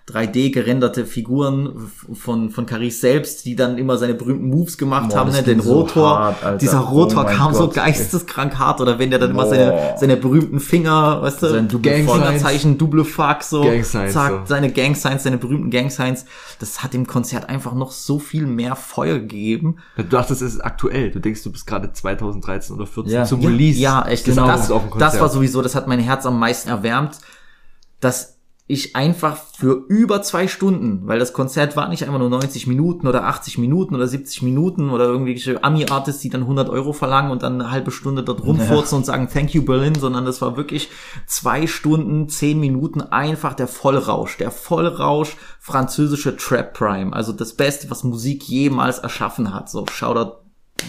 3D 0.08 0.52
gerenderte 0.52 1.04
Figuren 1.06 1.90
von, 2.14 2.50
von 2.50 2.66
Caris 2.66 3.00
selbst, 3.00 3.44
die 3.44 3.56
dann 3.56 3.78
immer 3.78 3.98
seine 3.98 4.14
berühmten 4.14 4.48
Moves 4.48 4.78
gemacht 4.78 5.11
Boah, 5.11 5.18
haben, 5.18 5.32
ne? 5.32 5.42
den 5.42 5.61
so 5.61 5.80
Rotor. 5.80 6.18
hart, 6.18 6.62
dieser 6.62 6.82
Oh 6.82 6.90
Rotor 6.94 7.24
mein 7.24 7.37
kam 7.37 7.52
so 7.52 7.64
Gott. 7.66 7.74
geisteskrank 7.74 8.58
hart, 8.58 8.80
oder 8.80 8.98
wenn 8.98 9.11
der 9.11 9.18
dann 9.18 9.30
immer 9.30 9.46
seine, 9.46 9.94
seine 9.98 10.16
berühmten 10.16 10.61
Finger, 10.61 11.20
weißt 11.22 11.42
du, 11.42 11.48
Sein. 11.48 11.68
Fingerzeichen, 11.70 12.78
Double 12.78 13.04
Fuck, 13.04 13.42
so, 13.42 13.62
Gang 13.62 13.85
zack, 13.85 14.11
so. 14.12 14.40
seine 14.44 14.70
Gang 14.70 14.96
Signs, 14.96 15.24
seine 15.24 15.38
berühmten 15.38 15.70
Gang 15.70 15.90
Signs, 15.90 16.24
das 16.61 16.82
hat 16.82 16.94
dem 16.94 17.06
Konzert 17.06 17.48
einfach 17.48 17.74
noch 17.74 17.90
so 17.92 18.18
viel 18.18 18.46
mehr 18.46 18.76
Feuer 18.76 19.18
gegeben. 19.18 19.76
Du 19.96 20.04
dachtest, 20.04 20.42
es 20.42 20.54
ist 20.54 20.61
aktuell. 20.61 21.11
Du 21.11 21.18
denkst, 21.20 21.42
du 21.42 21.50
bist 21.50 21.66
gerade 21.66 21.92
2013 21.92 22.76
oder 22.76 22.87
14 22.87 23.12
Ja. 23.12 23.24
zum 23.24 23.40
Ja, 23.40 23.48
Release. 23.48 23.80
Ja, 23.80 24.02
echt. 24.12 24.25
Genau, 24.25 24.46
das, 24.46 24.72
das, 24.98 25.20
war 25.20 25.29
sowieso, 25.29 25.62
das 25.62 25.75
hat 25.75 25.88
mein 25.88 26.01
Herz 26.01 26.27
am 26.27 26.38
meisten 26.38 26.68
erwärmt, 26.68 27.18
dass 28.01 28.33
ich 28.68 28.96
einfach 28.96 29.37
für 29.37 29.85
über 29.88 30.22
zwei 30.22 30.46
Stunden, 30.48 31.07
weil 31.07 31.18
das 31.18 31.33
Konzert 31.33 31.77
war 31.77 31.88
nicht 31.88 32.05
einfach 32.05 32.18
nur 32.18 32.31
90 32.31 32.66
Minuten 32.68 33.07
oder 33.07 33.25
80 33.25 33.59
Minuten 33.59 33.94
oder 33.94 34.07
70 34.07 34.40
Minuten 34.42 34.88
oder 34.88 35.05
irgendwelche 35.05 35.62
Ami-Artists, 35.62 36.22
die 36.22 36.31
dann 36.31 36.42
100 36.42 36.70
Euro 36.70 36.92
verlangen 36.92 37.33
und 37.33 37.42
dann 37.42 37.61
eine 37.61 37.70
halbe 37.70 37.90
Stunde 37.90 38.22
dort 38.22 38.42
rumfurzen 38.42 38.96
und 38.96 39.05
sagen 39.05 39.29
Thank 39.31 39.53
you 39.53 39.62
Berlin, 39.62 39.94
sondern 39.96 40.25
das 40.25 40.40
war 40.40 40.57
wirklich 40.57 40.88
zwei 41.27 41.66
Stunden, 41.66 42.29
zehn 42.29 42.61
Minuten 42.61 43.03
einfach 43.03 43.55
der 43.55 43.68
Vollrausch, 43.68 44.38
der 44.38 44.51
Vollrausch 44.51 45.37
französische 45.61 46.37
Trap 46.37 46.72
Prime, 46.72 47.12
also 47.12 47.33
das 47.33 47.55
Beste, 47.55 47.90
was 47.90 48.05
Musik 48.05 48.44
jemals 48.44 49.01
erschaffen 49.01 49.53
hat. 49.53 49.68
So, 49.68 49.85
Shoutout 49.90 50.38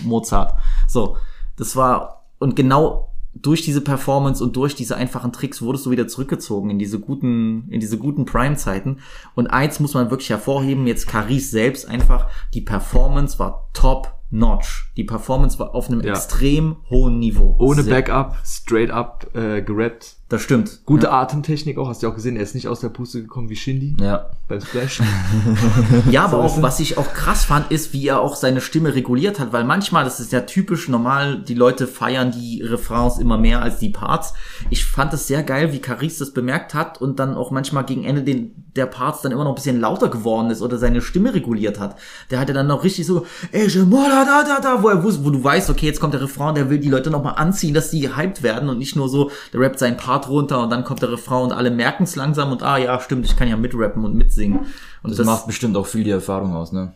Mozart. 0.03 0.53
So, 0.87 1.17
das 1.57 1.75
war, 1.75 2.23
und 2.39 2.55
genau 2.55 3.12
durch 3.35 3.61
diese 3.63 3.81
Performance 3.81 4.43
und 4.43 4.55
durch 4.55 4.75
diese 4.75 4.95
einfachen 4.95 5.31
Tricks 5.33 5.61
wurdest 5.61 5.85
du 5.85 5.91
wieder 5.91 6.07
zurückgezogen 6.07 6.69
in 6.69 6.79
diese 6.79 6.99
guten, 6.99 7.67
in 7.69 7.79
diese 7.79 7.97
guten 7.97 8.25
Prime-Zeiten. 8.25 8.99
Und 9.35 9.47
eins 9.47 9.79
muss 9.79 9.93
man 9.95 10.11
wirklich 10.11 10.29
hervorheben, 10.29 10.85
jetzt 10.87 11.07
Caris 11.07 11.49
selbst 11.51 11.87
einfach, 11.87 12.27
die 12.53 12.61
Performance 12.61 13.39
war 13.39 13.69
top 13.73 14.13
notch. 14.29 14.91
Die 14.97 15.03
Performance 15.03 15.59
war 15.59 15.75
auf 15.75 15.89
einem 15.89 16.01
Ja. 16.01 16.13
extrem 16.13 16.77
hohen 16.89 17.19
Niveau. 17.19 17.55
Ohne 17.59 17.83
Sehr- 17.83 17.93
Backup, 18.01 18.35
straight 18.45 18.89
up 18.91 19.27
äh, 19.35 19.61
gerappt. 19.61 20.15
Das 20.29 20.41
stimmt. 20.41 20.79
Gute 20.85 21.11
Atemtechnik 21.11 21.77
auch, 21.77 21.89
hast 21.89 22.01
du 22.01 22.07
ja 22.07 22.11
auch 22.11 22.15
gesehen, 22.15 22.37
er 22.37 22.43
ist 22.43 22.55
nicht 22.55 22.67
aus 22.67 22.79
der 22.79 22.89
Puste 22.89 23.21
gekommen 23.21 23.49
wie 23.49 23.55
Shindy 23.55 23.95
Ja. 23.99 24.31
beim 24.47 24.61
Splash. 24.61 25.01
Ja, 26.09 26.25
aber 26.25 26.39
auch, 26.39 26.61
was 26.61 26.79
ich 26.79 26.97
auch 26.97 27.13
krass 27.13 27.43
fand, 27.45 27.71
ist, 27.71 27.93
wie 27.93 28.07
er 28.07 28.19
auch 28.19 28.35
seine 28.35 28.61
Stimme 28.61 28.95
reguliert 28.95 29.39
hat, 29.39 29.53
weil 29.53 29.63
manchmal, 29.63 30.05
das 30.05 30.19
ist 30.19 30.31
ja 30.31 30.41
typisch 30.41 30.87
normal, 30.89 31.43
die 31.43 31.53
Leute 31.53 31.85
feiern 31.87 32.31
die 32.31 32.61
Refrains 32.63 33.19
immer 33.19 33.37
mehr 33.37 33.61
als 33.61 33.77
die 33.79 33.89
Parts. 33.89 34.33
Ich 34.69 34.85
fand 34.85 35.13
es 35.13 35.27
sehr 35.27 35.43
geil, 35.43 35.71
wie 35.73 35.79
Caris 35.79 36.17
das 36.17 36.31
bemerkt 36.31 36.73
hat 36.73 36.99
und 36.99 37.19
dann 37.19 37.35
auch 37.35 37.51
manchmal 37.51 37.83
gegen 37.85 38.03
Ende 38.03 38.23
den, 38.23 38.51
der 38.75 38.85
Parts 38.87 39.21
dann 39.21 39.31
immer 39.31 39.43
noch 39.43 39.51
ein 39.51 39.55
bisschen 39.55 39.79
lauter 39.79 40.07
geworden 40.09 40.49
ist 40.49 40.61
oder 40.61 40.77
seine 40.77 41.01
Stimme 41.01 41.33
reguliert 41.33 41.79
hat. 41.79 41.95
Der 42.31 42.39
hatte 42.39 42.53
dann 42.53 42.67
noch 42.67 42.83
richtig 42.83 43.05
so, 43.05 43.25
ey, 43.51 43.67
da, 43.67 44.43
da, 44.43 44.59
da, 44.61 44.81
wo 44.81 44.87
er 44.89 45.03
wusste, 45.03 45.23
wo 45.25 45.29
du 45.29 45.43
weißt, 45.43 45.69
okay, 45.69 45.85
jetzt 45.85 45.99
kommt 45.99 46.13
der 46.13 46.21
Refrain, 46.21 46.55
der 46.55 46.69
will 46.69 46.79
die 46.79 46.89
Leute 46.89 47.11
nochmal 47.11 47.35
anziehen, 47.35 47.73
dass 47.73 47.91
die 47.91 47.99
gehypt 48.01 48.41
werden 48.41 48.69
und 48.69 48.79
nicht 48.79 48.95
nur 48.95 49.09
so, 49.09 49.29
der 49.51 49.59
rappt 49.59 49.79
seinen 49.79 49.97
Part 49.97 50.12
runter 50.29 50.61
und 50.61 50.69
dann 50.69 50.83
kommt 50.83 51.01
der 51.01 51.11
Refrain 51.11 51.43
und 51.43 51.51
alle 51.51 51.71
merken 51.71 52.03
es 52.03 52.15
langsam 52.15 52.51
und 52.51 52.63
ah 52.63 52.77
ja, 52.77 52.99
stimmt, 52.99 53.25
ich 53.25 53.35
kann 53.35 53.47
ja 53.47 53.57
mitrappen 53.57 54.05
und 54.05 54.15
mitsingen. 54.15 54.67
Und 55.01 55.17
Das, 55.17 55.25
macht 55.25 55.47
bestimmt 55.47 55.75
auch 55.75 55.85
viel 55.85 56.03
die 56.03 56.11
Erfahrung 56.11 56.55
aus, 56.55 56.71
ne? 56.71 56.93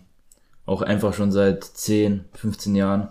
Auch 0.65 0.82
einfach 0.82 1.13
schon 1.13 1.32
seit 1.32 1.63
10, 1.63 2.25
15 2.34 2.75
Jahren. 2.75 3.10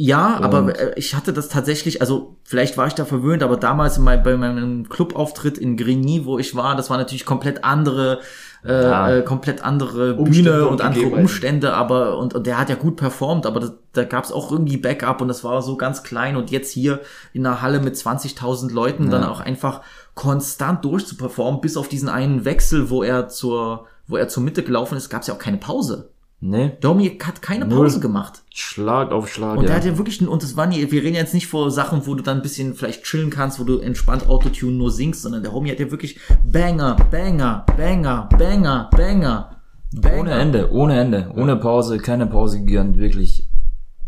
Ja, 0.00 0.36
Und- 0.36 0.44
aber 0.44 0.78
äh, 0.78 0.92
ich 0.96 1.14
hatte 1.16 1.32
das 1.32 1.48
tatsächlich, 1.48 2.00
also 2.00 2.36
vielleicht 2.44 2.78
war 2.78 2.86
ich 2.86 2.94
da 2.94 3.04
verwöhnt, 3.04 3.42
aber 3.42 3.56
damals 3.56 3.98
in 3.98 4.04
mein, 4.04 4.22
bei 4.22 4.36
meinem 4.36 4.88
Clubauftritt 4.88 5.58
in 5.58 5.76
Grigny, 5.76 6.24
wo 6.24 6.38
ich 6.38 6.54
war, 6.54 6.76
das 6.76 6.88
war 6.88 6.98
natürlich 6.98 7.26
komplett 7.26 7.64
andere, 7.64 8.20
äh, 8.64 8.82
Ja. 8.84 9.10
äh, 9.10 9.22
komplett 9.22 9.64
andere 9.64 10.14
Umstände 10.14 10.52
Bühne 10.52 10.66
und 10.68 10.72
und 10.74 10.80
andere. 10.82 11.06
Umstände, 11.06 11.74
aber 11.74 12.16
und, 12.18 12.32
und 12.32 12.46
der 12.46 12.58
hat 12.58 12.68
ja 12.70 12.76
gut 12.76 12.94
performt, 12.94 13.44
aber 13.44 13.58
das, 13.58 13.72
da 13.92 14.04
gab 14.04 14.22
es 14.22 14.30
auch 14.30 14.52
irgendwie 14.52 14.76
Backup 14.76 15.20
und 15.20 15.26
das 15.26 15.42
war 15.42 15.62
so 15.62 15.76
ganz 15.76 16.04
klein 16.04 16.36
und 16.36 16.52
jetzt 16.52 16.70
hier 16.70 17.00
in 17.32 17.44
einer 17.44 17.60
Halle 17.60 17.80
mit 17.80 17.96
20.000 17.96 18.72
Leuten 18.72 19.10
dann 19.10 19.24
auch 19.24 19.40
einfach 19.40 19.80
konstant 20.14 20.84
durchzuperformen, 20.84 21.60
bis 21.60 21.76
auf 21.76 21.88
diesen 21.88 22.08
einen 22.08 22.44
Wechsel, 22.44 22.88
wo 22.90 23.02
er 23.02 23.26
zur, 23.28 23.86
wo 24.06 24.16
er 24.16 24.28
zur 24.28 24.44
Mitte 24.44 24.62
gelaufen 24.62 24.96
ist, 24.96 25.10
gab 25.10 25.22
es 25.22 25.26
ja 25.26 25.34
auch 25.34 25.38
keine 25.40 25.58
Pause. 25.58 26.10
Ne? 26.40 26.76
Domi 26.80 27.18
hat 27.20 27.42
keine 27.42 27.66
Null. 27.66 27.86
Pause 27.86 27.98
gemacht. 27.98 28.42
Schlag 28.54 29.10
auf 29.10 29.28
Schlag, 29.28 29.56
Und 29.56 29.64
ja. 29.64 29.68
der 29.70 29.76
hat 29.76 29.84
ja 29.84 29.98
wirklich, 29.98 30.26
und 30.26 30.42
das 30.42 30.56
waren 30.56 30.70
die, 30.70 30.90
wir 30.92 31.02
reden 31.02 31.16
jetzt 31.16 31.34
nicht 31.34 31.48
vor 31.48 31.72
Sachen, 31.72 32.06
wo 32.06 32.14
du 32.14 32.22
dann 32.22 32.36
ein 32.38 32.42
bisschen 32.42 32.74
vielleicht 32.74 33.02
chillen 33.02 33.30
kannst, 33.30 33.58
wo 33.58 33.64
du 33.64 33.78
entspannt 33.78 34.28
Autotune 34.28 34.76
nur 34.76 34.92
singst, 34.92 35.22
sondern 35.22 35.42
der 35.42 35.52
Homie 35.52 35.72
hat 35.72 35.80
ja 35.80 35.90
wirklich 35.90 36.20
Banger, 36.44 36.96
Banger, 37.10 37.66
Banger, 37.76 38.28
Banger, 38.38 38.88
Banger, 38.92 39.56
Banger. 39.92 40.20
Ohne 40.20 40.30
Ende, 40.30 40.70
ohne 40.70 41.00
Ende, 41.00 41.32
ohne 41.34 41.56
Pause, 41.56 41.98
keine 41.98 42.26
Pause 42.26 42.60
gegönnt, 42.60 42.98
wirklich 42.98 43.48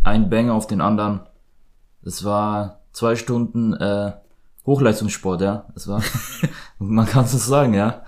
ein 0.04 0.30
Banger 0.30 0.54
auf 0.54 0.68
den 0.68 0.80
anderen. 0.80 1.20
Das 2.02 2.24
war 2.24 2.82
zwei 2.92 3.16
Stunden 3.16 3.72
äh, 3.74 4.12
Hochleistungssport, 4.66 5.40
ja. 5.40 5.66
Das 5.74 5.88
war, 5.88 6.00
man 6.78 7.06
kann 7.06 7.24
es 7.24 7.32
so 7.32 7.38
sagen, 7.38 7.74
ja. 7.74 8.02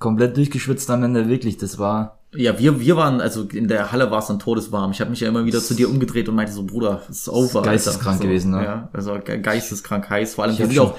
Komplett 0.00 0.36
durchgeschwitzt 0.36 0.90
am 0.90 1.04
Ende, 1.04 1.28
wirklich. 1.28 1.56
Das 1.56 1.78
war 1.78 2.19
Ja, 2.34 2.56
wir, 2.60 2.78
wir 2.80 2.96
waren, 2.96 3.20
also 3.20 3.42
in 3.42 3.66
der 3.66 3.90
Halle 3.90 4.10
war 4.12 4.20
es 4.20 4.26
dann 4.26 4.38
todeswarm. 4.38 4.92
Ich 4.92 5.00
habe 5.00 5.10
mich 5.10 5.18
ja 5.20 5.28
immer 5.28 5.44
wieder 5.44 5.58
zu 5.60 5.74
dir 5.74 5.88
umgedreht 5.90 6.28
und 6.28 6.36
meinte 6.36 6.52
so, 6.52 6.62
Bruder, 6.62 7.02
es 7.10 7.20
ist 7.22 7.28
over. 7.28 7.62
Geisteskrank 7.62 8.18
Alter. 8.18 8.24
gewesen, 8.28 8.52
ne? 8.52 8.64
Ja, 8.64 8.88
also 8.92 9.18
ge- 9.24 9.40
geisteskrank 9.40 10.08
heiß. 10.08 10.34
Vor 10.34 10.44
allem, 10.44 10.52
Ich 10.52 10.60
wir 10.60 10.66
sind 10.68 10.78
auch 10.78 10.96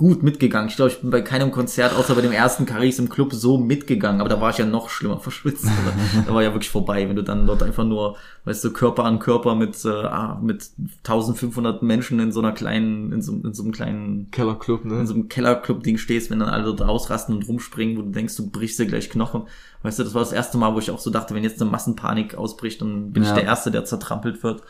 gut 0.00 0.22
mitgegangen. 0.22 0.70
Ich 0.70 0.76
glaube, 0.76 0.90
ich 0.90 0.98
bin 1.02 1.10
bei 1.10 1.20
keinem 1.20 1.50
Konzert, 1.50 1.94
außer 1.94 2.14
bei 2.14 2.22
dem 2.22 2.32
ersten 2.32 2.64
Caris 2.64 2.98
im 2.98 3.10
Club, 3.10 3.34
so 3.34 3.58
mitgegangen. 3.58 4.22
Aber 4.22 4.30
da 4.30 4.40
war 4.40 4.48
ich 4.48 4.56
ja 4.56 4.64
noch 4.64 4.88
schlimmer 4.88 5.18
verschwitzt. 5.20 5.66
Alter. 5.66 6.24
da 6.26 6.34
war 6.34 6.42
ja 6.42 6.54
wirklich 6.54 6.70
vorbei, 6.70 7.06
wenn 7.06 7.16
du 7.16 7.22
dann 7.22 7.46
dort 7.46 7.62
einfach 7.62 7.84
nur, 7.84 8.16
weißt 8.46 8.64
du, 8.64 8.72
Körper 8.72 9.04
an 9.04 9.18
Körper 9.18 9.54
mit, 9.54 9.84
äh, 9.84 9.90
ah, 9.90 10.40
mit 10.42 10.70
1500 11.04 11.82
Menschen 11.82 12.18
in 12.18 12.32
so 12.32 12.40
einer 12.40 12.52
kleinen, 12.52 13.12
in 13.12 13.20
so, 13.20 13.34
in 13.34 13.52
so 13.52 13.62
einem 13.62 13.72
kleinen 13.72 14.30
Kellerclub, 14.30 14.86
ne? 14.86 15.00
in 15.00 15.06
so 15.06 15.12
einem 15.12 15.28
Kellerclub-Ding 15.28 15.98
stehst, 15.98 16.30
wenn 16.30 16.38
dann 16.38 16.48
alle 16.48 16.64
dort 16.64 16.80
ausrasten 16.80 17.34
und 17.36 17.46
rumspringen, 17.46 17.98
wo 17.98 18.02
du 18.02 18.10
denkst, 18.10 18.36
du 18.36 18.50
brichst 18.50 18.78
dir 18.78 18.86
gleich 18.86 19.10
Knochen. 19.10 19.42
Weißt 19.82 19.98
du, 19.98 20.04
das 20.04 20.14
war 20.14 20.22
das 20.22 20.32
erste 20.32 20.56
Mal, 20.56 20.74
wo 20.74 20.78
ich 20.78 20.90
auch 20.90 20.98
so 20.98 21.10
dachte, 21.10 21.34
wenn 21.34 21.44
jetzt 21.44 21.60
eine 21.60 21.70
Massenpanik 21.70 22.36
ausbricht, 22.36 22.80
dann 22.80 23.12
bin 23.12 23.22
ich 23.22 23.28
Ja. 23.28 23.34
der 23.34 23.44
Erste, 23.44 23.70
der 23.70 23.84
zertrampelt 23.84 24.42
wird. 24.42 24.62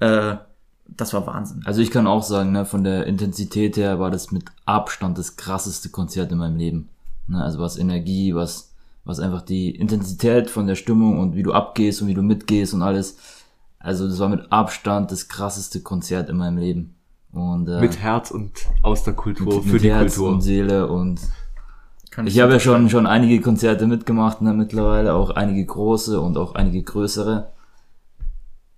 Äh, 0.00 0.36
das 0.96 1.12
war 1.12 1.26
Wahnsinn. 1.26 1.62
Also 1.64 1.80
ich 1.80 1.90
kann 1.90 2.06
auch 2.06 2.22
sagen, 2.22 2.52
ne, 2.52 2.64
von 2.64 2.84
der 2.84 3.06
Intensität 3.06 3.76
her 3.76 3.98
war 3.98 4.10
das 4.10 4.30
mit 4.32 4.44
Abstand 4.66 5.18
das 5.18 5.36
krasseste 5.36 5.88
Konzert 5.88 6.32
in 6.32 6.38
meinem 6.38 6.56
Leben. 6.56 6.88
Ne, 7.26 7.42
also 7.42 7.58
was 7.58 7.78
Energie, 7.78 8.34
was, 8.34 8.72
was 9.04 9.20
einfach 9.20 9.42
die 9.42 9.70
Intensität 9.70 10.50
von 10.50 10.66
der 10.66 10.74
Stimmung 10.74 11.18
und 11.18 11.34
wie 11.36 11.42
du 11.42 11.52
abgehst 11.52 12.02
und 12.02 12.08
wie 12.08 12.14
du 12.14 12.22
mitgehst 12.22 12.74
und 12.74 12.82
alles. 12.82 13.18
Also 13.78 14.08
das 14.08 14.18
war 14.18 14.28
mit 14.28 14.52
Abstand 14.52 15.10
das 15.10 15.28
krasseste 15.28 15.80
Konzert 15.80 16.28
in 16.28 16.36
meinem 16.36 16.58
Leben. 16.58 16.94
Und 17.32 17.68
äh, 17.68 17.80
Mit 17.80 17.98
Herz 17.98 18.30
und 18.30 18.52
aus 18.82 19.04
der 19.04 19.14
Kultur, 19.14 19.46
mit, 19.46 19.64
für 19.64 19.72
mit 19.74 19.82
die 19.82 19.92
Herz 19.92 20.16
Kultur. 20.16 20.32
und 20.34 20.40
Seele 20.40 20.88
und 20.88 21.20
Kann 22.10 22.26
ich 22.26 22.40
habe 22.40 22.54
ja 22.54 22.60
schon 22.60 22.90
schon 22.90 23.06
einige 23.06 23.40
Konzerte 23.40 23.86
mitgemacht, 23.86 24.42
ne, 24.42 24.52
mittlerweile 24.52 25.14
auch 25.14 25.30
einige 25.30 25.64
große 25.64 26.20
und 26.20 26.36
auch 26.36 26.56
einige 26.56 26.82
größere. 26.82 27.52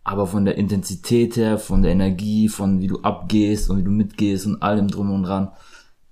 Aber 0.05 0.27
von 0.27 0.45
der 0.45 0.57
Intensität 0.57 1.37
her, 1.37 1.59
von 1.59 1.83
der 1.83 1.93
Energie, 1.93 2.49
von 2.49 2.81
wie 2.81 2.89
du 2.89 3.01
abgehst 3.03 3.71
und 3.71 3.79
wie 3.79 3.85
du 3.85 3.91
mitgehst 3.91 4.47
und 4.47 4.63
allem 4.63 4.89
drum 4.89 5.13
und 5.13 5.23
dran, 5.23 5.53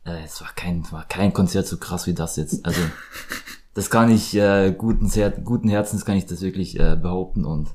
äh, 0.05 0.24
es 0.24 0.40
war 0.40 0.50
kein 0.55 0.85
war 0.92 1.05
kein 1.09 1.33
Konzert 1.33 1.66
so 1.66 1.76
krass 1.76 2.07
wie 2.07 2.14
das 2.14 2.37
jetzt. 2.37 2.64
Also 2.64 2.81
das 3.74 3.90
kann 3.90 4.11
ich 4.11 4.35
äh, 4.37 4.72
guten 4.76 5.11
guten 5.44 5.68
Herzens 5.68 6.05
kann 6.05 6.16
ich 6.16 6.26
das 6.26 6.40
wirklich 6.40 6.79
äh, 6.79 6.96
behaupten 6.96 7.44
und 7.44 7.70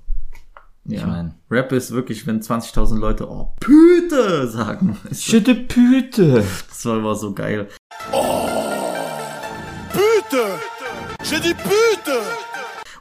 ja. 0.85 0.99
ich 0.99 1.05
mein 1.05 1.35
Rap 1.51 1.71
ist 1.71 1.91
wirklich, 1.91 2.25
wenn 2.27 2.41
20.000 2.41 2.97
Leute, 2.97 3.29
oh, 3.29 3.53
Püte 3.59 4.47
sagen. 4.47 4.97
Schütte 5.11 5.55
Püte. 5.55 6.43
Das 6.69 6.85
war 6.85 6.97
immer 6.99 7.15
so 7.15 7.33
geil. 7.33 7.67
Pute 9.91 10.59
J'ai 11.23 11.39
dit 11.39 11.55
pute 11.55 12.19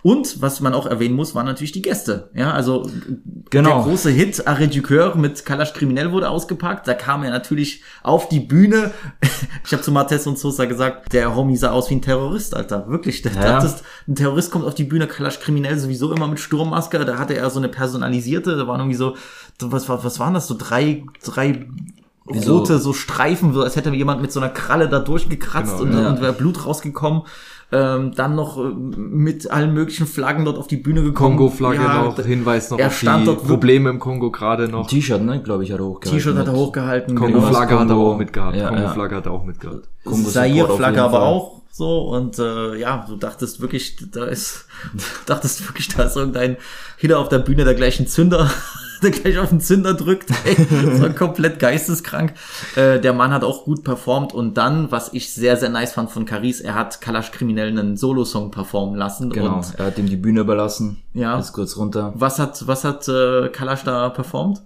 Und 0.07 0.43
was 0.43 0.61
man 0.61 0.75
auch 0.75 0.85
erwähnen 0.85 1.15
muss, 1.15 1.35
waren 1.35 1.47
natürlich 1.47 1.73
die 1.73 1.81
Gäste. 1.81 2.29
Ja, 2.35 2.51
also 2.53 2.87
Genau. 3.49 3.77
der 3.77 3.85
große 3.85 4.11
Hit 4.11 4.47
Arrêt 4.47 4.67
du 4.67 4.83
Coeur 4.83 5.17
mit 5.17 5.47
Kalash 5.47 5.73
Kriminell 5.73 6.13
wurde 6.13 6.29
ausgepackt. 6.29 6.87
Da 6.87 6.93
kam 6.93 7.23
er 7.25 7.31
natürlich 7.31 7.83
auf 8.03 8.29
die 8.29 8.41
Bühne. 8.41 8.91
Ich 9.67 9.73
habe 9.73 9.83
zu 9.83 9.93
Martes 9.93 10.27
und 10.27 10.39
Sosa 10.39 10.67
gesagt, 10.67 11.15
der 11.15 11.35
Homie 11.35 11.57
sah 11.57 11.71
aus 11.71 11.89
wie 11.89 11.95
ein 11.95 12.03
Terrorist, 12.03 12.55
Alter. 12.55 12.87
Wirklich. 12.87 13.23
Der 13.23 13.33
Ja. 13.33 13.41
dachtest, 13.55 13.83
ein 14.07 14.15
Terrorist 14.15 14.51
kommt 14.51 14.67
auf 14.67 14.75
die 14.75 14.85
Bühne, 14.85 15.07
Kalash 15.07 15.41
Kriminell 15.41 15.79
sowieso 15.79 16.13
immer 16.13 16.29
mit 16.29 16.39
Sturmmaske. 16.39 17.03
Da 17.03 17.17
hatte 17.17 17.35
er 17.35 17.49
so 17.49 17.59
eine 17.59 17.71
personalisierte, 17.71 18.57
da 18.57 18.67
waren 18.67 18.81
irgendwie 18.81 18.99
so, 18.99 19.17
was, 19.59 19.89
war- 19.89 20.05
was 20.05 20.21
waren 20.21 20.35
das? 20.35 20.49
So 20.49 20.55
drei, 20.59 21.05
drei 21.25 21.67
rote 22.29 22.79
so 22.79 22.93
Streifen, 22.93 23.55
so 23.55 23.63
als 23.63 23.77
hätte 23.77 23.91
jemand 23.95 24.21
mit 24.21 24.33
so 24.33 24.41
einer 24.41 24.51
Kralle 24.51 24.89
da 24.91 24.99
durchgekratzt 24.99 25.79
Genau, 25.79 25.83
und, 25.97 26.03
ja. 26.05 26.11
und 26.11 26.21
wäre 26.21 26.33
Blut 26.35 26.67
rausgekommen. 26.67 27.23
Ähm, 27.73 28.13
dann 28.15 28.35
noch 28.35 28.59
äh, 28.59 28.63
mit 28.69 29.51
allen 29.51 29.75
möglichen 29.75 30.07
Flaggen 30.07 30.45
dort 30.45 30.59
auf 30.59 30.67
die 30.67 30.77
Bühne 30.77 31.03
gekommen. 31.03 31.37
Kongo-Flagge 31.37 31.77
Ja, 31.77 32.05
noch, 32.05 32.19
Hinweis 32.19 32.71
noch 32.71 32.79
er 32.79 32.89
auf 32.89 32.99
stand 32.99 33.23
die 33.23 33.27
dort 33.27 33.47
Probleme 33.47 33.91
im 33.91 33.99
Kongo 33.99 34.31
gerade 34.31 34.69
noch. 34.69 34.87
T-Shirt, 34.87 35.23
ne, 35.23 35.43
glaube 35.43 35.65
ich, 35.65 35.73
hat 35.73 35.81
er 35.81 35.87
hochgehalten. 35.87 36.19
T-Shirt 36.19 36.37
hat 36.37 36.47
er 36.47 36.55
hochgehalten. 36.55 37.17
genau. 37.17 37.27
Kongo-Flagge 37.27 37.79
hat 37.79 37.91
er 37.91 37.97
auch 37.97 38.17
mitgehabt. 38.17 38.57
Ja, 38.57 38.69
Kongo-Flagge 38.69 39.17
hat 39.17 39.27
er 39.27 39.33
auch 39.33 39.45
mitgehabt. 39.45 39.89
Zaire-Flagge 40.05 41.03
aber 41.03 41.23
auch 41.23 41.63
so 41.77 42.09
und 42.11 42.39
äh, 42.39 42.77
ja, 42.77 43.05
du 43.09 43.17
dachtest 43.17 43.61
wirklich, 43.61 43.97
da 44.13 44.27
ist, 44.27 44.67
du 44.93 45.03
dachtest 45.27 45.67
wirklich, 45.69 45.89
da 45.89 46.05
ist 46.05 46.17
irgendein 46.17 46.57
Hitter 46.99 47.19
auf 47.19 47.29
der 47.29 47.41
Bühne, 47.41 47.65
der 47.65 47.75
gleich 47.75 47.99
einen 47.99 48.07
Zünder, 48.07 48.49
der 49.05 49.11
gleich 49.13 49.39
auf 49.39 49.51
den 49.51 49.61
Zünder 49.61 49.95
drückt. 49.95 50.31
Ey, 50.45 50.57
das 50.57 51.01
war 51.01 51.11
komplett 51.11 51.59
geisteskrank. 51.59 52.35
Äh, 52.77 53.01
der 53.01 53.13
Mann 53.13 53.33
hat 53.33 53.45
auch 53.45 53.65
gut 53.65 53.85
performt 53.85 54.33
und 54.35 54.55
dann, 54.55 54.91
was 54.91 55.13
ich 55.13 55.33
sehr, 55.33 55.57
sehr 55.57 55.69
nice 55.69 55.93
fand 55.93 56.11
von 56.11 56.25
Caris, 56.25 56.61
er 56.61 56.75
hat 56.75 57.01
Kalash 57.01 57.31
Kriminell 57.31 57.69
einen 57.69 57.97
Solo-Song 57.97 58.51
performen 58.51 58.97
lassen 58.97 59.31
Genau, 59.31 59.57
und 59.57 59.75
er 59.79 59.87
hat 59.87 59.99
ihm 59.99 60.07
die 60.07 60.17
Bühne 60.17 60.41
überlassen. 60.41 61.03
Ja. 61.13 61.39
Ist 61.39 61.53
kurz 61.53 61.77
runter. 61.77 62.13
was 62.17 62.39
hat, 62.39 62.67
was 62.67 62.85
hat 62.85 63.07
äh, 63.09 63.49
Kalash 63.51 63.85
da 63.85 64.09
performt? 64.09 64.63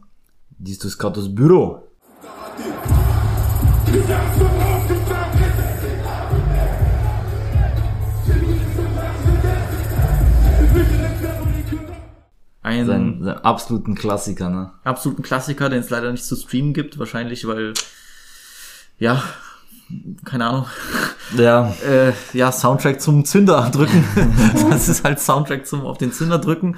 Dies 0.58 0.78
du 0.78 0.88
Skatos 0.88 1.34
Büro. 1.34 1.82
Ein 12.62 12.86
Sein, 12.86 13.18
sein 13.22 13.38
absoluten 13.38 13.94
Klassiker, 13.94 14.50
ne? 14.50 14.72
absoluten 14.84 15.22
Klassiker, 15.22 15.68
den 15.68 15.80
es 15.80 15.90
leider 15.90 16.10
nicht 16.10 16.24
zu 16.24 16.34
streamen 16.34 16.74
gibt, 16.74 16.98
wahrscheinlich, 16.98 17.46
weil, 17.46 17.72
ja, 18.98 19.22
keine 20.24 20.46
Ahnung, 20.46 20.66
Ja, 21.36 21.72
äh, 21.88 22.12
ja, 22.32 22.52
Soundtrack 22.52 23.00
zum 23.00 23.24
Zünder 23.24 23.70
drücken. 23.72 24.04
das 24.70 24.88
ist 24.88 25.04
halt 25.04 25.20
Soundtrack 25.20 25.66
zum 25.66 25.82
auf 25.82 25.98
den 25.98 26.12
Zünder 26.12 26.38
drücken. 26.38 26.76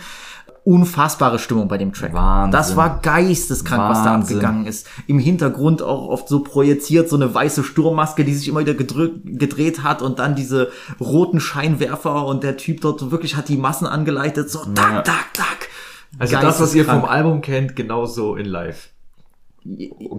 Unfassbare 0.62 1.38
Stimmung 1.38 1.68
bei 1.68 1.78
dem 1.78 1.94
Track. 1.94 2.12
Wahnsinn. 2.12 2.52
Das 2.52 2.76
war 2.76 3.00
geisteskrank, 3.00 3.82
was 3.88 4.04
da 4.04 4.12
Wahnsinn. 4.12 4.36
abgegangen 4.36 4.66
ist. 4.66 4.86
Im 5.06 5.18
Hintergrund 5.18 5.82
auch 5.82 6.08
oft 6.08 6.28
so 6.28 6.40
projiziert, 6.40 7.08
so 7.08 7.16
eine 7.16 7.34
weiße 7.34 7.64
Sturmmaske, 7.64 8.26
die 8.26 8.34
sich 8.34 8.46
immer 8.46 8.60
wieder 8.60 8.74
gedreht 8.74 9.82
hat 9.82 10.02
und 10.02 10.18
dann 10.18 10.34
diese 10.34 10.70
roten 11.00 11.40
Scheinwerfer 11.40 12.26
und 12.26 12.44
der 12.44 12.58
Typ 12.58 12.82
dort 12.82 13.10
wirklich 13.10 13.36
hat 13.36 13.48
die 13.48 13.56
Massen 13.56 13.86
angeleitet, 13.86 14.50
so 14.50 14.66
tak, 14.74 15.06
tak, 15.06 15.32
tak. 15.32 15.69
Also 16.18 16.36
das, 16.40 16.60
was 16.60 16.74
ihr 16.74 16.84
vom. 16.84 17.04
Album 17.04 17.40
kennt, 17.40 17.76
genauso 17.76 18.36
in 18.36 18.46
live. 18.46 18.90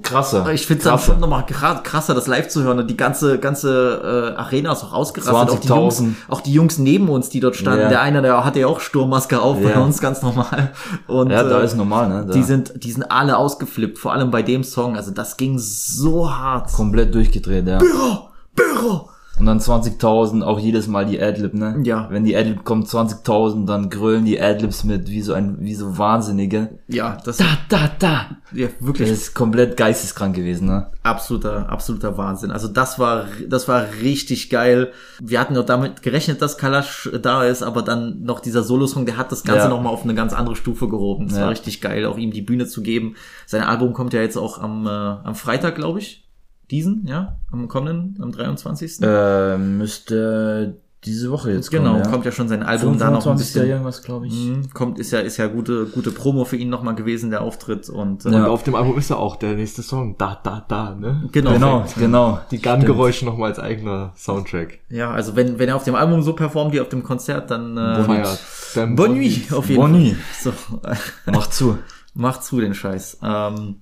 krasser. 0.03 0.51
Ich 0.53 0.65
finde 0.67 0.79
es 0.79 0.83
dann 0.85 0.99
schon 0.99 1.19
nochmal 1.19 1.45
krasser, 1.45 2.13
das 2.13 2.27
live 2.27 2.47
zu 2.47 2.63
hören. 2.63 2.79
Und 2.79 2.89
die 2.89 2.95
ganze, 2.97 3.39
ganze 3.39 4.33
äh, 4.35 4.39
Arena 4.39 4.71
ist 4.71 4.83
auch 4.83 4.93
ausgerastet. 4.93 5.33
Auch 5.49 5.59
die, 5.59 5.67
20.000. 5.67 5.75
Jungs, 5.75 6.03
auch 6.29 6.41
die 6.41 6.53
Jungs 6.53 6.77
neben 6.77 7.09
uns, 7.09 7.29
die 7.29 7.39
dort 7.39 7.55
standen. 7.55 7.81
Ja. 7.81 7.89
Der 7.89 8.01
eine, 8.01 8.21
der 8.21 8.45
hatte 8.45 8.59
ja 8.59 8.67
auch 8.67 8.79
Sturmmaske 8.79 9.41
auf 9.41 9.57
bei 9.61 9.71
Ja. 9.71 9.79
uns, 9.81 9.99
ganz 9.99 10.21
normal. 10.21 10.71
Und 11.07 11.31
Ja, 11.31 11.43
da 11.43 11.61
äh, 11.61 11.65
ist 11.65 11.75
normal, 11.75 12.07
ne? 12.09 12.25
Da 12.27 12.33
die 12.33 12.43
sind, 12.43 12.83
die 12.83 12.91
sind 12.91 13.03
alle 13.11 13.37
ausgeflippt, 13.37 13.97
vor 13.97 14.13
allem 14.13 14.31
bei 14.31 14.43
dem 14.43 14.63
Song. 14.63 14.95
Also 14.95 15.11
das 15.11 15.37
ging 15.37 15.57
so 15.59 16.31
hart. 16.33 16.71
komplett 16.71 17.13
durchgedreht, 17.13 17.67
ja. 17.67 17.79
Büro, 17.79 18.29
Büro. 18.55 19.09
Und 19.39 19.45
dann 19.47 19.59
20.000, 19.59 20.43
auch 20.43 20.59
jedes 20.59 20.87
Mal 20.87 21.05
die 21.05 21.19
Adlib, 21.19 21.53
ne? 21.55 21.79
Ja. 21.83 22.07
Wenn 22.11 22.23
die 22.25 22.35
Adlib 22.35 22.63
kommt, 22.63 22.87
20.000, 22.87 23.65
dann 23.65 23.89
grölen 23.89 24.23
die 24.23 24.39
Adlibs 24.39 24.83
mit, 24.83 25.09
wie 25.09 25.21
so 25.21 25.33
ein, 25.33 25.57
wie 25.61 25.73
so 25.73 25.97
Wahnsinnige. 25.97 26.77
Ja, 26.87 27.17
das 27.25 27.37
Da, 27.37 27.45
da, 27.69 27.89
da. 27.97 28.25
ja, 28.53 28.67
Das 28.67 28.85
wirklich 28.85 29.09
ist 29.09 29.33
komplett 29.33 29.77
geisteskrank 29.77 30.35
gewesen, 30.35 30.67
ne? 30.67 30.87
absoluter, 31.03 31.69
absoluter 31.69 32.17
Wahnsinn. 32.17 32.51
Also 32.51 32.67
das 32.67 32.99
war, 32.99 33.25
das 33.49 33.67
war 33.67 33.85
richtig 34.03 34.49
geil. 34.51 34.91
Wir 35.19 35.39
hatten 35.39 35.55
ja 35.55 35.63
damit 35.63 36.03
gerechnet, 36.03 36.41
dass 36.43 36.57
Kalash 36.59 37.09
da 37.23 37.43
ist, 37.43 37.63
aber 37.63 37.81
dann 37.81 38.21
noch 38.23 38.41
dieser 38.41 38.61
Solo-Song, 38.63 39.07
der 39.07 39.17
hat 39.17 39.31
das 39.31 39.43
Ganze 39.43 39.63
Ja. 39.63 39.69
noch 39.69 39.81
mal 39.81 39.89
auf 39.89 40.03
eine 40.03 40.13
ganz 40.13 40.33
andere 40.33 40.55
Stufe 40.55 40.87
gehoben. 40.87 41.27
Das 41.29 41.37
Ja. 41.37 41.43
war 41.45 41.49
richtig 41.51 41.81
geil, 41.81 42.05
auch 42.05 42.17
ihm 42.17 42.31
die 42.31 42.41
Bühne 42.43 42.67
zu 42.67 42.83
geben. 42.83 43.15
Sein 43.47 43.63
Album 43.63 43.93
kommt 43.93 44.13
ja 44.13 44.21
jetzt 44.21 44.37
auch 44.37 44.59
am, 44.61 44.85
äh, 44.85 44.89
am 44.89 45.33
Freitag, 45.33 45.75
glaube 45.75 45.97
ich. 45.99 46.27
Diesen, 46.71 47.05
ja, 47.05 47.37
am 47.51 47.67
kommenden, 47.67 48.17
am 48.21 48.31
23. 48.31 49.01
Äh, 49.01 49.57
müsste 49.57 50.77
diese 51.03 51.31
Woche 51.31 51.51
jetzt 51.51 51.71
genau, 51.71 51.93
kommen, 51.93 52.03
ja. 52.03 52.09
kommt 52.11 52.25
ja 52.25 52.31
schon 52.31 52.47
sein 52.47 52.61
Album 52.61 52.99
da 52.99 53.05
noch 53.09 53.17
ein 53.25 53.37
25. 53.37 53.53
bisschen. 53.53 53.69
irgendwas, 53.69 54.03
glaube 54.03 54.27
ich. 54.27 54.33
Mhm, 54.33 54.69
Kommt, 54.71 54.99
ist 54.99 55.09
ja, 55.11 55.19
ist 55.19 55.37
ja 55.37 55.47
gute, 55.47 55.87
gute 55.87 56.11
Promo 56.11 56.45
für 56.45 56.57
ihn 56.57 56.69
nochmal 56.69 56.93
gewesen, 56.93 57.31
der 57.31 57.41
Auftritt 57.41 57.89
und, 57.89 58.23
äh, 58.23 58.27
Und 58.27 58.33
Ja. 58.35 58.47
auf 58.47 58.61
dem 58.63 58.75
Album 58.75 58.97
ist 58.99 59.09
ja 59.09 59.15
auch 59.15 59.35
der 59.35 59.55
nächste 59.55 59.81
Song. 59.81 60.15
Da, 60.19 60.39
da, 60.43 60.63
da, 60.67 60.93
ne? 60.93 61.27
genau. 61.31 61.53
Genau, 61.53 61.85
genau. 61.97 62.39
Die 62.51 62.61
Gun-Geräusche 62.61 63.25
nochmal 63.25 63.49
als 63.49 63.57
eigener 63.59 64.13
Soundtrack. 64.15 64.77
Ja, 64.89 65.09
also 65.09 65.35
wenn, 65.35 65.57
wenn 65.57 65.69
er 65.69 65.75
auf 65.75 65.83
dem 65.85 65.95
Album 65.95 66.21
so 66.21 66.33
performt 66.33 66.71
wie 66.73 66.81
auf 66.81 66.89
dem 66.89 67.01
Konzert, 67.03 67.49
dann, 67.49 67.75
äh, 67.77 68.03
Feiert. 68.03 68.39
Nuit, 68.75 69.51
auf 69.51 69.67
jeden 69.69 69.81
Bonne 69.81 69.97
nuit. 69.97 70.15
Fall. 70.15 70.53
So, 70.53 70.97
Mach 71.31 71.47
zu. 71.47 71.79
mach 72.13 72.39
zu 72.41 72.59
den 72.59 72.75
Scheiß. 72.75 73.17
Ähm, 73.23 73.77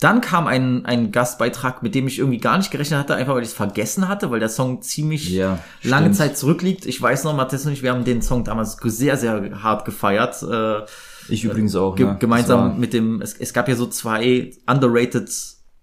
dann 0.00 0.20
kam 0.20 0.46
ein, 0.46 0.84
ein 0.84 1.10
Gastbeitrag, 1.10 1.82
mit 1.82 1.94
dem 1.94 2.06
ich 2.06 2.18
irgendwie 2.18 2.38
gar 2.38 2.58
nicht 2.58 2.70
gerechnet 2.70 2.98
hatte, 3.00 3.14
einfach 3.14 3.34
weil 3.34 3.42
ich 3.42 3.48
es 3.48 3.54
vergessen 3.54 4.08
hatte, 4.08 4.30
weil 4.30 4.40
der 4.40 4.50
Song 4.50 4.82
ziemlich 4.82 5.30
Ja, 5.30 5.58
lange 5.82 6.06
stimmt. 6.06 6.16
Zeit 6.16 6.36
zurückliegt. 6.38 6.84
Ich 6.84 7.00
weiß 7.00 7.24
noch, 7.24 7.34
Matthias 7.34 7.64
und 7.64 7.72
ich, 7.72 7.82
wir 7.82 7.92
haben 7.92 8.04
den 8.04 8.20
Song 8.20 8.44
damals 8.44 8.76
sehr, 8.82 9.16
sehr 9.16 9.62
hart 9.62 9.84
gefeiert. 9.86 10.42
Äh, 10.42 10.82
Ich 11.28 11.44
übrigens 11.44 11.74
auch, 11.76 11.96
ge 11.96 12.06
ne? 12.06 12.16
gemeinsam 12.20 12.78
mit 12.78 12.92
dem, 12.92 13.22
es, 13.22 13.34
es 13.38 13.54
gab 13.54 13.68
ja 13.68 13.74
so 13.74 13.86
zwei 13.86 14.50
underrated, 14.66 15.30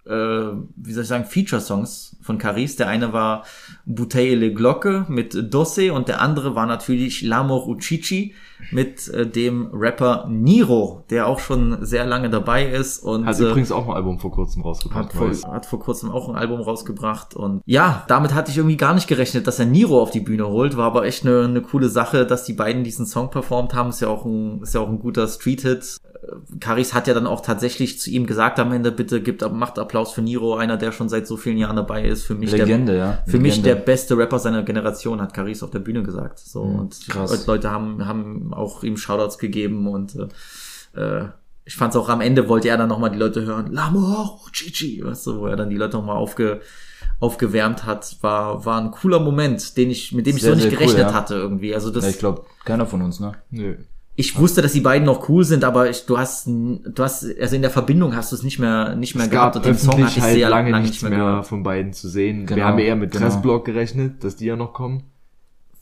äh, 0.06 0.10
wie 0.12 0.92
soll 0.92 1.02
ich 1.02 1.08
sagen, 1.08 1.24
Feature-Songs 1.24 2.16
von 2.22 2.38
Caris. 2.38 2.76
Der 2.76 2.86
eine 2.88 3.12
war 3.12 3.44
Bouteille 3.84 4.36
le 4.36 4.52
Glocke 4.54 5.06
mit 5.08 5.52
Dosse 5.52 5.92
und 5.92 6.06
der 6.08 6.20
andere 6.20 6.54
war 6.54 6.66
natürlich 6.66 7.22
L'Amor 7.22 7.66
Uchichi 7.66 8.34
mit 8.70 9.08
äh, 9.08 9.26
dem 9.26 9.68
Rapper 9.72 10.26
Niro, 10.28 11.04
der 11.10 11.26
auch 11.26 11.38
schon 11.40 11.78
sehr 11.84 12.04
lange 12.06 12.30
dabei 12.30 12.64
ist 12.66 12.98
und 13.00 13.26
Hat 13.26 13.38
äh, 13.40 13.50
übrigens 13.50 13.72
auch 13.72 13.86
ein 13.88 13.94
Album 13.94 14.18
vor 14.18 14.30
kurzem 14.32 14.62
rausgebracht. 14.62 15.06
hat 15.06 15.12
vor, 15.12 15.52
hat 15.52 15.66
vor 15.66 15.80
kurzem 15.80 16.10
auch 16.10 16.28
ein 16.28 16.36
Album 16.36 16.60
rausgebracht 16.60 17.34
und 17.34 17.62
ja, 17.66 18.04
damit 18.08 18.34
hatte 18.34 18.50
ich 18.50 18.56
irgendwie 18.56 18.76
gar 18.76 18.94
nicht 18.94 19.06
gerechnet, 19.08 19.46
dass 19.46 19.58
er 19.58 19.66
Niro 19.66 20.00
auf 20.00 20.10
die 20.10 20.20
Bühne 20.20 20.46
holt. 20.48 20.76
War 20.76 20.86
aber 20.86 21.04
echt 21.04 21.26
eine, 21.26 21.44
eine 21.44 21.62
coole 21.62 21.88
Sache, 21.88 22.26
dass 22.26 22.44
die 22.44 22.52
beiden 22.52 22.84
diesen 22.84 23.06
Song 23.06 23.30
performt 23.30 23.74
haben. 23.74 23.90
Ist 23.90 24.00
ja 24.00 24.08
auch 24.08 24.24
ein, 24.24 24.62
ist 24.62 24.74
ja 24.74 24.80
auch 24.80 24.88
ein 24.88 24.98
guter 24.98 25.26
Street-Hit. 25.28 25.96
Äh, 26.04 26.58
Karis 26.60 26.94
hat 26.94 27.06
ja 27.06 27.14
dann 27.14 27.26
auch 27.26 27.40
tatsächlich 27.42 28.00
zu 28.00 28.10
ihm 28.10 28.26
gesagt 28.26 28.58
am 28.58 28.72
Ende, 28.72 28.92
bitte 28.92 29.20
gibt, 29.20 29.42
macht 29.52 29.78
Applaus 29.78 30.12
für 30.12 30.22
Niro, 30.22 30.54
einer, 30.56 30.76
der 30.76 30.92
schon 30.92 31.08
seit 31.08 31.26
so 31.26 31.36
vielen 31.36 31.58
Jahren 31.58 31.76
dabei 31.76 32.04
ist. 32.04 32.24
Für 32.24 32.34
mich 32.34 32.50
Legende, 32.52 32.92
der, 32.92 33.00
ja. 33.00 33.18
Für 33.26 33.38
mich 33.38 33.56
der 33.62 33.74
Legende. 33.74 33.84
beste 33.84 34.16
Rapper 34.16 34.38
seiner 34.38 34.62
Generation, 34.62 35.20
hat 35.20 35.34
Caris 35.34 35.62
auf 35.62 35.70
der 35.70 35.80
Bühne 35.80 36.02
gesagt. 36.02 36.38
So 36.38 36.62
und 36.62 36.94
Mhm, 37.08 37.12
krass. 37.12 37.46
Leute 37.46 37.70
haben, 37.70 38.06
haben 38.06 38.53
auch 38.56 38.82
ihm 38.82 38.96
Shoutouts 38.96 39.38
gegeben 39.38 39.86
und 39.88 40.16
äh, 40.94 41.00
äh, 41.00 41.28
ich 41.66 41.76
fand's 41.76 41.96
auch 41.96 42.08
am 42.08 42.20
Ende 42.20 42.48
wollte 42.48 42.68
er 42.68 42.76
dann 42.76 42.88
nochmal 42.88 43.10
die 43.10 43.18
Leute 43.18 43.42
hören, 43.42 43.74
L'amor, 43.74 44.50
Chichi, 44.52 45.02
weißt 45.04 45.26
du, 45.26 45.40
wo 45.40 45.46
er 45.46 45.56
dann 45.56 45.70
die 45.70 45.76
Leute 45.76 45.96
nochmal 45.96 46.16
aufge, 46.16 46.60
aufgewärmt 47.20 47.86
hat, 47.86 48.18
war, 48.20 48.66
war 48.66 48.80
ein 48.80 48.90
cooler 48.90 49.18
Moment, 49.20 49.76
den 49.76 49.90
ich, 49.90 50.12
mit 50.12 50.26
dem 50.26 50.36
ich 50.36 50.42
Sehr, 50.42 50.50
so 50.50 50.56
nicht 50.56 50.64
sehr 50.64 50.72
cool, 50.72 50.78
gerechnet 50.78 51.08
ja. 51.08 51.14
hatte 51.14 51.34
irgendwie. 51.36 51.74
Also 51.74 51.90
das, 51.90 52.04
Ja, 52.04 52.10
ich 52.10 52.18
glaube, 52.18 52.44
keiner 52.64 52.86
von 52.86 53.00
uns, 53.00 53.18
ne? 53.18 53.32
Nö. 53.50 53.76
ich 54.14 54.38
wusste, 54.38 54.60
dass 54.60 54.72
die 54.72 54.80
beiden 54.80 55.06
noch 55.06 55.28
cool 55.30 55.42
sind, 55.44 55.64
aber 55.64 55.88
ich, 55.88 56.04
du 56.04 56.18
hast, 56.18 56.46
du 56.46 56.92
hast, 56.98 57.26
also 57.40 57.56
in 57.56 57.62
der 57.62 57.70
Verbindung 57.70 58.14
hast 58.14 58.32
du 58.32 58.36
es 58.36 58.42
nicht 58.42 58.58
mehr, 58.58 58.94
nicht 58.94 59.14
mehr 59.14 59.24
Es 59.24 59.30
gehabt 59.30 59.56
und 59.56 59.64
den 59.64 59.78
Song 59.78 60.04
hatte 60.04 60.18
ich 60.18 60.20
halt 60.20 60.34
sehr 60.34 60.50
lange 60.50 60.70
lange 60.70 60.84
nichts 60.84 61.00
mehr, 61.02 61.10
gehört. 61.12 61.46
von 61.46 61.62
beiden 61.62 61.94
zu 61.94 62.08
sehen. 62.08 62.44
Genau, 62.44 62.56
Wir 62.56 62.64
haben 62.66 62.78
eher 62.78 62.94
mit 62.96 63.12
genau. 63.12 63.24
Dressblock 63.24 63.64
gerechnet, 63.64 64.22
dass 64.22 64.36
die 64.36 64.44
ja 64.44 64.56
noch 64.56 64.74
kommen. 64.74 65.04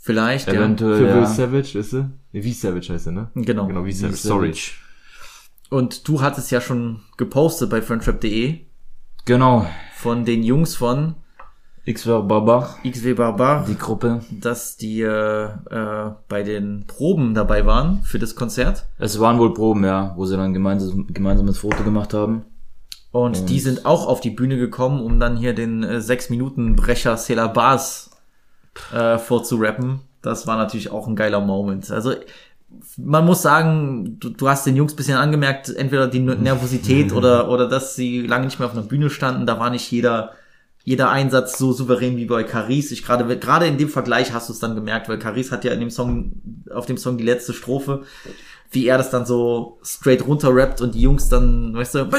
Vielleicht, 0.05 0.49
ja. 0.49 0.55
Eventuell, 0.55 0.97
Für 0.99 1.05
Will 1.15 1.23
ja. 1.23 1.27
Savage, 1.27 1.79
ist 1.79 1.91
sie? 1.91 2.11
Nee, 2.33 2.43
wie 2.43 2.53
Savage 2.53 2.93
heißt 2.93 3.07
er, 3.07 3.13
ne? 3.13 3.31
Genau. 3.37 3.69
Genau, 3.69 3.85
wie 3.85 3.89
Wie 3.89 3.93
Savage, 3.93 4.17
sorry. 4.17 4.53
Savage. 4.53 4.73
Und 5.71 6.09
du 6.09 6.21
hattest 6.21 6.51
ja 6.51 6.61
schon 6.61 7.01
gepostet 7.17 7.71
bei 7.71 7.81
friendtrap.de 7.81 8.59
Genau. 9.25 9.65
von 9.95 10.25
den 10.25 10.43
Jungs 10.43 10.75
von 10.75 11.15
X-Ver 11.85 12.23
Baba, 12.23 12.77
XW 12.85 13.15
Barbar, 13.15 13.65
die 13.67 13.77
Gruppe. 13.77 14.21
dass 14.31 14.77
die 14.77 15.03
äh, 15.03 15.45
äh, 15.45 16.11
bei 16.29 16.43
den 16.43 16.85
Proben 16.87 17.35
dabei 17.35 17.65
waren 17.67 18.03
für 18.03 18.19
das 18.19 18.35
Konzert. 18.37 18.87
Es 18.99 19.19
waren 19.21 19.39
wohl 19.39 19.55
Proben, 19.55 19.85
ja, 19.85 20.13
wo 20.17 20.25
sie 20.27 20.37
dann 20.37 20.53
gemeinsam, 20.53 21.07
gemeinsames 21.09 21.59
Foto 21.59 21.83
gemacht 21.85 22.13
haben. 22.15 22.45
Und, 23.13 23.49
die 23.51 23.61
sind 23.61 23.85
auch 23.85 24.07
auf 24.07 24.21
die 24.21 24.31
Bühne 24.31 24.57
gekommen, 24.59 25.01
um 25.01 25.21
dann 25.21 25.37
hier 25.37 25.55
den 25.55 25.83
äh, 25.85 25.97
6-Minuten-Brecher 25.99 27.17
Cela 27.17 27.47
Bars 27.49 28.11
äh, 28.93 29.19
vorzurappen. 29.19 30.01
Das 30.23 30.47
war 30.47 30.57
natürlich 30.57 30.91
auch 30.91 31.07
ein 31.09 31.17
geiler 31.17 31.41
Moment. 31.41 31.91
Also 31.91 32.15
man 32.97 33.25
muss 33.25 33.43
sagen, 33.43 34.19
du, 34.19 34.31
du 34.31 34.49
hast 34.49 34.67
den 34.67 34.77
Jungs 34.77 34.95
bisschen 34.95 35.17
angemerkt, 35.17 35.69
entweder 35.69 36.09
die 36.09 36.21
Nervosität 36.21 37.13
oder, 37.15 37.51
oder 37.51 37.69
dass 37.69 37.97
sie 37.97 38.27
lange 38.27 38.47
nicht 38.47 38.59
mehr 38.59 38.67
auf 38.67 38.75
einer 38.75 38.83
Bühne 38.83 39.11
standen. 39.11 39.47
Da 39.47 39.59
war 39.59 39.71
nicht 39.71 39.91
jeder, 39.91 40.33
jeder 40.85 41.11
Einsatz 41.11 41.59
so 41.59 41.73
souverän 41.73 42.17
wie 42.17 42.27
bei 42.27 42.45
Caris. 42.45 42.91
Ich 42.93 43.05
gerade, 43.05 43.39
gerade 43.39 43.67
in 43.67 43.79
dem 43.79 43.89
Vergleich 43.89 44.33
hast 44.33 44.49
du 44.49 44.53
es 44.53 44.59
dann 44.59 44.75
gemerkt, 44.75 45.09
weil 45.09 45.19
Caris 45.19 45.53
hat 45.53 45.65
ja 45.65 45.73
in 45.73 45.81
dem 45.81 45.91
Song, 45.91 46.33
auf 46.73 46.87
dem 46.87 46.97
Song 46.97 47.19
die 47.19 47.25
letzte 47.25 47.53
Strophe, 47.53 48.03
wie 48.71 48.87
er 48.87 48.99
das 48.99 49.11
dann 49.11 49.27
so 49.27 49.79
straight 49.83 50.27
runter 50.27 50.55
rappt 50.55 50.81
und 50.81 50.95
die 50.95 51.03
Jungs 51.03 51.29
dann, 51.29 51.75
weißt 51.75 51.95
du, 51.97 52.11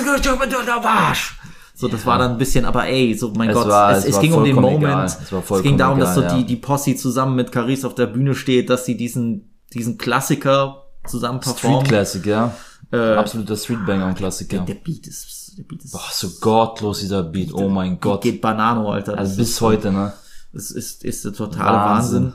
So, 1.76 1.88
das 1.88 2.06
war 2.06 2.20
dann 2.20 2.32
ein 2.34 2.38
bisschen, 2.38 2.66
aber 2.66 2.86
ey, 2.88 3.16
so 3.16 3.34
mein 3.36 3.50
Es 3.50 3.56
Gott, 3.56 3.68
war- 3.68 3.92
es, 3.98 4.06
es 4.06 4.16
es 4.16 4.20
ging 4.22 4.34
um 4.34 4.44
den 4.44 4.56
Moment. 4.56 4.84
egal. 4.84 5.06
Es 5.06 5.32
war 5.32 5.44
Es 5.58 5.64
ging 5.64 5.78
darum, 5.78 6.00
dass 6.00 6.14
so 6.14 6.22
egal, 6.22 6.36
die, 6.36 6.42
ja. 6.42 6.48
die 6.48 6.56
Posse 6.58 6.96
zusammen 6.96 7.36
mit 7.36 7.52
Caris 7.52 7.84
auf 7.84 7.96
der 7.96 8.06
Bühne 8.08 8.36
steht, 8.36 8.70
dass 8.70 8.86
sie 8.86 8.96
diesen, 8.96 9.56
diesen 9.74 9.98
Klassiker 9.98 10.84
zusammen 11.08 11.40
performen. 11.40 11.80
Street 11.80 11.90
Classic, 11.90 12.26
ja. 12.28 12.54
Äh, 12.92 13.16
Absoluter 13.16 13.58
Streetbanger 13.58 14.06
und 14.08 14.16
Klassiker. 14.16 14.60
Der 14.60 14.76
Beat 14.76 15.08
ist, 15.08 15.56
der 15.58 15.64
Beat 15.64 15.84
ist, 15.84 15.92
Boah, 15.94 16.02
so 16.12 16.30
gottlos 16.40 17.00
dieser 17.00 17.24
Beat. 17.24 17.52
Oh 17.54 17.68
mein 17.70 18.00
Gott. 18.00 18.22
geht 18.22 18.40
Banano, 18.40 18.92
Alter. 18.92 19.18
Also 19.18 19.32
Das 19.32 19.38
bis 19.38 19.60
heute, 19.62 19.92
ne? 19.92 20.14
Es 20.54 20.70
ist, 20.70 21.04
ist 21.04 21.26
der 21.26 21.34
totale 21.34 21.76
Wahnsinn. 21.76 22.34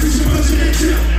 Wahnsinn. 0.00 1.11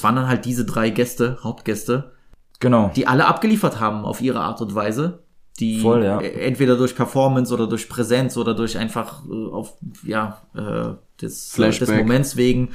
Es 0.00 0.04
waren 0.04 0.16
dann 0.16 0.28
halt 0.28 0.46
diese 0.46 0.64
drei 0.64 0.88
Gäste, 0.88 1.36
Hauptgäste, 1.44 2.12
Genau. 2.58 2.90
die 2.96 3.06
alle 3.06 3.26
abgeliefert 3.26 3.80
haben 3.80 4.06
auf 4.06 4.22
ihre 4.22 4.40
Art 4.40 4.62
und 4.62 4.74
Weise. 4.74 5.24
Die 5.58 5.80
Voll, 5.80 6.04
ja. 6.04 6.18
äh, 6.20 6.46
entweder 6.46 6.76
durch 6.78 6.96
Performance 6.96 7.52
oder 7.52 7.66
durch 7.66 7.86
Präsenz 7.90 8.38
oder 8.38 8.54
durch 8.54 8.78
einfach 8.78 9.22
äh, 9.26 9.50
auf 9.52 9.74
ja 10.02 10.40
äh, 10.54 10.94
des, 11.20 11.52
Flashback. 11.52 11.88
des 11.88 11.96
Moments 11.98 12.36
wegen. 12.36 12.70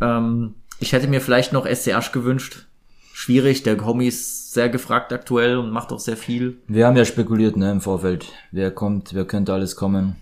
Ähm, 0.00 0.54
ich 0.80 0.94
hätte 0.94 1.08
mir 1.08 1.20
vielleicht 1.20 1.52
noch 1.52 1.66
SCH 1.66 2.10
gewünscht. 2.12 2.68
Schwierig, 3.12 3.62
der 3.62 3.84
Homie 3.84 4.06
ist 4.08 4.54
sehr 4.54 4.70
gefragt 4.70 5.12
aktuell 5.12 5.58
und 5.58 5.70
macht 5.70 5.92
auch 5.92 6.00
sehr 6.00 6.16
viel. 6.16 6.56
Wir 6.68 6.86
haben 6.86 6.96
ja 6.96 7.04
spekuliert, 7.04 7.58
ne, 7.58 7.70
im 7.70 7.82
Vorfeld. 7.82 8.32
Wer 8.50 8.70
kommt, 8.70 9.12
wer 9.12 9.26
könnte 9.26 9.52
alles 9.52 9.76
kommen. 9.76 10.16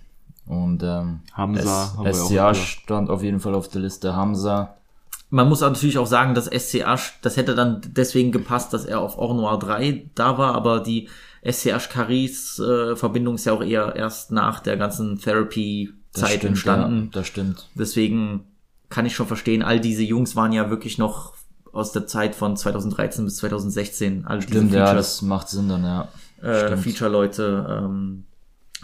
Und 0.47 0.82
ähm, 0.82 1.20
Hamza 1.32 1.93
haben 1.97 2.05
wir 2.05 2.11
S 2.11 2.20
auch 2.20 2.26
SCA 2.26 2.35
gehört. 2.51 2.57
stand 2.57 3.11
auf 3.11 3.22
jeden 3.22 3.39
Fall 3.41 3.55
auf 3.55 3.68
der 3.68 3.82
Liste. 3.82 4.16
Hamza. 4.16 4.76
Man 5.31 5.49
muss 5.49 5.61
natürlich 5.61 5.99
auch 5.99 6.07
sagen, 6.07 6.35
dass 6.35 6.47
SCH, 6.47 7.20
das 7.22 7.37
hätte 7.37 7.55
dann 7.55 7.81
deswegen 7.85 8.31
gepasst, 8.31 8.72
dass 8.72 8.85
er 8.85 9.01
auf 9.01 9.18
Or 9.18 9.35
Noir 9.35 9.59
3 9.59 10.11
da 10.14 10.39
war, 10.39 10.55
aber 10.55 10.81
die 10.81 11.09
SCH 11.43 11.91
Caris 11.91 12.59
äh, 12.59 12.97
Verbindung 12.97 13.35
ist 13.35 13.45
ja 13.45 13.53
auch 13.53 13.62
eher 13.62 13.97
erst 13.97 14.33
nach 14.33 14.61
der 14.61 14.77
ganzen 14.77 15.18
Therapy 15.18 15.93
Das 16.12 16.22
Zeit 16.22 16.39
stimmt, 16.39 16.45
entstanden. 16.51 17.05
Ja, 17.05 17.11
das 17.12 17.27
stimmt. 17.27 17.68
Deswegen 17.75 18.47
kann 18.89 19.07
ich 19.07 19.14
schon 19.14 19.27
verstehen, 19.27 19.62
all 19.62 19.81
diese 19.81 20.03
Jungs 20.03 20.37
waren 20.37 20.53
ja 20.53 20.70
wirklich 20.70 20.99
noch 20.99 21.35
aus 21.72 21.93
der 21.93 22.07
Zeit 22.07 22.35
von 22.35 22.57
2013 22.57 23.25
bis 23.25 23.37
2016, 23.39 24.27
all 24.27 24.41
Stimmt, 24.41 24.68
diese 24.70 24.77
ja, 24.77 24.95
das 24.95 25.22
macht 25.22 25.49
Sinn 25.49 25.68
dann, 25.68 25.83
ja. 25.83 26.09
äh. 26.41 26.77
Feature-Leute, 26.77 27.83
ähm, 27.83 28.25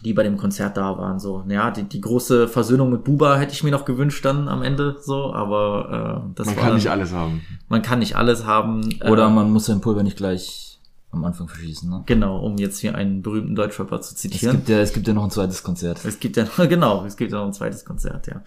die 0.05 0.13
bei 0.15 0.23
dem 0.23 0.37
Konzert 0.37 0.77
da 0.77 0.97
waren. 0.99 1.19
So, 1.19 1.45
ja, 1.49 1.71
die, 1.71 1.85
die 1.85 2.01
große 2.01 2.49
Versöhnung 2.49 2.91
mit 2.91 3.05
Buba 3.05 3.37
hätte 3.37 3.53
ich 3.53 3.63
mir 3.63 3.71
noch 3.71 3.85
gewünscht 3.85 4.25
dann 4.25 4.49
am 4.49 4.63
Ende, 4.63 4.97
so, 5.01 5.33
aber 5.35 6.25
äh, 6.29 6.33
das 6.35 6.47
Man 6.47 6.57
war 6.57 6.61
kann 6.63 6.71
dann, 6.71 6.77
nicht 6.79 6.91
alles 6.91 7.13
haben. 7.13 7.43
man 7.69 7.83
kann 7.83 7.99
nicht 7.99 8.17
alles 8.17 8.45
haben. 8.47 8.89
Oder 9.09 9.27
äh, 9.27 9.31
man 9.31 9.51
muss 9.51 9.67
sein 9.67 9.81
Pulver 9.81 10.03
nicht 10.03 10.17
gleich 10.17 10.81
am 11.13 11.25
Anfang 11.25 11.49
verschießen, 11.49 11.91
ne? 11.91 12.03
Genau, 12.07 12.39
um 12.39 12.57
jetzt 12.57 12.79
hier 12.79 12.95
einen 12.95 13.23
berühmten 13.23 13.57
Deutschrapper 13.57 14.01
zu 14.01 14.15
Es 14.15 14.21
zitieren. 14.21 14.57
gibt 14.57 14.69
ja, 14.69 14.79
es 14.79 14.93
gibt 14.93 15.09
ja 15.09 15.13
noch 15.13 15.25
ein 15.25 15.31
zweites 15.31 15.63
Konzert. 15.63 16.05
Es 16.05 16.21
gibt 16.21 16.37
ja, 16.37 16.45
genau, 16.67 17.05
es 17.05 17.17
gibt 17.17 17.33
ja 17.33 17.39
noch 17.39 17.47
ein 17.47 17.53
zweites 17.53 17.85
Konzert, 17.85 18.27
ja. 18.29 18.43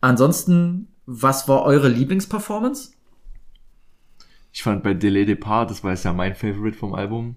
Ansonsten, 0.00 0.88
was 1.06 1.46
war 1.48 1.62
eure 1.62 1.88
Lieblingsperformance? 1.88 2.90
Ich 4.52 4.62
fand 4.62 4.82
bei 4.82 4.94
Delay 4.94 5.24
Depart, 5.24 5.70
das 5.70 5.82
war 5.84 5.92
jetzt 5.92 6.04
ja 6.04 6.12
mein 6.12 6.34
Favorite 6.34 6.76
vom 6.76 6.94
Album, 6.94 7.36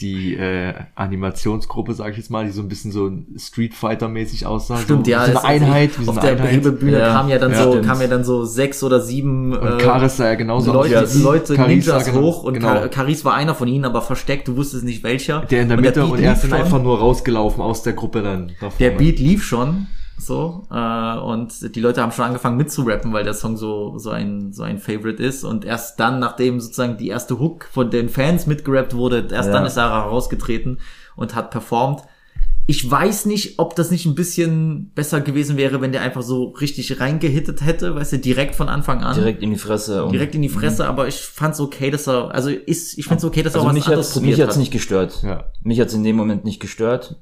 die 0.00 0.34
äh, 0.34 0.72
Animationsgruppe, 0.94 1.94
sag 1.94 2.12
ich 2.12 2.16
jetzt 2.16 2.30
mal, 2.30 2.44
die 2.46 2.50
so 2.52 2.62
ein 2.62 2.68
bisschen 2.68 2.90
so 2.92 3.10
Street 3.36 3.74
Fighter 3.74 4.08
mäßig 4.08 4.46
aussah. 4.46 4.78
Stimmt, 4.78 5.06
so, 5.06 5.12
ja. 5.12 5.26
So 5.26 5.38
eine 5.38 5.44
Einheit, 5.44 5.98
wie 6.00 6.04
so 6.04 6.10
auf 6.12 6.18
eine 6.18 6.36
der. 6.36 6.46
Hebebühne 6.46 6.98
Ja, 6.98 7.12
kam 7.12 7.28
ja 7.28 7.38
dann 7.38 7.52
ja, 7.52 7.62
so, 7.64 7.72
stimmt. 7.72 7.86
kam 7.86 8.00
ja 8.00 8.06
dann 8.06 8.24
so 8.24 8.44
sechs 8.44 8.82
oder 8.82 9.00
sieben 9.00 9.52
Und 9.56 9.80
äh, 9.80 9.82
Karis 9.82 10.16
sah 10.16 10.26
ja 10.28 10.34
genauso 10.34 10.72
Leute, 10.72 11.02
aus. 11.02 11.14
Leute 11.14 11.54
Karis 11.54 11.84
sah 11.84 11.98
Ninjas 11.98 12.12
hoch 12.14 12.42
und 12.44 12.54
genau. 12.54 12.68
Ka- 12.68 12.88
Karis 12.88 13.24
war 13.24 13.34
einer 13.34 13.54
von 13.54 13.68
ihnen, 13.68 13.84
aber 13.84 14.02
versteckt, 14.02 14.48
du 14.48 14.56
wusstest 14.56 14.84
nicht 14.84 15.02
welcher. 15.02 15.40
Der 15.42 15.62
in 15.62 15.68
der 15.68 15.76
Und 15.78 15.84
Mitte 15.84 16.00
Beat 16.00 16.10
und 16.10 16.18
er 16.20 16.32
ist 16.32 16.44
dann 16.44 16.52
einfach 16.54 16.82
nur 16.82 16.98
rausgelaufen 16.98 17.62
aus 17.62 17.82
der 17.82 17.92
Gruppe 17.92 18.22
dann. 18.22 18.52
da 18.60 18.68
Der 18.78 18.92
vorne. 18.92 19.04
Beat 19.06 19.18
lief 19.18 19.44
schon, 19.44 19.86
so, 20.20 20.66
äh, 20.70 21.18
und 21.18 21.74
die 21.74 21.80
Leute 21.80 22.02
haben 22.02 22.12
schon 22.12 22.26
angefangen 22.26 22.56
mitzurappen, 22.56 23.12
weil 23.12 23.24
der 23.24 23.34
Song 23.34 23.56
so, 23.56 23.98
so 23.98 24.10
ein, 24.10 24.52
so 24.52 24.62
ein 24.62 24.78
Favorite 24.78 25.22
ist. 25.22 25.44
Und 25.44 25.64
erst 25.64 25.98
dann, 25.98 26.18
nachdem 26.20 26.60
sozusagen 26.60 26.96
die 26.96 27.08
erste 27.08 27.38
Hook 27.38 27.66
von 27.72 27.90
den 27.90 28.08
Fans 28.08 28.46
mitgerappt 28.46 28.94
wurde, 28.94 29.26
erst 29.30 29.48
Ja. 29.48 29.54
dann 29.54 29.66
ist 29.66 29.76
er 29.76 29.90
herausgetreten 29.90 30.78
und 31.16 31.34
hat 31.34 31.50
performt. 31.50 32.02
Ich 32.66 32.88
weiß 32.88 33.26
nicht, 33.26 33.58
ob 33.58 33.74
das 33.74 33.90
nicht 33.90 34.06
ein 34.06 34.14
bisschen 34.14 34.92
besser 34.94 35.20
gewesen 35.20 35.56
wäre, 35.56 35.80
wenn 35.80 35.90
der 35.90 36.02
einfach 36.02 36.22
so 36.22 36.50
richtig 36.50 37.00
reingehittet 37.00 37.62
hätte, 37.64 37.96
weißt 37.96 38.12
du, 38.12 38.18
direkt 38.18 38.54
von 38.54 38.68
Anfang 38.68 39.02
an. 39.02 39.16
Direkt 39.16 39.42
in 39.42 39.50
die 39.50 39.56
Fresse. 39.58 40.04
Und 40.04 40.12
Direkt 40.12 40.36
in 40.36 40.42
die 40.42 40.48
Fresse, 40.48 40.86
aber 40.86 41.08
ich 41.08 41.16
fand's 41.16 41.58
okay, 41.58 41.90
dass 41.90 42.06
er, 42.06 42.32
also 42.32 42.48
ist, 42.50 42.96
ich 42.96 43.06
find's 43.06 43.24
okay, 43.24 43.42
dass 43.42 43.54
er 43.54 43.60
also 43.60 43.66
auch 43.66 43.70
was 43.70 43.74
mich 43.74 43.86
anderes 43.86 44.06
hat's, 44.06 44.14
probiert 44.14 44.36
mich 44.38 44.42
hat's 44.46 44.54
hat. 44.54 44.60
nicht 44.60 44.70
gestört. 44.70 45.22
Ja. 45.24 45.44
Mich 45.64 45.80
hat's 45.80 45.94
in 45.94 46.04
dem 46.04 46.14
Moment 46.14 46.44
nicht 46.44 46.60
gestört. 46.60 47.16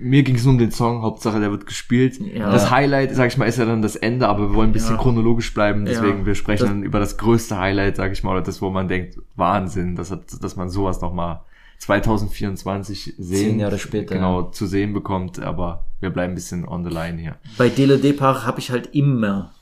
Mir 0.00 0.22
ging 0.22 0.36
es 0.36 0.44
nur 0.44 0.52
um 0.54 0.58
den 0.58 0.70
Song, 0.70 1.02
Hauptsache 1.02 1.40
der 1.40 1.50
wird 1.50 1.66
gespielt. 1.66 2.18
Ja. 2.20 2.50
Das 2.50 2.70
Highlight, 2.70 3.14
sag 3.14 3.28
ich 3.28 3.36
mal, 3.36 3.46
ist 3.46 3.58
ja 3.58 3.64
dann 3.64 3.82
das 3.82 3.96
Ende, 3.96 4.28
aber 4.28 4.50
wir 4.50 4.54
wollen 4.54 4.70
ein 4.70 4.72
bisschen 4.72 4.96
Ja. 4.96 5.00
chronologisch 5.02 5.52
bleiben, 5.52 5.84
deswegen 5.84 6.20
Ja. 6.20 6.26
wir 6.26 6.34
sprechen 6.34 6.62
Das- 6.62 6.70
dann 6.70 6.82
über 6.82 6.98
das 6.98 7.16
größte 7.18 7.58
Highlight, 7.58 7.96
sag 7.96 8.12
ich 8.12 8.22
mal, 8.22 8.32
oder 8.32 8.42
das, 8.42 8.62
wo 8.62 8.70
man 8.70 8.88
denkt, 8.88 9.18
Wahnsinn, 9.36 9.96
dass, 9.96 10.14
dass 10.40 10.56
man 10.56 10.68
sowas 10.70 11.00
nochmal 11.00 11.40
2024 11.78 13.14
sehen, 13.18 13.50
Zehn 13.50 13.60
Jahre 13.60 13.78
später, 13.78 14.14
genau, 14.14 14.44
zu 14.44 14.66
sehen 14.66 14.92
bekommt, 14.92 15.40
aber 15.40 15.84
wir 16.00 16.10
bleiben 16.10 16.32
ein 16.32 16.34
bisschen 16.36 16.66
on 16.66 16.84
the 16.84 16.90
line 16.90 17.18
hier. 17.18 17.36
Bei 17.58 17.68
Dele 17.68 17.98
Depar 17.98 18.46
habe 18.46 18.58
ich 18.60 18.70
halt 18.70 18.90
immer 18.94 19.52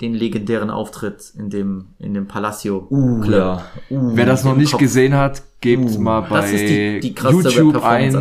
den 0.00 0.14
legendären 0.14 0.70
Auftritt 0.70 1.32
in 1.36 1.50
dem, 1.50 1.88
in 1.98 2.14
dem 2.14 2.26
Palacio. 2.26 2.86
Uh, 2.90 3.22
ja. 3.24 3.64
Uh, 3.90 4.16
Wer 4.16 4.26
das 4.26 4.44
noch 4.44 4.56
nicht 4.56 4.72
Kopf. 4.72 4.80
gesehen 4.80 5.14
hat, 5.14 5.42
gebt 5.60 5.98
mal 5.98 6.22
bei 6.22 6.50
die- 6.50 7.00
die 7.00 7.14
YouTube 7.14 7.84
ein. 7.84 8.12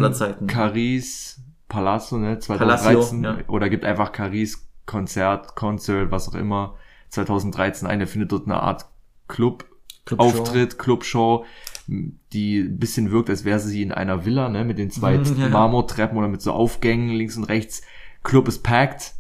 Caris 0.47 1.39
Palazzo, 1.67 2.17
ne, 2.17 2.39
2013, 2.39 3.21
Palacio, 3.21 3.39
ja. 3.39 3.47
oder 3.47 3.69
gibt 3.69 3.85
einfach 3.85 4.11
Caris 4.11 4.67
Konzert, 4.85 5.55
Concert, 5.55 6.11
was 6.11 6.27
auch 6.29 6.33
immer, 6.35 6.75
2013 7.09 7.87
ein, 7.87 8.01
er 8.01 8.07
findet 8.07 8.31
dort 8.31 8.45
eine 8.45 8.61
Art 8.61 8.87
Club, 9.27 9.65
Clubshow. 10.05 10.25
Auftritt, 10.25 10.79
Clubshow, 10.79 11.45
die 11.87 12.59
ein 12.59 12.79
bisschen 12.79 13.11
wirkt, 13.11 13.29
als 13.29 13.45
wäre 13.45 13.59
sie 13.59 13.83
in 13.83 13.91
einer 13.91 14.25
Villa, 14.25 14.49
ne, 14.49 14.65
mit 14.65 14.79
den 14.79 14.89
zwei 14.89 15.15
ja. 15.37 15.49
Marmortreppen 15.49 16.17
oder 16.17 16.27
mit 16.27 16.41
so 16.41 16.51
Aufgängen 16.51 17.09
links 17.09 17.37
und 17.37 17.43
rechts. 17.45 17.83
Club 18.23 18.47
ist 18.47 18.63
packed. 18.63 19.13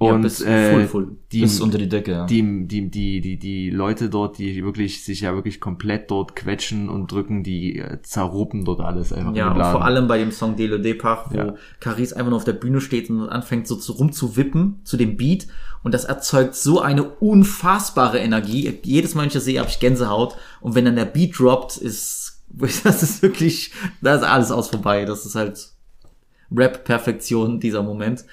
Ja, 0.00 0.12
Und 0.12 0.22
bis 0.22 0.40
äh, 0.42 0.72
full, 0.72 0.86
full. 0.86 1.16
die 1.32 1.40
Bis 1.40 1.60
unter 1.60 1.76
die 1.76 1.88
Decke, 1.88 2.12
ja. 2.12 2.26
die, 2.26 2.66
die, 2.68 2.88
die, 2.88 3.20
die, 3.20 3.36
die 3.36 3.70
Leute 3.70 4.08
dort, 4.08 4.38
die 4.38 4.64
wirklich 4.64 5.04
sich 5.04 5.22
ja 5.22 5.34
wirklich 5.34 5.60
komplett 5.60 6.08
dort 6.10 6.36
quetschen 6.36 6.88
und 6.88 7.10
drücken, 7.10 7.42
die 7.42 7.78
äh, 7.80 8.00
zerruppen 8.02 8.64
dort 8.64 8.80
alles 8.80 9.12
einfach 9.12 9.34
Ja, 9.34 9.50
und 9.50 9.60
vor 9.60 9.84
allem 9.84 10.06
bei 10.06 10.18
dem 10.18 10.30
Song 10.30 10.54
Dele 10.54 10.78
Depar, 10.78 11.26
wo 11.30 11.36
Ja. 11.36 11.54
Caris 11.80 12.12
einfach 12.12 12.30
nur 12.30 12.36
auf 12.36 12.44
der 12.44 12.52
Bühne 12.52 12.80
steht 12.80 13.10
und 13.10 13.28
anfängt 13.28 13.66
so 13.66 13.74
zu 13.74 13.92
rumzuwippen 13.92 14.80
zu 14.84 14.96
dem 14.96 15.16
Beat. 15.16 15.48
Und 15.82 15.94
das 15.94 16.04
erzeugt 16.04 16.54
so 16.54 16.80
eine 16.80 17.02
unfassbare 17.04 18.18
Energie. 18.18 18.72
Jedes 18.84 19.14
Mal, 19.14 19.22
wenn 19.22 19.28
ich 19.28 19.34
das 19.34 19.44
sehe, 19.44 19.58
habe 19.58 19.68
ich 19.68 19.80
Gänsehaut. 19.80 20.36
Und 20.60 20.76
wenn 20.76 20.84
dann 20.84 20.96
der 20.96 21.06
Beat 21.06 21.38
droppt, 21.38 21.76
ist, 21.76 22.44
das 22.84 23.02
ist 23.02 23.22
wirklich, 23.22 23.72
da 24.00 24.14
ist 24.14 24.22
alles 24.22 24.52
aus 24.52 24.68
vorbei. 24.68 25.04
Das 25.04 25.26
ist 25.26 25.34
halt 25.34 25.72
Rap-Perfektion, 26.54 27.60
dieser 27.60 27.82
Moment. 27.82 28.24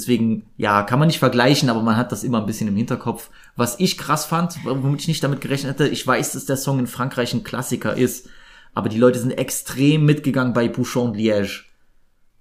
Deswegen, 0.00 0.46
ja, 0.56 0.82
kann 0.82 0.98
man 0.98 1.08
nicht 1.08 1.18
vergleichen, 1.18 1.70
aber 1.70 1.82
man 1.82 1.96
hat 1.96 2.10
das 2.12 2.24
immer 2.24 2.38
ein 2.40 2.46
bisschen 2.46 2.68
im 2.68 2.76
Hinterkopf. 2.76 3.30
Was 3.56 3.78
ich 3.78 3.98
krass 3.98 4.24
fand, 4.24 4.56
womit 4.64 5.00
ich 5.00 5.08
nicht 5.08 5.22
damit 5.22 5.40
gerechnet 5.40 5.72
hätte, 5.78 5.88
ich 5.88 6.06
weiß, 6.06 6.32
dass 6.32 6.46
der 6.46 6.56
Song 6.56 6.78
in 6.78 6.86
Frankreich 6.86 7.32
ein 7.34 7.44
Klassiker 7.44 7.96
ist, 7.96 8.28
aber 8.74 8.88
die 8.88 8.98
Leute 8.98 9.18
sind 9.18 9.32
extrem 9.32 10.04
mitgegangen 10.04 10.52
bei 10.52 10.68
Bouchon 10.68 11.14
Liège. 11.14 11.64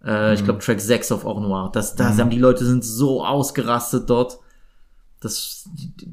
Äh, 0.03 0.34
Ich 0.34 0.43
glaube 0.43 0.60
Track 0.60 0.80
6 0.80 1.12
auf 1.12 1.26
Or 1.26 1.41
Noir. 1.41 1.70
Das, 1.74 1.95
das 1.95 2.18
haben 2.20 2.30
die 2.30 2.39
Leute 2.39 2.66
sind 2.66 2.84
so 2.86 3.26
ausgerastet 3.26 4.10
dort. 4.10 4.39
Das, 5.22 5.67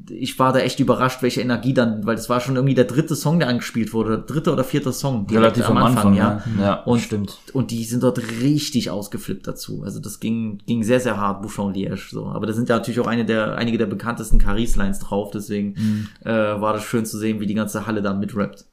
ich 0.09 0.37
war 0.37 0.51
da 0.51 0.59
echt 0.59 0.81
überrascht, 0.81 1.21
welche 1.21 1.39
Energie 1.39 1.73
dann, 1.73 2.05
weil 2.05 2.17
das 2.17 2.27
war 2.29 2.41
schon 2.41 2.55
irgendwie 2.55 2.75
der 2.75 2.83
dritte 2.83 3.15
Song, 3.15 3.39
der 3.39 3.47
angespielt 3.47 3.93
wurde, 3.93 4.19
dritte 4.19 4.51
oder 4.51 4.65
vierte 4.65 4.91
Song. 4.91 5.25
Relativ 5.31 5.69
am 5.69 5.77
Anfang, 5.77 6.13
ja. 6.13 6.43
Ja, 6.59 6.83
Und, 6.83 6.99
stimmt. 6.99 7.37
Und 7.53 7.71
die 7.71 7.85
sind 7.85 8.03
dort 8.03 8.17
richtig 8.41 8.89
ausgeflippt 8.89 9.47
dazu. 9.47 9.83
Also 9.83 9.99
das 10.01 10.19
ging, 10.19 10.59
ging 10.65 10.83
sehr, 10.83 10.99
sehr 10.99 11.15
hart, 11.15 11.41
Bouchon 11.41 11.73
Liège, 11.73 12.09
so. 12.11 12.25
Aber 12.27 12.45
da 12.47 12.51
sind 12.53 12.67
ja 12.67 12.75
natürlich 12.75 12.99
auch 12.99 13.07
eine 13.07 13.23
der, 13.23 13.55
einige 13.55 13.77
der 13.77 13.85
bekanntesten 13.85 14.39
Caris-Lines 14.39 14.99
drauf, 14.99 15.31
deswegen, 15.31 15.75
Mhm. 15.77 16.07
äh, 16.25 16.31
war 16.59 16.73
das 16.73 16.83
schön 16.83 17.05
zu 17.05 17.17
sehen, 17.17 17.39
wie 17.39 17.45
die 17.47 17.53
ganze 17.53 17.87
Halle 17.87 18.01
da 18.01 18.13
mitrappt. 18.13 18.65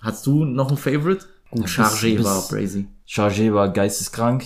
Hast 0.00 0.26
du 0.26 0.44
noch 0.44 0.70
ein 0.70 0.76
Favorite? 0.76 1.26
Gut, 1.50 1.66
Chargé 1.66 2.22
war 2.24 2.42
Brazy. 2.48 2.88
Chargé 3.08 3.54
war 3.54 3.68
geisteskrank. 3.68 4.44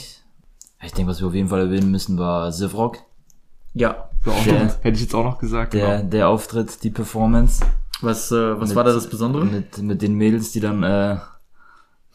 Ich 0.84 0.92
denke, 0.92 1.10
was 1.10 1.20
wir 1.20 1.28
auf 1.28 1.34
jeden 1.34 1.48
Fall 1.48 1.60
erwähnen 1.60 1.90
müssen, 1.90 2.18
war 2.18 2.50
Zivrock. 2.52 2.98
Ja. 3.74 4.08
Auch 4.26 4.44
Der- 4.44 4.64
noch, 4.64 4.74
hätte 4.84 4.90
ich 4.96 5.00
jetzt 5.00 5.14
auch 5.14 5.24
noch 5.24 5.38
gesagt. 5.38 5.74
Der, 5.74 5.98
genau. 5.98 6.10
der 6.10 6.28
Auftritt, 6.28 6.82
die 6.84 6.90
Performance. 6.90 7.64
Was, 8.00 8.30
äh, 8.32 8.60
was 8.60 8.68
Mit- 8.70 8.76
war 8.76 8.84
da 8.84 8.92
das 8.92 9.08
Besondere? 9.08 9.44
Mit, 9.44 9.78
mit 9.78 10.02
den 10.02 10.14
Mädels, 10.14 10.52
die 10.52 10.60
dann 10.60 10.82
äh, 10.82 11.18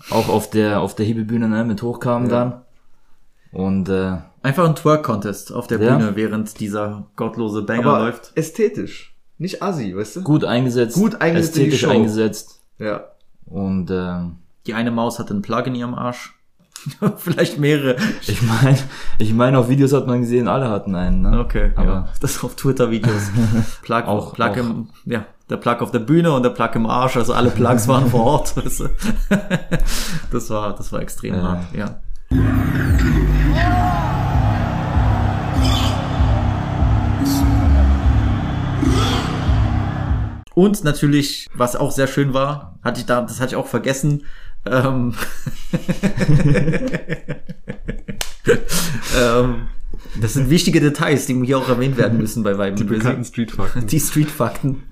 auch 0.10 0.30
auf 0.30 0.50
der 0.50 0.82
auf 0.82 0.96
der 0.96 1.06
Hebebühne 1.06 1.48
ne, 1.50 1.64
mit 1.66 1.82
hochkamen 1.82 2.30
dann. 2.30 2.62
Und 3.52 3.90
äh, 3.90 4.18
Einfach 4.44 4.68
ein 4.68 4.76
Twerk-Contest 4.76 5.52
auf 5.54 5.68
der 5.68 5.82
Ja. 5.82 5.96
Bühne, 5.98 6.16
während 6.16 6.60
dieser 6.60 7.08
gottlose 7.16 7.64
Banger 7.64 7.88
Aber 7.88 8.00
läuft. 8.06 8.32
ästhetisch. 8.36 9.14
Nicht 9.40 9.62
assi, 9.62 9.96
weißt 9.96 10.18
du? 10.18 10.22
gut 10.24 10.46
eingesetzt, 10.46 10.96
Gut 10.96 11.22
eingesetzt 11.22 11.58
ästhetisch 11.58 11.86
eingesetzt. 11.88 12.62
Ja. 12.80 13.04
Und 13.46 13.90
äh, 13.92 14.20
Die 14.66 14.74
eine 14.74 14.92
Maus 14.92 15.20
hatte 15.20 15.32
einen 15.34 15.42
Plug 15.42 15.64
in 15.68 15.76
ihrem 15.76 15.94
Arsch. 15.96 16.37
Vielleicht 17.18 17.60
mehrere. 17.60 17.96
ich 18.28 18.42
meine, 18.42 18.78
ich 19.18 19.34
meine, 19.34 19.58
auf 19.60 19.70
Videos 19.70 19.94
hat 19.94 20.08
man 20.08 20.22
gesehen, 20.22 20.48
alle 20.48 20.70
hatten 20.70 20.96
einen. 20.96 21.22
Ne? 21.22 21.40
Okay, 21.40 21.72
aber 21.76 21.92
ja. 21.92 22.08
Das 22.22 22.44
auf 22.44 22.56
Twitter-Videos. 22.56 23.32
Plug, 23.82 24.04
Auch- 24.06 24.34
Plug 24.34 24.46
auch. 24.52 24.56
im, 24.58 24.90
ja, 25.06 25.26
der 25.50 25.58
Plug 25.58 25.78
auf 25.82 25.92
der 25.92 26.00
Bühne 26.00 26.32
und 26.34 26.44
der 26.44 26.50
Plug 26.52 26.70
im 26.76 26.86
Arsch, 26.86 27.18
also 27.18 27.34
alle 27.34 27.50
Plugs 27.50 27.88
waren 27.88 28.10
vor 28.10 28.24
Ort. 28.24 28.56
Weißt 28.64 28.82
du? 28.82 28.90
Das 30.32 30.50
war, 30.50 30.76
das 30.76 30.92
war 30.92 31.02
extrem 31.02 31.36
Ja. 31.36 31.42
hart, 31.44 31.64
ja. 31.74 32.00
Und 40.54 40.84
natürlich, 40.84 41.48
was 41.54 41.76
auch 41.76 41.92
sehr 41.92 42.08
schön 42.08 42.34
war, 42.34 42.80
hatte 42.84 43.00
ich 43.00 43.06
da, 43.06 43.22
das 43.22 43.40
hatte 43.40 43.52
ich 43.52 43.56
auch 43.56 43.68
vergessen, 43.68 44.24
ähm, 44.72 45.14
ähm, 49.20 49.68
das 50.20 50.34
sind 50.34 50.50
wichtige 50.50 50.80
Details, 50.80 51.26
die 51.26 51.46
hier 51.46 51.58
auch 51.58 51.70
erwähnt 51.70 51.98
werden 51.98 52.18
müssen 52.18 52.44
bei 52.44 52.58
Weiben 52.58 52.76
Die 52.76 52.84
bekannten 52.84 53.24
Streetfakten. 53.26 53.88
Die 53.92 54.00
Street-Fakten. 54.00 54.84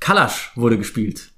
Kalash 0.00 0.52
wurde 0.54 0.78
gespielt. 0.78 1.32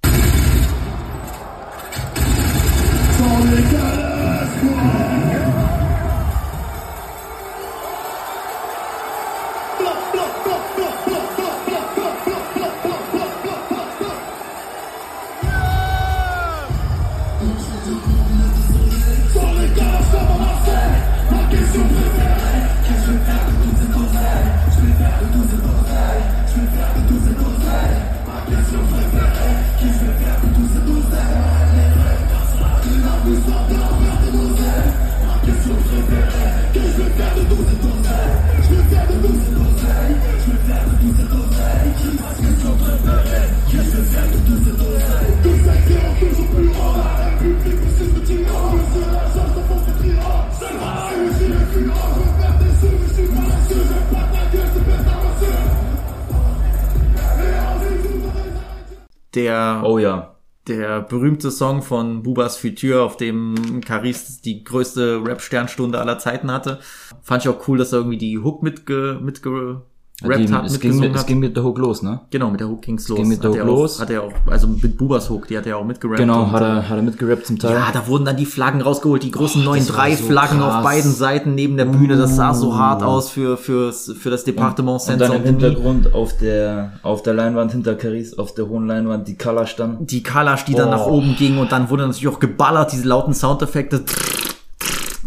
Der, 59.35 59.83
Oh 59.85 59.99
ja. 59.99 60.37
der 60.67 61.01
berühmte 61.03 61.51
Song 61.51 61.83
von 61.83 62.23
Bubas 62.23 62.57
Futur, 62.57 63.03
auf 63.03 63.17
dem 63.17 63.81
Caris 63.85 64.41
die 64.41 64.65
größte 64.65 65.23
Rap-Sternstunde 65.25 66.01
aller 66.01 66.19
Zeiten 66.19 66.51
hatte. 66.51 66.81
Fand 67.23 67.45
ich 67.45 67.49
auch 67.49 67.69
cool, 67.69 67.79
dass 67.79 67.93
er 67.93 68.01
irgendwie 68.01 68.19
die 68.19 68.39
Hook 68.39 68.63
mitge, 68.63 69.19
mitgerappt 69.23 69.90
Die, 70.23 70.53
hat, 70.53 70.67
es, 70.67 70.79
ging, 70.79 70.99
mit- 70.99 71.15
es 71.15 71.21
hat. 71.21 71.27
ging 71.27 71.39
mit 71.39 71.57
der 71.57 71.65
Hook 71.65 71.79
los, 71.79 72.03
ne? 72.03 72.21
Genau, 72.31 72.51
mit 72.51 72.61
der 72.61 72.69
Hook 72.69 72.83
ging's 72.83 73.09
los. 73.09 73.17
ging 73.17 73.29
mit 73.29 73.43
der 73.43 73.51
hat 73.51 73.57
er 73.57 73.63
Hook 73.65 73.71
auch, 73.73 73.77
los. 73.81 74.01
Hat 74.01 74.11
er 74.11 74.23
auch, 74.23 74.33
also 74.47 74.67
mit 74.67 74.99
Bubas 74.99 75.31
Hook, 75.31 75.47
die 75.49 75.57
hat 75.57 75.67
er 75.67 75.79
auch 75.79 75.85
mitgerappt. 75.85 76.19
Genau, 76.19 76.43
und, 76.43 76.53
hat 76.53 76.61
er, 76.63 76.89
hat 76.89 76.97
er 76.97 77.03
mitgerappt 77.03 77.47
zum 77.47 77.59
Teil. 77.59 77.73
Ja, 77.73 77.89
da 77.93 78.07
wurden 78.07 78.27
dann 78.27 78.37
die 78.37 78.45
Flaggen 78.45 78.83
rausgeholt, 78.83 79.23
die 79.23 79.31
großen 79.31 79.65
neuen 79.65 79.89
war 79.89 79.97
drei 79.97 80.17
so 80.17 80.25
Flaggen 80.27 80.61
auf 80.61 80.73
krass. 80.73 80.85
beiden 80.85 81.13
Seiten 81.13 81.55
neben 81.55 81.77
der 81.79 81.87
Bühne. 81.87 82.17
Das 82.17 82.37
sah 82.37 82.53
so 82.53 82.77
hart 82.77 83.03
aus 83.03 83.31
für, 83.31 83.57
für, 83.57 83.93
für 83.93 84.29
das 84.31 84.45
Departement 84.45 85.01
und 85.01 85.07
Center 85.07 85.29
dann 85.29 85.37
im 85.37 85.55
und 85.55 85.61
Hintergrund 85.63 86.13
auf 86.15 86.37
der 86.37 86.93
auf 87.03 87.23
der 87.23 87.33
Leinwand 87.35 87.73
hinter 87.73 87.95
Caris, 87.95 88.39
auf 88.39 88.53
der 88.55 88.69
hohen 88.69 88.87
Leinwand, 88.87 89.27
die 89.27 89.39
Color 89.39 89.67
stand. 89.67 90.11
die 90.11 90.23
Kalash, 90.23 90.65
die 90.67 90.75
dann 90.75 90.89
Oh. 90.89 90.91
nach 90.93 91.07
oben 91.07 91.35
ging 91.37 91.57
und 91.59 91.73
dann 91.73 91.89
wurde 91.89 92.03
natürlich 92.03 92.29
auch 92.29 92.41
geballert, 92.41 92.93
diese 92.93 93.07
lauten 93.09 93.33
Soundeffekte. 93.33 94.03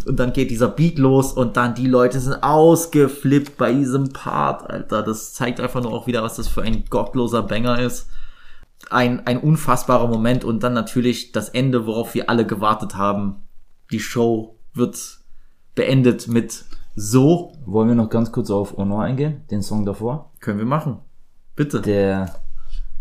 Und 0.06 0.18
dann 0.18 0.32
geht 0.32 0.50
dieser 0.50 0.68
Beat 0.68 0.98
los 0.98 1.32
und 1.32 1.56
dann 1.56 1.74
die 1.74 1.86
Leute 1.86 2.20
sind 2.20 2.42
ausgeflippt 2.42 3.56
bei 3.56 3.72
diesem 3.72 4.12
Part, 4.12 4.68
Alter. 4.68 5.02
Das 5.02 5.34
zeigt 5.34 5.60
einfach 5.60 5.82
nur 5.82 5.92
auch 5.92 6.06
wieder, 6.06 6.22
was 6.22 6.36
das 6.36 6.48
für 6.48 6.62
ein 6.62 6.84
gottloser 6.90 7.42
Banger 7.42 7.78
ist. 7.78 8.08
Ein, 8.90 9.26
ein 9.26 9.38
unfassbarer 9.38 10.08
Moment 10.08 10.44
und 10.44 10.62
dann 10.62 10.74
natürlich 10.74 11.32
das 11.32 11.48
Ende, 11.48 11.86
worauf 11.86 12.14
wir 12.14 12.28
alle 12.28 12.46
gewartet 12.46 12.96
haben. 12.96 13.36
Die 13.90 14.00
Show 14.00 14.56
wird 14.74 15.18
beendet 15.74 16.28
mit 16.28 16.64
so. 16.94 17.52
Wollen 17.64 17.88
wir 17.88 17.94
noch 17.94 18.10
ganz 18.10 18.30
kurz 18.30 18.50
auf 18.50 18.76
Honor 18.76 19.02
eingehen, 19.02 19.42
den 19.50 19.62
Song 19.62 19.84
davor? 19.84 20.32
Können 20.40 20.58
wir 20.58 20.66
machen. 20.66 20.98
Bitte. 21.56 21.80
Der 21.80 22.34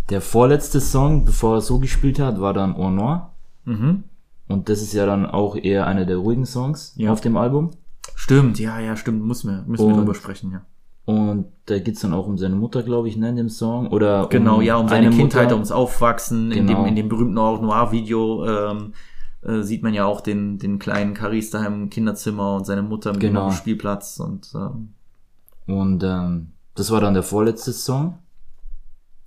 der 0.10 0.22
vorletzte 0.22 0.82
Song, 0.82 1.26
bevor 1.26 1.56
er 1.56 1.62
so 1.62 1.80
gespielt 1.80 2.20
hat, 2.20 2.40
war 2.40 2.54
dann 2.54 2.76
Honor. 2.76 3.34
Mhm. 3.66 4.04
Und 4.48 4.70
das 4.70 4.82
ist 4.82 4.94
ja 4.94 5.06
dann 5.06 5.26
auch 5.26 5.56
eher 5.56 5.88
einer 5.88 6.06
der 6.06 6.18
ruhigen 6.18 6.46
Songs 6.46 6.94
Ja. 6.98 7.12
auf 7.12 7.22
dem 7.22 7.38
Album. 7.38 7.72
Stimmt, 8.16 8.60
ja, 8.60 8.80
ja, 8.80 8.96
stimmt. 8.96 9.24
Müssen 9.26 9.50
wir, 9.50 9.64
müssen 9.68 9.88
wir 9.88 9.96
drüber 9.96 10.14
sprechen, 10.16 10.52
ja. 10.52 10.62
Und 11.06 11.48
da 11.66 11.80
geht's 11.80 12.02
dann 12.02 12.14
auch 12.14 12.28
um 12.28 12.38
seine 12.38 12.56
Mutter, 12.56 12.82
glaube 12.84 13.10
ich, 13.10 13.18
ne, 13.18 13.30
in 13.30 13.36
dem 13.36 13.50
Song. 13.50 13.88
Oder 13.88 14.28
Genau, 14.28 14.62
ja, 14.62 14.78
um 14.78 14.88
seine 14.88 15.08
eine 15.08 15.16
Kindheit, 15.16 15.44
Mutter. 15.46 15.56
ums 15.56 15.72
Aufwachsen. 15.72 16.52
In, 16.52 16.68
Genau. 16.68 16.80
dem, 16.84 16.88
in 16.90 16.96
dem 16.96 17.10
berühmten 17.10 17.34
Noir-Video 17.34 18.46
ähm, 18.46 18.94
äh, 19.42 19.62
sieht 19.64 19.84
man 19.84 19.94
ja 19.94 20.06
auch 20.06 20.22
den, 20.22 20.60
den 20.60 20.80
kleinen 20.80 21.14
Caris 21.14 21.50
da 21.50 21.66
im 21.66 21.90
Kinderzimmer 21.90 22.56
und 22.56 22.66
seine 22.66 22.84
Mutter 22.84 23.12
mit 23.12 23.20
Genau. 23.22 23.50
dem 23.50 23.54
Spielplatz. 23.54 24.20
Und 24.20 24.54
ähm, 24.56 24.94
Und 25.68 26.04
ähm, 26.04 26.52
das 26.76 26.90
war 26.92 27.02
dann 27.02 27.14
der 27.14 27.24
vorletzte 27.24 27.74
Song. 27.74 28.20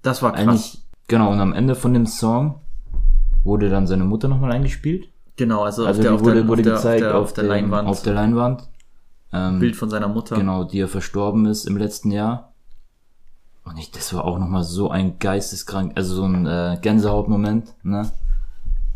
das 0.03 0.23
war 0.23 0.33
krass. 0.33 0.41
Eigentlich, 0.47 0.83
genau, 1.09 1.31
und 1.33 1.41
am 1.41 1.53
Ende 1.53 1.75
von 1.75 1.93
dem 1.93 2.07
Song 2.07 2.61
wurde 3.47 3.71
dann 3.71 3.87
seine 3.87 4.05
Mutter 4.05 4.29
nochmal 4.29 4.53
eingespielt. 4.53 5.09
genau, 5.37 5.63
also, 5.63 5.87
Also 5.87 6.01
auf 6.01 6.03
der, 6.03 6.11
die 6.11 6.15
auf 6.17 6.25
wurde, 6.25 6.35
der, 6.37 6.49
wurde 6.49 6.61
auf 6.61 6.65
der, 6.65 6.75
gezeigt 6.75 7.05
auf 7.05 7.11
der, 7.13 7.21
auf, 7.21 7.33
der 7.33 7.45
Leinwand. 7.45 7.89
Auf 7.89 8.03
der 8.03 8.15
Leinwand. 8.15 8.69
Ähm, 9.33 9.59
Bild 9.59 9.77
von 9.77 9.89
seiner 9.91 10.09
Mutter. 10.09 10.37
Genau, 10.37 10.65
die 10.65 10.81
er 10.81 10.89
verstorben 10.89 11.47
ist 11.47 11.65
im 11.67 11.77
letzten 11.77 12.11
Jahr. 12.11 12.53
Und 13.65 13.79
ich, 13.79 13.91
das 13.91 14.15
war 14.15 14.25
auch 14.25 14.39
nochmal 14.39 14.63
so 14.63 14.91
ein 14.91 15.19
geisteskrank, 15.19 15.93
also 15.97 16.15
so 16.15 16.25
ein 16.25 16.47
äh, 16.47 16.79
Gänsehautmoment, 16.81 17.75
ne? 17.83 18.11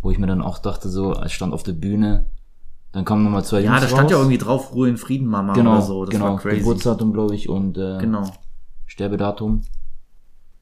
Wo 0.03 0.11
ich 0.11 0.19
mir 0.19 0.29
dann 0.29 0.41
auch 0.43 0.59
dachte, 0.59 0.89
so, 0.89 1.21
ich 1.25 1.35
stand 1.35 1.53
auf 1.53 1.63
der 1.65 1.73
Bühne, 1.73 2.27
dann 2.93 3.05
kamen 3.05 3.25
nochmal 3.25 3.45
zwei 3.45 3.61
Ja, 3.61 3.71
Jungs 3.73 3.81
da 3.83 3.89
stand 3.89 4.05
raus. 4.05 4.11
ja 4.13 4.19
irgendwie 4.19 4.39
drauf, 4.39 4.73
Ruhe 4.75 4.89
in 4.89 4.97
Frieden, 4.97 5.27
Mama 5.27 5.53
genau, 5.55 5.73
oder 5.73 5.83
so. 5.83 6.05
Das 6.05 6.13
genau, 6.13 6.25
war 6.33 6.37
crazy. 6.39 6.59
Geburtsdatum, 6.59 7.13
glaube 7.13 7.35
ich, 7.35 7.49
und 7.49 7.77
äh, 7.77 7.99
Genau. 7.99 8.31
Sterbedatum. 8.87 9.63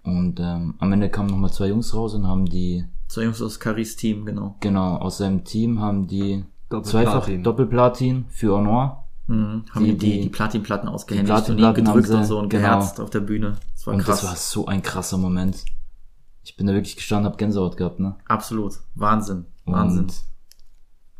Und 0.02 0.40
ähm, 0.40 0.74
am 0.78 0.92
Ende 0.92 1.10
kamen 1.10 1.28
nochmal 1.28 1.52
zwei 1.52 1.68
Jungs 1.68 1.94
raus 1.94 2.14
und 2.14 2.26
haben 2.26 2.46
die, 2.46 2.84
Zwei 3.08 3.24
Jungs 3.24 3.40
aus 3.42 3.58
Caris 3.58 3.96
Team, 3.96 4.24
genau. 4.26 4.56
genau, 4.60 4.96
aus 4.96 5.18
seinem 5.18 5.44
Team 5.44 5.80
haben 5.80 6.06
die 6.06 6.44
Doppelplatin. 6.68 6.84
zweifach 7.10 7.42
Doppelplatin 7.42 8.26
für 8.28 8.52
Honor. 8.56 9.04
Mhm. 9.26 9.64
Haben 9.70 9.84
Die- 9.84 9.92
die, 9.92 9.98
die, 9.98 10.12
die- 10.12 10.20
die 10.22 10.28
Platinplatten 10.28 10.88
ausgehändigt 10.88 11.30
und 11.30 11.36
ihn 11.38 11.44
Platinplatten 11.56 11.84
gedrückt 11.84 12.08
haben 12.08 12.16
und 12.18 12.22
sie- 12.24 12.28
so 12.28 12.38
und 12.38 12.48
genau. 12.50 12.62
geherzt 12.68 13.00
auf 13.00 13.10
der 13.10 13.20
Bühne. 13.20 13.56
Das 13.74 13.86
war 13.86 13.94
Und 13.94 14.00
krass. 14.02 14.20
das 14.20 14.28
war 14.30 14.36
so 14.36 14.66
ein 14.66 14.82
krasser 14.82 15.18
Moment. 15.18 15.64
Ich 16.44 16.56
bin 16.56 16.66
da 16.66 16.72
wirklich 16.72 16.96
gestanden, 16.96 17.30
hab 17.30 17.36
Gänsehaut 17.38 17.76
gehabt, 17.76 18.00
ne? 18.00 18.16
Absolut. 18.26 18.74
Wahnsinn. 18.94 19.44
Wahnsinn. 19.66 20.04
Und 20.04 20.14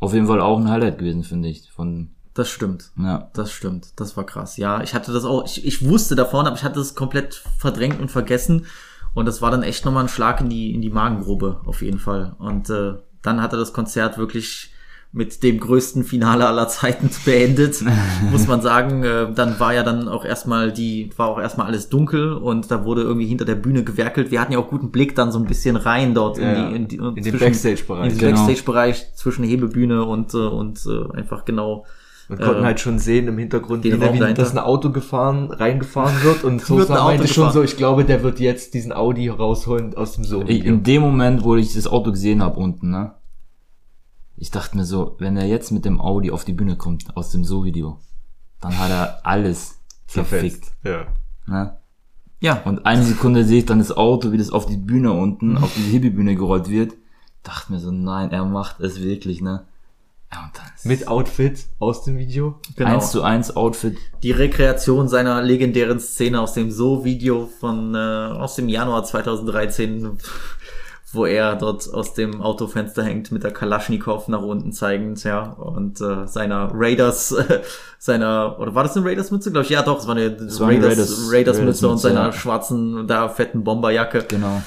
auf 0.01 0.15
jeden 0.15 0.27
Fall 0.27 0.41
auch 0.41 0.59
ein 0.59 0.69
Highlight 0.71 0.99
gewesen, 0.99 1.23
finde 1.25 1.49
ich. 1.49 1.71
Von, 1.71 2.11
Das 2.39 2.49
stimmt. 2.51 2.93
Ja. 2.97 3.31
Das 3.35 3.51
stimmt. 3.51 3.89
Das 3.97 4.17
war 4.17 4.25
krass. 4.25 4.59
Ja, 4.59 4.81
ich 4.81 4.95
hatte 4.95 5.13
das 5.13 5.25
auch, 5.25 5.45
ich, 5.45 5.67
ich 5.67 5.85
wusste 5.89 6.15
davon, 6.15 6.47
aber 6.47 6.55
ich 6.55 6.63
hatte 6.63 6.79
es 6.79 6.95
komplett 6.95 7.43
verdrängt 7.59 8.01
und 8.01 8.13
vergessen. 8.13 8.67
Und 9.13 9.27
das 9.27 9.43
war 9.43 9.51
dann 9.51 9.65
echt 9.65 9.85
nochmal 9.85 10.05
ein 10.05 10.09
Schlag 10.09 10.41
in 10.41 10.49
die, 10.49 10.73
in 10.73 10.81
die 10.81 10.91
Magengrube, 10.91 11.61
auf 11.65 11.83
jeden 11.83 11.99
Fall. 11.99 12.37
Und 12.39 12.71
äh, 12.71 12.93
dann 13.23 13.43
hatte 13.43 13.57
das 13.57 13.73
Konzert 13.73 14.19
wirklich 14.19 14.73
mit 15.11 15.43
dem 15.43 15.59
größten 15.59 16.05
Finale 16.05 16.47
aller 16.47 16.69
Zeiten 16.69 17.11
beendet, 17.25 17.83
muss 18.31 18.47
man 18.47 18.61
sagen. 18.63 19.03
Äh, 19.03 19.33
dann 19.35 19.59
war 19.59 19.75
ja 19.75 19.83
dann 19.83 20.07
auch 20.07 20.25
erstmal 20.25 20.71
die, 20.71 21.11
war 21.17 21.27
auch 21.27 21.41
erstmal 21.41 21.67
alles 21.67 21.89
dunkel 21.89 22.35
und 22.35 22.71
da 22.71 22.85
wurde 22.85 23.03
irgendwie 23.03 23.27
hinter 23.27 23.47
der 23.47 23.57
Bühne 23.57 23.83
gewerkelt. 23.83 24.31
Wir 24.31 24.41
hatten 24.41 24.53
ja 24.53 24.61
auch 24.61 24.69
guten 24.69 24.93
Blick 24.93 25.17
dann 25.17 25.33
so 25.33 25.41
ein 25.41 25.47
bisschen 25.47 25.75
rein 25.75 26.15
dort 26.15 26.39
Ja, 26.39 26.53
in 26.53 26.55
die, 26.55 26.77
in, 26.77 26.89
die, 26.89 26.97
in 26.99 27.15
den 27.17 27.25
zwischen- 27.25 27.39
Backstage-Bereich. 27.41 28.13
In 28.13 28.19
den 28.19 28.19
Genau. 28.19 28.37
Backstage-Bereich 28.47 29.15
zwischen 29.17 29.45
Hebebühne 29.45 30.05
und, 30.05 30.35
äh, 30.35 30.37
und 30.37 30.87
äh, 30.87 31.17
einfach 31.17 31.45
genau 31.45 31.85
Wir 32.29 32.37
konnten 32.37 32.63
Äh, 32.63 32.67
halt 32.67 32.81
schon 32.81 32.99
sehen 32.99 33.27
im 33.27 33.39
Hintergrund, 33.39 33.85
wie, 33.85 33.93
wie 33.93 34.35
dass 34.35 34.53
ein 34.53 34.59
Auto 34.59 34.91
gefahren, 34.93 35.51
reingefahren 35.51 36.23
wird 36.23 36.45
und 36.45 36.61
so 36.65 36.77
Wird 36.77 36.91
ein 36.91 36.97
Auto 36.99 37.05
meinte 37.05 37.27
schon 37.27 37.45
gefahren. 37.47 37.53
so, 37.55 37.63
ich 37.63 37.77
glaube, 37.77 38.05
der 38.05 38.23
wird 38.23 38.39
jetzt 38.39 38.75
diesen 38.75 38.93
Audi 38.93 39.29
rausholen 39.29 39.97
aus 39.97 40.13
dem 40.13 40.25
so 40.25 40.43
Ich, 40.47 40.65
in 40.65 40.83
dem 40.83 41.03
Moment, 41.03 41.43
wo 41.43 41.57
ich 41.57 41.73
das 41.75 41.87
Auto 41.87 42.13
gesehen 42.13 42.43
habe 42.43 42.61
unten, 42.61 42.91
ne? 42.91 43.15
Ich 44.37 44.51
dachte 44.51 44.77
mir 44.77 44.85
so, 44.85 45.17
wenn 45.19 45.37
er 45.37 45.47
jetzt 45.47 45.73
mit 45.73 45.85
dem 45.85 46.01
Audi 46.01 46.31
auf 46.31 46.45
die 46.45 46.53
Bühne 46.53 46.77
kommt, 46.77 47.17
aus 47.17 47.31
dem 47.31 47.45
So-Video, 47.45 47.99
dann 48.61 48.79
hat 48.79 48.91
er 48.91 49.27
alles 49.27 49.81
verfickt. 50.07 50.71
Ja. 50.85 51.07
Ne? 51.47 51.77
Ja, 52.41 52.61
Und 52.65 52.87
eine 52.87 53.03
Sekunde 53.03 53.45
sehe 53.45 53.59
ich 53.61 53.67
dann 53.67 53.79
das 53.81 53.91
Auto, 53.97 54.31
wie 54.31 54.39
das 54.39 54.51
auf 54.51 54.67
die 54.67 54.77
Bühne 54.77 55.13
unten, 55.13 55.57
auf 55.59 55.73
diese 55.75 55.89
Hippie-Bühne 55.91 56.37
gerollt 56.37 56.69
wird. 56.71 56.93
Dachte 57.43 57.73
mir 57.73 57.81
so, 57.81 57.91
nein, 57.91 58.31
er 58.31 58.45
macht 58.45 58.79
es 58.81 59.01
wirklich, 59.03 59.41
ne? 59.41 59.65
Ja, 60.33 60.45
und 60.45 60.57
dann 60.59 60.67
ist 60.77 60.85
Mit 60.85 61.09
Outfit 61.09 61.67
aus 61.79 62.05
dem 62.05 62.19
Video. 62.19 62.61
genau. 62.77 62.91
eins 62.95 63.11
zu 63.11 63.23
eins 63.23 63.57
Outfit. 63.57 63.97
die 64.23 64.33
Rekreation 64.33 65.09
seiner 65.09 65.41
legendären 65.43 66.01
Szene 66.01 66.41
aus 66.41 66.53
dem 66.53 66.71
So-Video 66.71 67.49
von 67.61 67.95
äh, 67.95 67.99
aus 67.99 68.55
dem 68.57 68.69
Januar 68.69 69.05
2013, 69.05 70.19
wo 71.15 71.25
er 71.25 71.57
dort 71.57 71.89
aus 71.95 72.13
dem 72.13 72.43
Autofenster 72.43 73.03
hängt 73.03 73.33
mit 73.33 73.43
der 73.43 73.53
Kalaschnikow 73.53 74.29
nach 74.29 74.43
unten 74.43 74.73
zeigend, 74.73 75.25
ja, 75.25 75.45
und 75.53 75.99
äh, 76.03 76.27
seiner 76.27 76.71
Raiders, 76.75 77.33
äh, 77.33 77.63
seiner, 77.99 78.59
oder 78.61 78.75
war 78.75 78.83
das 78.83 78.95
eine 78.99 79.07
Raiders-Mütze, 79.07 79.51
glaube 79.51 79.65
ich? 79.65 79.71
Ja, 79.71 79.83
doch, 79.83 79.99
es 79.99 80.07
war 80.07 80.15
eine 80.15 80.27
eine 80.27 80.33
Raiders, 80.37 80.61
Raiders- 80.61 81.33
Raiders-Mütze 81.33 81.89
und 81.89 81.95
Raiders-Mütze, 81.95 81.99
seiner 82.03 82.27
ja. 82.27 82.33
schwarzen, 82.33 83.07
da 83.07 83.31
fetten 83.31 83.65
Bomberjacke. 83.65 84.27
Genau. 84.29 84.63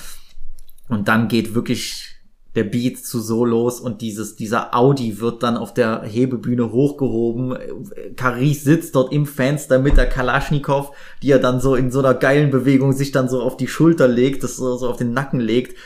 Und 0.90 1.08
dann 1.08 1.28
geht 1.28 1.54
wirklich 1.54 2.11
der 2.56 2.66
Beat 2.66 2.98
zu 2.98 3.22
so 3.22 3.46
los 3.46 3.80
und 3.80 4.02
dieses, 4.02 4.36
dieser 4.36 4.76
Audi 4.76 5.22
wird 5.22 5.42
dann 5.42 5.56
auf 5.56 5.74
der 5.74 6.04
Hebebühne 6.04 6.72
hochgehoben. 6.72 7.58
Caris 8.18 8.64
sitzt 8.64 8.96
dort 8.96 9.14
im 9.14 9.26
Fenster 9.26 9.80
mit 9.80 9.96
der 9.96 10.10
Kalaschnikow, 10.10 10.92
die 11.24 11.32
er 11.32 11.40
dann 11.40 11.62
so 11.62 11.76
in 11.76 11.92
so 11.92 12.00
einer 12.00 12.14
geilen 12.14 12.52
Bewegung 12.52 12.92
sich 12.92 13.12
dann 13.12 13.30
so 13.30 13.42
auf 13.42 13.56
die 13.56 13.68
Schulter 13.68 14.08
legt, 14.08 14.44
das 14.44 14.58
so, 14.58 14.76
so 14.76 14.90
auf 14.90 14.98
den 14.98 15.14
Nacken 15.14 15.40
legt. 15.40 15.78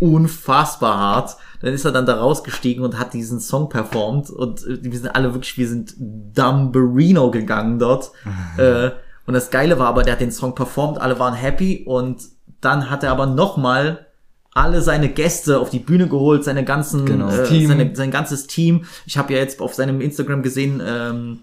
Unfassbar 0.00 0.98
hart. 0.98 1.36
Dann 1.60 1.74
ist 1.74 1.84
er 1.84 1.92
dann 1.92 2.06
da 2.06 2.16
rausgestiegen 2.16 2.84
und 2.84 2.98
hat 2.98 3.14
diesen 3.14 3.38
Song 3.38 3.68
performt 3.68 4.30
und 4.30 4.66
äh, 4.66 4.78
wir 4.82 4.98
sind 4.98 5.14
alle 5.14 5.34
wirklich, 5.34 5.56
wir 5.58 5.68
sind 5.68 5.94
Dumberino 5.98 7.30
gegangen 7.30 7.78
dort. 7.78 8.12
äh, 8.56 8.90
und 9.26 9.34
das 9.34 9.50
Geile 9.50 9.78
war 9.78 9.88
aber, 9.88 10.02
der 10.02 10.14
hat 10.14 10.20
den 10.20 10.32
Song 10.32 10.54
performt, 10.54 10.98
alle 10.98 11.18
waren 11.18 11.34
happy 11.34 11.84
und 11.86 12.22
dann 12.60 12.90
hat 12.90 13.02
er 13.02 13.12
aber 13.12 13.26
nochmal 13.26 14.06
alle 14.54 14.80
seine 14.82 15.08
Gäste 15.08 15.58
auf 15.58 15.70
die 15.70 15.80
Bühne 15.80 16.08
geholt, 16.08 16.44
seine 16.44 16.64
ganzen, 16.64 17.04
Genau. 17.04 17.28
äh. 17.28 17.66
Seine, 17.66 17.94
sein 17.94 18.10
ganzes 18.10 18.46
Team. 18.46 18.84
Ich 19.04 19.18
habe 19.18 19.32
ja 19.32 19.40
jetzt 19.40 19.60
auf 19.60 19.74
seinem 19.74 20.00
Instagram 20.00 20.42
gesehen, 20.42 20.80
ähm, 20.84 21.40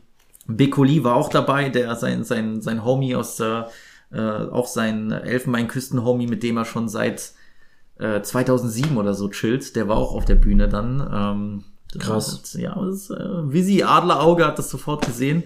Bekoli 0.48 1.04
war 1.04 1.16
auch 1.16 1.30
dabei, 1.30 1.70
der 1.70 1.96
sein 1.96 2.24
sein 2.24 2.62
sein 2.62 2.84
Homie 2.84 3.16
aus 3.16 3.36
der, 3.36 3.70
äh, 4.12 4.20
auch 4.20 4.68
sein 4.68 5.12
Elfenbeinküsten-Homie, 5.12 6.28
mit 6.28 6.42
dem 6.44 6.58
er 6.58 6.66
schon 6.66 6.90
seit 6.90 7.34
äh, 8.00 8.22
2007 8.22 8.98
oder 8.98 9.14
so 9.14 9.30
chillt, 9.30 9.76
der 9.76 9.88
war 9.88 9.98
auch 9.98 10.16
auf 10.16 10.26
der 10.26 10.36
Bühne 10.36 10.68
dann. 10.68 11.08
Ähm, 11.14 11.64
Krass. 12.00 12.34
Und, 12.56 12.62
ja, 12.62 12.74
das, 12.76 13.10
äh, 13.10 13.54
Visi 13.54 13.84
Adlerauge 13.84 14.46
hat 14.46 14.58
das 14.58 14.70
sofort 14.70 15.06
gesehen. 15.06 15.44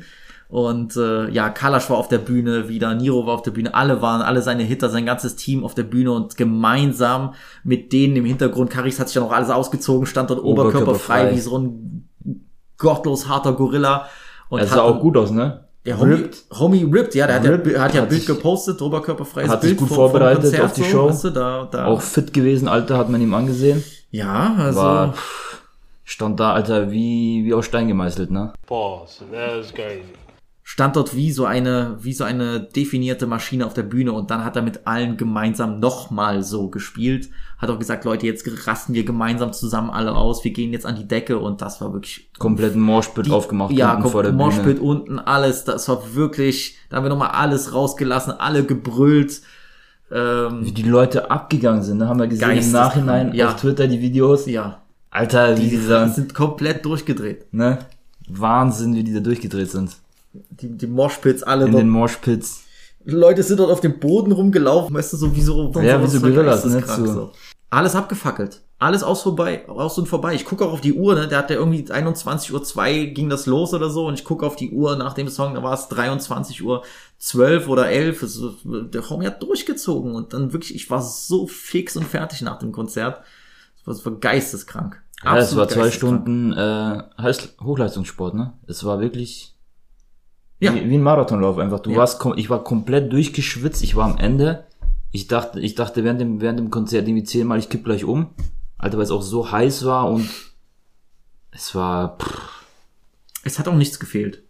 Und 0.48 0.96
äh, 0.96 1.30
ja, 1.30 1.50
Kalasch 1.50 1.89
war 1.89 1.98
auf 1.98 2.08
der 2.08 2.20
Bühne 2.20 2.70
wieder, 2.70 2.93
Niro 2.93 3.26
war 3.26 3.34
auf 3.36 3.41
der 3.41 3.52
Bühne, 3.52 3.74
alle 3.74 4.02
waren, 4.02 4.22
alle 4.22 4.41
seine 4.41 4.64
Hitter, 4.64 4.89
sein 4.89 5.06
ganzes 5.06 5.36
Team 5.36 5.64
auf 5.64 5.74
der 5.74 5.84
Bühne 5.84 6.12
und 6.12 6.38
gemeinsam 6.38 7.34
mit 7.64 7.91
denen 7.91 8.16
im 8.16 8.26
Hintergrund, 8.26 8.70
Karis 8.70 9.00
hat 9.00 9.08
sich 9.08 9.16
ja 9.16 9.22
noch 9.22 9.32
alles 9.32 9.50
ausgezogen, 9.50 10.06
stand 10.06 10.30
dort 10.30 10.43
oberkörperfrei, 10.43 11.32
Oberkörperfrei. 11.32 11.36
wie 11.36 11.39
so 11.39 11.58
ein 11.58 12.10
gottlos 12.78 13.28
harter 13.28 13.54
Gorilla. 13.54 14.08
Und 14.50 14.62
hat 14.62 14.68
sah 14.70 14.82
auch 14.84 15.00
gut 15.02 15.18
aus, 15.18 15.32
ne? 15.32 15.66
der 15.86 16.00
Homie, 16.00 16.14
Ripped. 16.14 16.46
Homie 16.60 16.84
Ripped, 16.84 17.16
ja, 17.16 17.28
der 17.28 17.36
hat, 17.36 17.46
Ripped 17.46 17.74
ja, 17.74 17.82
hat 17.82 17.93
ja 17.93 18.02
hat 18.02 18.10
Bild 18.10 18.22
sich- 18.22 18.28
gepostet, 18.36 18.82
oberkörperfreies 18.82 19.50
hat 19.50 19.62
sich 19.62 19.72
Bild 19.72 19.80
gut 19.80 19.88
vom 19.89 19.96
vorbereitet 19.98 20.43
Konzert 20.43 20.64
auf 20.64 20.74
die 20.74 20.82
so, 20.82 20.88
Show. 20.88 21.10
Weißt 21.10 21.24
du, 21.26 21.30
da, 21.30 21.68
da, 21.72 21.86
Auch 21.86 22.02
fit 22.02 22.34
gewesen, 22.34 22.68
Alter, 22.68 22.98
hat 22.98 23.10
man 23.10 23.22
ihm 23.22 23.34
angesehen. 23.34 23.84
ja, 24.10 24.56
also 24.58 24.80
War, 24.80 25.14
stand 26.04 26.39
da, 26.39 26.54
Alter, 26.54 26.91
wie, 26.91 27.43
wie 27.46 27.54
aus 27.54 27.66
Stein 27.66 27.88
gemeißelt, 27.88 28.32
ne? 28.32 28.54
Pause. 28.66 29.26
That 29.32 29.60
was 29.60 29.74
crazy. 29.74 30.04
Stand 30.68 30.95
dort 30.95 31.16
wie 31.16 31.32
so 31.32 31.45
eine, 31.45 31.95
wie 32.01 32.11
so 32.11 32.24
eine 32.24 32.59
definierte 32.59 33.28
Maschine 33.28 33.68
auf 33.68 33.76
der 33.76 33.84
Bühne 33.84 34.13
und 34.13 34.32
dann 34.32 34.43
hat 34.43 34.55
er 34.55 34.63
mit 34.63 34.88
allen 34.88 35.16
gemeinsam 35.16 35.80
nochmal 35.80 36.41
so 36.41 36.70
gespielt. 36.70 37.30
Hat 37.59 37.70
auch 37.70 37.78
gesagt, 37.78 38.03
Leute, 38.03 38.26
jetzt 38.26 38.49
rasten 38.68 38.95
wir 38.95 39.05
gemeinsam 39.05 39.53
zusammen 39.53 39.91
alle 39.91 40.16
aus, 40.16 40.43
wir 40.43 40.51
gehen 40.51 40.74
jetzt 40.74 40.88
an 40.88 40.95
die 40.95 41.07
Decke 41.07 41.38
und 41.38 41.61
das 41.61 41.82
war 41.82 41.93
wirklich 41.93 42.32
Kompletten 42.39 42.82
Moshpit 42.82 43.30
aufgemacht 43.30 43.74
ja, 43.74 43.93
unten 43.95 44.09
vor 44.09 44.24
der 44.24 44.34
Moshpit 44.34 44.80
unten, 44.80 45.20
alles, 45.20 45.66
das 45.66 45.88
war 45.88 46.16
wirklich, 46.16 46.80
da 46.89 46.97
haben 46.97 47.05
wir 47.05 47.09
nochmal 47.09 47.30
alles 47.30 47.72
rausgelassen, 47.72 48.34
alle 48.34 48.66
gebrüllt. 48.66 49.43
Ähm, 50.11 50.66
Wie 50.66 50.72
die 50.72 50.84
Leute 50.84 51.30
abgegangen 51.30 51.84
sind, 51.84 51.99
ne? 51.99 52.07
Haben 52.07 52.20
wir 52.20 52.28
gesehen 52.28 52.49
im 52.49 52.55
Geisteskrank, 52.55 52.88
Nachhinein 52.88 53.34
ja. 53.36 53.49
auf 53.49 53.55
Twitter 53.57 53.88
die 53.88 54.01
Videos. 54.01 54.47
ja, 54.47 54.82
Alter, 55.11 55.57
wie 55.57 55.70
die 55.70 55.78
die 55.78 56.09
sind 56.09 56.34
komplett 56.34 56.84
durchgedreht. 56.86 57.53
ne? 57.53 57.80
Wahnsinn, 58.28 58.95
wie 58.95 59.03
die 59.03 59.13
da 59.13 59.20
durchgedreht 59.20 59.70
sind. 59.70 59.91
Die, 60.49 60.77
die 60.77 60.88
Moshpits 60.88 61.43
alle 61.43 61.65
In 61.65 61.71
dort 61.71 61.83
den 61.83 61.89
Moshpits. 61.89 62.63
Leute 63.05 63.43
sind 63.43 63.59
dort 63.59 63.71
auf 63.71 63.81
dem 63.81 63.99
Boden 63.99 64.31
rumgelaufen, 64.31 64.95
weißt 64.95 65.13
du, 65.13 65.17
so 65.17 65.36
wie 65.36 65.41
so, 65.41 65.71
Ja, 65.81 66.01
wie 66.01 66.07
so 66.07 66.19
Gorillas, 66.19 66.65
ne, 66.65 66.83
so. 66.86 67.31
Alles 67.69 67.95
abgefackelt. 67.95 68.61
Alles 68.77 69.03
aus 69.03 69.21
vorbei, 69.21 69.67
aus 69.69 69.97
und 69.97 70.07
vorbei. 70.07 70.33
Ich 70.33 70.43
gucke 70.43 70.65
auch 70.65 70.73
auf 70.73 70.81
die 70.81 70.93
Uhr, 70.93 71.15
ne? 71.15 71.27
Der 71.27 71.38
hat 71.38 71.49
ja 71.49 71.55
irgendwie 71.55 71.83
21.02 71.83 72.51
Uhr 72.51 73.13
ging 73.13 73.29
das 73.29 73.45
los 73.45 73.73
oder 73.73 73.89
so 73.89 74.07
und 74.07 74.15
ich 74.15 74.25
gucke 74.25 74.45
auf 74.45 74.57
die 74.57 74.71
Uhr 74.71 74.97
nach 74.97 75.13
dem 75.13 75.29
Song, 75.29 75.53
da 75.53 75.63
war 75.63 75.73
es 75.73 75.88
23 75.88 76.61
Uhr 76.63 76.83
12 77.17 77.69
oder 77.69 77.89
11. 77.89 78.23
Es, 78.23 78.41
der 78.65 79.09
Homie 79.09 79.27
hat 79.27 79.41
durchgezogen 79.41 80.13
und 80.13 80.33
dann 80.33 80.51
wirklich, 80.51 80.75
ich 80.75 80.89
war 80.89 81.01
so 81.01 81.47
fix 81.47 81.95
und 81.95 82.05
fertig 82.05 82.41
nach 82.41 82.59
dem 82.59 82.73
Konzert. 82.73 83.21
Das 83.86 84.05
war, 84.05 84.13
geisteskrank. 84.13 85.01
Ja, 85.23 85.38
es 85.38 85.55
war 85.55 85.63
Absolut 85.63 85.86
zwei. 85.86 85.91
Stunden 85.91 86.53
äh, 86.53 87.03
Hochleistungssport, 87.63 88.33
ne? 88.33 88.53
Es 88.67 88.83
war 88.83 88.99
wirklich 88.99 89.55
Ja. 90.60 90.74
wie, 90.74 90.89
wie 90.89 90.95
ein 90.95 91.03
Marathonlauf 91.03 91.58
einfach. 91.58 91.80
Du 91.80 91.91
Ja. 91.91 91.97
warst, 91.97 92.26
ich 92.38 92.49
war 92.49 92.64
komplett 92.64 93.12
durchgeschwitzt, 93.12 93.84
ich 93.84 93.95
war 93.95 94.06
am 94.10 94.18
Ende. 94.18 94.66
Ich 95.12 95.28
dachte, 95.28 95.60
ich 95.60 95.76
dachte 95.76 96.03
während 96.03 96.20
dem, 96.22 96.41
während 96.41 96.60
dem 96.60 96.72
Konzert 96.72 97.08
irgendwie 97.08 97.24
zehnmal, 97.24 97.60
ich 97.60 97.70
kipp 97.70 97.84
gleich 97.86 98.03
um. 98.06 98.28
Alter, 98.78 98.97
weil 98.97 99.03
es 99.06 99.12
auch 99.12 99.22
so 99.22 99.51
heiß 99.51 99.86
war 99.86 100.10
und 100.10 100.30
es 101.51 101.74
war, 101.76 102.18
pff, 102.18 102.64
Es 103.43 103.60
hat 103.60 103.68
auch 103.68 103.76
nichts 103.76 103.99
gefehlt 103.99 104.43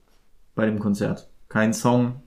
bei 0.55 0.65
dem 0.65 0.79
Konzert. 0.79 1.27
Kein 1.49 1.73
Song, 1.73 2.21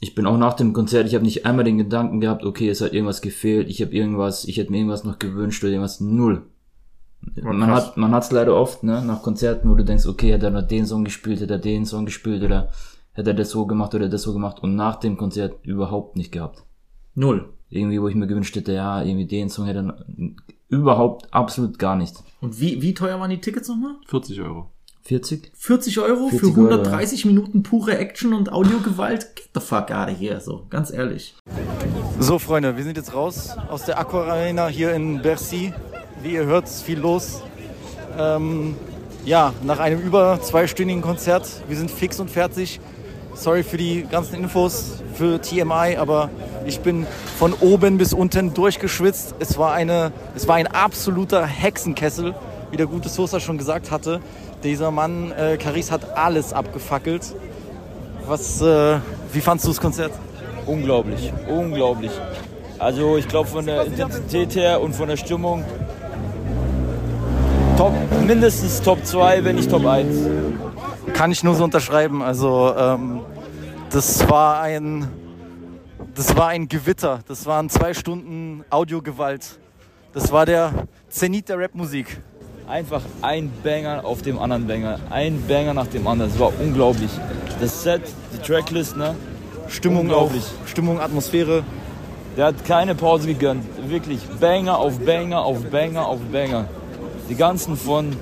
ich 0.00 0.14
bin 0.14 0.26
auch 0.26 0.36
nach 0.36 0.54
dem 0.54 0.72
Konzert, 0.72 1.06
ich 1.06 1.14
habe 1.14 1.24
nicht 1.24 1.46
einmal 1.46 1.64
den 1.64 1.78
Gedanken 1.78 2.20
gehabt, 2.20 2.44
okay, 2.44 2.68
es 2.68 2.80
hat 2.80 2.92
irgendwas 2.92 3.22
gefehlt, 3.22 3.68
ich 3.70 3.80
habe 3.80 3.92
irgendwas, 3.92 4.44
ich 4.44 4.56
hätte 4.58 4.70
mir 4.72 4.78
irgendwas 4.78 5.04
noch 5.04 5.18
gewünscht 5.18 5.62
oder 5.62 5.72
irgendwas, 5.72 6.00
null. 6.00 6.42
Man 7.40 7.60
krass. 7.60 7.86
hat, 7.88 7.96
man 7.96 8.12
hat's 8.12 8.30
leider 8.32 8.54
oft, 8.56 8.82
ne, 8.82 9.02
nach 9.04 9.22
Konzerten, 9.22 9.70
wo 9.70 9.74
du 9.74 9.84
denkst, 9.84 10.06
okay, 10.06 10.32
hätte 10.32 10.46
er 10.46 10.50
noch 10.50 10.66
den 10.66 10.86
Song 10.86 11.04
gespielt, 11.04 11.40
hätte 11.40 11.54
er 11.54 11.58
den 11.58 11.86
Song 11.86 12.04
gespielt 12.04 12.42
oder 12.42 12.70
hätte 13.12 13.30
er 13.30 13.34
das 13.34 13.50
so 13.50 13.66
gemacht 13.66 13.94
oder 13.94 14.08
das 14.08 14.22
so 14.22 14.32
gemacht 14.32 14.62
und 14.62 14.74
nach 14.74 14.96
dem 14.96 15.16
Konzert 15.16 15.64
überhaupt 15.64 16.16
nicht 16.16 16.32
gehabt. 16.32 16.64
null. 17.14 17.48
Irgendwie, 17.68 18.02
wo 18.02 18.08
ich 18.08 18.14
mir 18.14 18.26
gewünscht 18.26 18.54
hätte, 18.56 18.72
ja, 18.74 19.02
irgendwie 19.02 19.26
den 19.26 19.48
Song 19.48 19.64
hätte 19.66 19.78
er 19.78 19.82
noch- 19.82 20.02
überhaupt 20.68 21.32
absolut 21.32 21.78
gar 21.78 21.96
nicht. 21.96 22.14
Und 22.40 22.60
wie, 22.60 22.82
wie 22.82 22.92
teuer 22.94 23.18
waren 23.20 23.30
die 23.30 23.40
Tickets 23.40 23.68
nochmal? 23.68 23.94
40 24.06 24.40
Euro. 24.42 24.70
40? 25.04 25.50
40 25.54 25.98
Euro 26.00 26.28
40 26.28 26.40
für 26.40 26.46
Euro, 26.60 26.70
130 26.74 27.24
Minuten 27.24 27.62
pure 27.62 27.96
Action 27.98 28.34
und 28.34 28.52
Audiogewalt? 28.52 29.34
Get 29.36 29.48
the 29.54 29.60
fuck 29.60 29.90
out 29.90 30.08
of 30.10 30.18
here, 30.20 30.40
so, 30.40 30.66
ganz 30.70 30.92
ehrlich. 30.92 31.34
So, 32.20 32.38
Freunde, 32.38 32.76
wir 32.76 32.84
sind 32.84 32.96
jetzt 32.96 33.14
raus 33.14 33.56
aus 33.68 33.84
der 33.84 33.98
Accor 33.98 34.24
Arena 34.26 34.68
hier 34.68 34.92
in 34.94 35.20
Bercy. 35.22 35.72
Wie 36.22 36.34
ihr 36.34 36.44
hört, 36.44 36.66
ist 36.66 36.84
viel 36.84 37.00
los. 37.00 37.42
Ähm, 38.16 38.76
ja, 39.24 39.52
nach 39.64 39.80
einem 39.80 40.00
über 40.00 40.40
zweistündigen 40.40 41.02
Konzert. 41.02 41.48
Wir 41.66 41.76
sind 41.76 41.90
fix 41.90 42.20
und 42.20 42.30
fertig. 42.30 42.78
Sorry 43.34 43.64
für 43.64 43.76
die 43.76 44.06
ganzen 44.08 44.36
Infos 44.36 45.02
für 45.14 45.40
TMI, 45.40 45.96
aber 45.96 46.30
ich 46.64 46.78
bin 46.78 47.08
von 47.38 47.52
oben 47.54 47.98
bis 47.98 48.12
unten 48.12 48.54
durchgeschwitzt. 48.54 49.34
Es 49.40 49.58
war, 49.58 49.72
eine, 49.72 50.12
es 50.36 50.46
war 50.46 50.54
ein 50.54 50.68
absoluter 50.68 51.44
Hexenkessel, 51.44 52.36
wie 52.70 52.76
der 52.76 52.86
gute 52.86 53.08
Sosa 53.08 53.40
schon 53.40 53.58
gesagt 53.58 53.90
hatte. 53.90 54.20
Dieser 54.62 54.92
Mann, 54.92 55.32
äh, 55.32 55.56
Caris, 55.56 55.90
hat 55.90 56.16
alles 56.16 56.52
abgefackelt. 56.52 57.34
Was, 58.28 58.60
äh, 58.62 58.98
wie 59.32 59.40
fandst 59.40 59.64
du 59.64 59.70
das 59.70 59.80
Konzert? 59.80 60.12
Unglaublich, 60.66 61.32
unglaublich. 61.48 62.12
Also 62.78 63.16
ich 63.16 63.26
glaube 63.26 63.48
von 63.48 63.66
der 63.66 63.86
Intensität 63.86 64.54
her 64.54 64.80
und 64.80 64.94
von 64.94 65.08
der 65.08 65.16
Stimmung 65.16 65.64
top, 67.82 67.94
mindestens 68.28 68.80
Top 68.80 69.04
2, 69.04 69.42
wenn 69.42 69.56
nicht 69.56 69.68
Top 69.68 69.84
1. 69.84 70.16
Kann 71.14 71.32
ich 71.32 71.42
nur 71.42 71.56
so 71.56 71.64
unterschreiben. 71.64 72.22
Also 72.22 72.72
ähm, 72.78 73.22
das 73.90 74.28
war 74.28 74.60
ein, 74.60 75.08
das 76.14 76.36
war 76.36 76.48
ein 76.48 76.68
Gewitter. 76.68 77.20
Das 77.26 77.44
waren 77.44 77.68
zwei 77.68 77.92
Stunden 77.92 78.64
Audiogewalt. 78.70 79.58
Das 80.14 80.30
war 80.30 80.46
der 80.46 80.72
Zenit 81.08 81.48
der 81.48 81.58
Rapmusik. 81.58 82.20
Einfach 82.68 83.02
ein 83.20 83.50
Banger 83.64 84.04
auf 84.04 84.22
dem 84.22 84.38
anderen 84.38 84.68
Banger. 84.68 85.00
Ein 85.10 85.42
Banger 85.48 85.74
nach 85.74 85.88
dem 85.88 86.06
anderen. 86.06 86.30
Es 86.30 86.38
war 86.38 86.52
unglaublich. 86.60 87.10
Das 87.60 87.82
Set, 87.82 88.02
die 88.32 88.38
Tracklist, 88.46 88.96
ne? 88.96 89.16
Stimmung 89.66 90.02
Unglaublich. 90.02 90.44
Stimmung, 90.66 91.00
Atmosphäre. 91.00 91.64
Der 92.36 92.46
hat 92.46 92.64
keine 92.64 92.94
Pause 92.94 93.26
gegönnt. 93.26 93.64
Wirklich. 93.88 94.20
Banger 94.38 94.78
auf 94.78 95.00
Banger 95.00 95.42
auf 95.42 95.64
Banger 95.64 96.06
auf 96.06 96.20
Banger. 96.30 96.66
Die 97.28 97.34
ganzen 97.34 97.76
von 97.76 98.14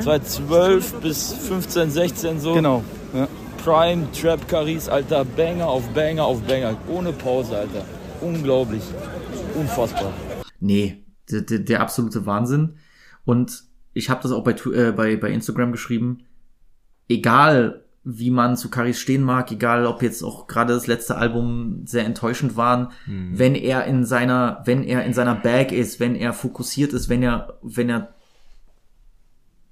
2012 0.00 0.94
bis 1.00 1.32
15, 1.32 1.90
16 1.90 2.40
so. 2.40 2.54
Genau. 2.54 2.82
Ja. 3.14 3.28
Prime, 3.64 4.10
Trap, 4.12 4.46
Caris, 4.48 4.88
Alter. 4.88 5.24
Banger 5.24 5.66
auf 5.66 5.88
Banger 5.90 6.24
auf 6.24 6.40
Banger. 6.42 6.76
Ohne 6.88 7.12
Pause, 7.12 7.56
Alter. 7.58 7.84
Unglaublich. 8.20 8.82
Unfassbar. 9.54 10.12
Nee, 10.60 11.04
der, 11.30 11.42
der, 11.42 11.58
der 11.60 11.80
absolute 11.80 12.26
Wahnsinn. 12.26 12.76
Und 13.24 13.64
ich 13.92 14.10
habe 14.10 14.22
das 14.22 14.32
auch 14.32 14.44
bei, 14.44 14.52
äh, 14.72 14.92
bei, 14.92 15.16
bei 15.16 15.30
Instagram 15.30 15.72
geschrieben. 15.72 16.24
Egal, 17.08 17.86
wie 18.08 18.30
man 18.30 18.56
zu 18.56 18.70
Karis 18.70 19.00
stehen 19.00 19.22
mag, 19.22 19.50
egal 19.50 19.84
ob 19.84 20.00
jetzt 20.00 20.22
auch 20.22 20.46
gerade 20.46 20.72
das 20.72 20.86
letzte 20.86 21.16
Album 21.16 21.82
sehr 21.86 22.04
enttäuschend 22.04 22.56
waren, 22.56 22.92
wenn 23.06 23.56
er 23.56 23.84
in 23.84 24.04
seiner, 24.04 24.62
wenn 24.64 24.84
er 24.84 25.04
in 25.04 25.12
seiner 25.12 25.34
Bag 25.34 25.72
ist, 25.72 25.98
wenn 25.98 26.14
er 26.14 26.32
fokussiert 26.32 26.92
ist, 26.92 27.08
wenn 27.08 27.24
er, 27.24 27.58
wenn 27.62 27.90
er, 27.90 28.14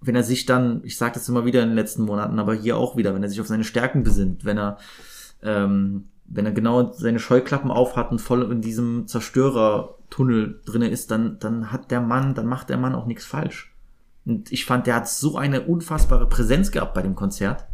wenn 0.07 0.16
er 0.16 0.22
sich 0.22 0.44
dann, 0.46 0.80
ich 0.84 0.96
sage 0.98 1.14
das 1.14 1.28
immer 1.28 1.44
wieder 1.44 1.62
in 1.62 1.70
den 1.70 1.76
letzten 1.76 2.02
Monaten, 2.02 2.38
aber 2.38 2.55
hier 2.55 2.76
auch 2.76 2.96
wieder, 2.96 3.14
wenn 3.14 3.22
er 3.22 3.28
sich 3.28 3.40
auf 3.40 3.46
seine 3.46 3.64
Stärken 3.64 4.02
besinnt, 4.02 4.44
wenn 4.44 4.59
er, 4.59 4.78
ähm, 5.42 6.09
wenn 6.26 6.46
er 6.46 6.52
genau 6.52 6.92
seine 6.92 7.18
Scheuklappen 7.18 7.70
aufhat 7.70 8.11
und 8.11 8.20
voll 8.20 8.50
in 8.50 8.61
diesem 8.61 9.07
Zerstörertunnel 9.07 10.61
drinne 10.64 10.88
ist, 10.88 11.11
dann, 11.11 11.38
dann 11.38 11.72
hat 11.72 11.90
der 11.90 12.00
Mann, 12.00 12.34
dann 12.34 12.46
macht 12.46 12.68
der 12.68 12.76
Mann 12.76 12.94
auch 12.94 13.07
nichts 13.07 13.24
falsch. 13.24 13.74
Und 14.26 14.50
ich 14.52 14.64
fand, 14.64 14.86
der 14.86 14.96
hat 14.96 15.09
so 15.09 15.36
eine 15.36 15.62
unfassbare 15.62 16.28
Präsenz 16.28 16.70
gehabt 16.70 16.94
bei 16.94 17.02
dem 17.02 17.14
Konzert. 17.14 17.66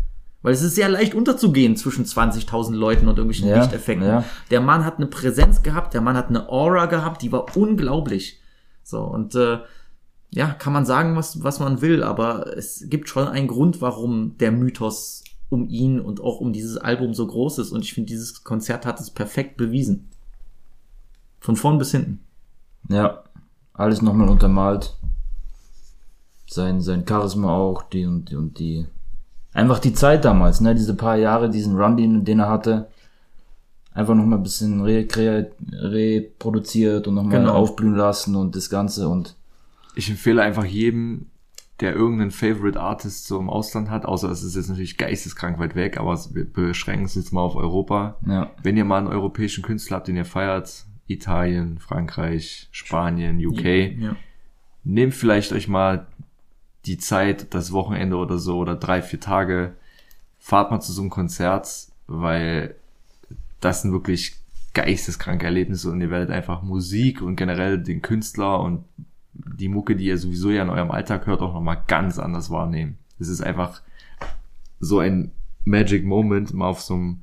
Weil 0.42 0.54
es 0.54 0.62
ist 0.62 0.74
sehr 0.74 0.88
leicht 0.88 1.14
unterzugehen 1.14 1.76
zwischen 1.76 2.04
20.000 2.06 2.74
Leuten 2.74 3.08
und 3.08 3.18
irgendwelchen 3.18 3.48
Ja, 3.48 3.58
Lichteffekten. 3.58 4.06
ja. 4.06 4.24
Der 4.50 4.60
Mann 4.60 4.84
hat 4.86 4.96
eine 4.96 5.06
Präsenz 5.06 5.62
gehabt, 5.62 5.92
der 5.94 6.00
Mann 6.00 6.16
hat 6.16 6.28
eine 6.28 6.48
Aura 6.48 6.86
gehabt, 6.86 7.20
die 7.22 7.30
war 7.30 7.56
unglaublich. 7.56 8.40
So, 8.82 9.02
und 9.02 9.34
äh, 9.34 9.58
ja, 10.32 10.48
kann 10.52 10.72
man 10.72 10.86
sagen, 10.86 11.16
was, 11.16 11.42
was 11.42 11.58
man 11.58 11.80
will, 11.80 12.02
aber 12.02 12.56
es 12.56 12.84
gibt 12.88 13.08
schon 13.08 13.26
einen 13.26 13.48
Grund, 13.48 13.80
warum 13.80 14.36
der 14.38 14.52
Mythos 14.52 15.24
um 15.48 15.68
ihn 15.68 15.98
und 15.98 16.20
auch 16.20 16.40
um 16.40 16.52
dieses 16.52 16.76
Album 16.76 17.14
so 17.14 17.26
groß 17.26 17.58
ist. 17.58 17.72
Und 17.72 17.82
ich 17.82 17.92
finde, 17.92 18.08
dieses 18.08 18.44
Konzert 18.44 18.86
hat 18.86 19.00
es 19.00 19.10
perfekt 19.10 19.56
bewiesen. 19.56 20.08
Von 21.40 21.56
vorn 21.56 21.78
bis 21.78 21.90
hinten. 21.90 22.20
Ja, 22.88 23.24
alles 23.74 24.02
nochmal 24.02 24.28
untermalt. 24.28 24.96
Sein, 26.46 26.80
sein 26.80 27.04
Charisma 27.08 27.52
auch, 27.56 27.82
die 27.82 28.06
und, 28.06 28.30
die 28.30 28.36
und 28.36 28.58
die. 28.58 28.86
Einfach 29.52 29.80
die 29.80 29.94
Zeit 29.94 30.24
damals, 30.24 30.60
ne? 30.60 30.74
Diese 30.76 30.94
paar 30.94 31.16
Jahre, 31.16 31.50
diesen 31.50 31.76
Run, 31.76 31.96
den, 31.96 32.24
den 32.24 32.38
er 32.38 32.48
hatte. 32.48 32.88
Einfach 33.92 34.14
nochmal 34.14 34.38
ein 34.38 34.44
bisschen 34.44 34.80
re 34.82 35.08
reproduziert 35.72 37.08
und 37.08 37.14
nochmal 37.14 37.40
Genau. 37.40 37.54
aufblühen 37.54 37.96
lassen 37.96 38.36
und 38.36 38.54
das 38.54 38.70
Ganze 38.70 39.08
und 39.08 39.34
Ich 39.94 40.08
empfehle 40.10 40.42
einfach 40.42 40.64
jedem, 40.64 41.26
der 41.80 41.94
irgendeinen 41.94 42.30
Favorite 42.30 42.78
Artist 42.78 43.26
so 43.26 43.38
im 43.38 43.48
Ausland 43.48 43.88
hat, 43.90 44.04
außer 44.04 44.30
es 44.30 44.42
ist 44.42 44.54
jetzt 44.54 44.68
natürlich 44.68 44.98
geisteskrank 44.98 45.58
weit 45.58 45.74
weg, 45.74 45.98
aber 45.98 46.18
wir 46.32 46.44
beschränken 46.44 47.06
es 47.06 47.14
jetzt 47.14 47.32
mal 47.32 47.40
auf 47.40 47.56
Europa. 47.56 48.16
ja. 48.26 48.50
Wenn 48.62 48.76
ihr 48.76 48.84
mal 48.84 48.98
einen 48.98 49.06
europäischen 49.08 49.62
Künstler 49.62 49.96
habt, 49.96 50.08
den 50.08 50.16
ihr 50.16 50.24
feiert, 50.26 50.84
Italien, 51.06 51.78
Frankreich, 51.78 52.68
Spanien, 52.70 53.44
UK, 53.44 53.64
Ja. 53.98 54.16
nehmt 54.84 55.14
vielleicht 55.14 55.52
euch 55.52 55.68
mal 55.68 56.06
die 56.86 56.98
Zeit, 56.98 57.52
das 57.54 57.72
Wochenende 57.72 58.16
oder 58.16 58.38
so, 58.38 58.58
oder 58.58 58.76
drei, 58.76 59.02
vier 59.02 59.20
Tage, 59.20 59.72
fahrt 60.38 60.70
mal 60.70 60.80
zu 60.80 60.92
so 60.92 61.00
einem 61.02 61.10
Konzert, 61.10 61.88
weil 62.06 62.74
das 63.60 63.82
sind 63.82 63.92
wirklich 63.92 64.36
geisteskranke 64.72 65.46
Erlebnisse 65.46 65.90
und 65.90 66.00
ihr 66.00 66.10
werdet 66.10 66.30
einfach 66.30 66.62
Musik 66.62 67.22
und 67.22 67.36
generell 67.36 67.78
den 67.82 68.02
Künstler 68.02 68.60
und 68.60 68.84
die 69.46 69.68
Mucke, 69.68 69.96
die 69.96 70.06
ihr 70.06 70.18
sowieso 70.18 70.50
ja 70.50 70.62
in 70.62 70.70
eurem 70.70 70.90
Alltag 70.90 71.26
hört, 71.26 71.40
auch 71.40 71.54
nochmal 71.54 71.82
ganz 71.86 72.18
anders 72.18 72.50
wahrnehmen. 72.50 72.98
Es 73.18 73.28
ist 73.28 73.42
einfach 73.42 73.82
so 74.78 74.98
ein 74.98 75.32
Magic 75.64 76.04
Moment, 76.04 76.54
mal 76.54 76.68
auf 76.68 76.80
so 76.80 76.94
einem 76.94 77.20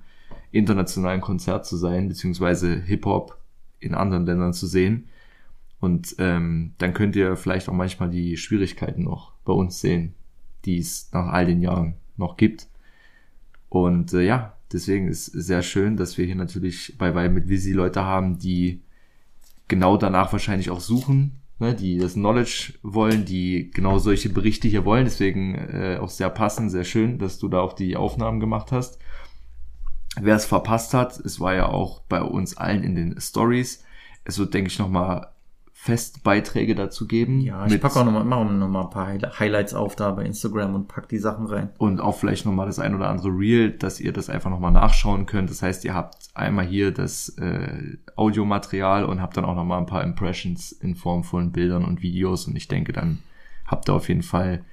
internationalen 0.51 1.21
Konzert 1.21 1.65
zu 1.65 1.75
sein, 1.77 2.07
beziehungsweise 2.07 2.75
Hip-Hop 2.81 3.37
in 3.79 3.93
anderen 3.93 4.25
Ländern 4.25 4.53
zu 4.53 4.67
sehen. 4.67 5.07
Und 5.79 6.15
ähm, 6.17 6.73
dann 6.77 6.93
könnt 6.93 7.15
ihr 7.15 7.35
vielleicht 7.35 7.69
auch 7.69 7.73
manchmal 7.73 8.09
die 8.09 8.37
Schwierigkeiten 8.37 9.03
noch 9.03 9.33
bei 9.45 9.53
uns 9.53 9.79
sehen, 9.79 10.13
die 10.65 10.79
es 10.79 11.09
nach 11.13 11.27
all 11.27 11.45
den 11.45 11.61
Jahren 11.61 11.95
noch 12.15 12.37
gibt. 12.37 12.67
Und 13.69 14.13
äh, 14.13 14.21
ja, 14.21 14.53
deswegen 14.71 15.07
ist 15.07 15.35
es 15.35 15.45
sehr 15.47 15.61
schön, 15.61 15.97
dass 15.97 16.17
wir 16.17 16.25
hier 16.25 16.35
natürlich 16.35 16.95
bei 16.97 17.13
Weil 17.13 17.29
mit 17.29 17.47
Visi 17.47 17.73
Leute 17.73 18.03
haben, 18.03 18.39
die 18.39 18.81
genau 19.67 19.97
danach 19.97 20.31
wahrscheinlich 20.31 20.69
auch 20.69 20.79
suchen, 20.79 21.33
ne, 21.59 21.73
die 21.73 21.97
das 21.97 22.13
Knowledge 22.13 22.73
wollen, 22.83 23.25
die 23.25 23.71
genau 23.71 23.97
solche 23.99 24.29
Berichte 24.29 24.67
hier 24.67 24.85
wollen. 24.85 25.05
Deswegen 25.05 25.55
äh, 25.55 25.97
auch 26.01 26.09
sehr 26.09 26.29
passend, 26.29 26.71
sehr 26.71 26.83
schön, 26.83 27.19
dass 27.19 27.39
du 27.39 27.47
da 27.47 27.59
auch 27.61 27.73
die 27.73 27.95
Aufnahmen 27.95 28.39
gemacht 28.39 28.71
hast. 28.71 28.99
Wer 30.19 30.35
es 30.35 30.45
verpasst 30.45 30.93
hat, 30.93 31.17
es 31.19 31.39
war 31.39 31.53
ja 31.53 31.67
auch 31.67 32.01
bei 32.01 32.21
uns 32.21 32.57
allen 32.57 32.83
in 32.83 32.95
den 32.95 33.19
Stories. 33.19 33.83
Es 34.23 34.39
wird, 34.39 34.53
denke 34.53 34.69
ich, 34.69 34.79
nochmal 34.79 35.29
fest 35.87 36.21
Beiträge 36.23 36.75
dazu 36.75 37.07
geben. 37.07 37.39
Ja, 37.39 37.65
ich 37.65 37.79
packe 37.79 37.99
auch 37.99 38.05
nochmal 38.05 38.25
noch 38.45 38.67
mal 38.67 38.83
ein 38.83 38.89
paar 38.89 39.07
Highli- 39.07 39.39
Highlights 39.39 39.73
auf 39.73 39.95
da 39.95 40.11
bei 40.11 40.23
Instagram 40.25 40.75
und 40.75 40.87
pack 40.89 41.07
die 41.07 41.17
Sachen 41.17 41.47
rein. 41.47 41.69
und 41.77 42.01
auch 42.01 42.17
vielleicht 42.17 42.45
nochmal 42.45 42.65
das 42.65 42.77
ein 42.79 42.93
oder 42.93 43.07
andere 43.09 43.29
Reel, 43.29 43.71
dass 43.71 44.01
ihr 44.01 44.11
das 44.11 44.29
einfach 44.29 44.49
nochmal 44.49 44.73
nachschauen 44.73 45.25
könnt. 45.25 45.49
Das 45.49 45.61
heißt, 45.61 45.85
ihr 45.85 45.93
habt 45.93 46.27
einmal 46.33 46.65
hier 46.65 46.91
das 46.91 47.29
äh, 47.37 47.97
Audiomaterial 48.17 49.05
und 49.05 49.21
habt 49.21 49.37
dann 49.37 49.45
auch 49.45 49.55
nochmal 49.55 49.79
ein 49.79 49.85
paar 49.85 50.03
Impressions 50.03 50.73
in 50.73 50.95
Form 50.95 51.23
von 51.23 51.51
Bildern 51.53 51.85
und 51.85 52.01
Videos 52.01 52.47
und 52.47 52.55
ich 52.57 52.67
denke, 52.67 52.91
dann 52.91 53.19
habt 53.65 53.89
ihr 53.89 53.93
auf 53.93 54.09
jeden 54.09 54.23
Fall 54.23 54.65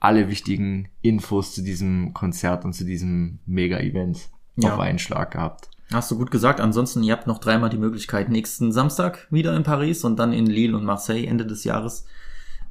alle 0.00 0.28
wichtigen 0.28 0.88
Infos 1.00 1.54
zu 1.54 1.62
diesem 1.62 2.12
Konzert 2.12 2.64
und 2.64 2.72
zu 2.74 2.84
diesem 2.84 3.38
Mega-Event 3.46 4.28
Ja. 4.56 4.74
auf 4.74 4.80
einen 4.80 4.98
Schlag 4.98 5.30
gehabt. 5.30 5.70
Hast 5.92 6.10
du 6.10 6.18
gut 6.18 6.30
gesagt. 6.30 6.60
Ansonsten, 6.60 7.02
ihr 7.02 7.12
habt 7.12 7.26
noch 7.26 7.38
dreimal 7.38 7.70
die 7.70 7.78
Möglichkeit, 7.78 8.28
nächsten 8.28 8.72
Samstag 8.72 9.26
wieder 9.30 9.56
in 9.56 9.62
Paris 9.62 10.04
und 10.04 10.18
dann 10.18 10.32
in 10.32 10.46
Lille 10.46 10.76
und 10.76 10.84
Marseille 10.84 11.26
Ende 11.26 11.46
des 11.46 11.64
Jahres 11.64 12.06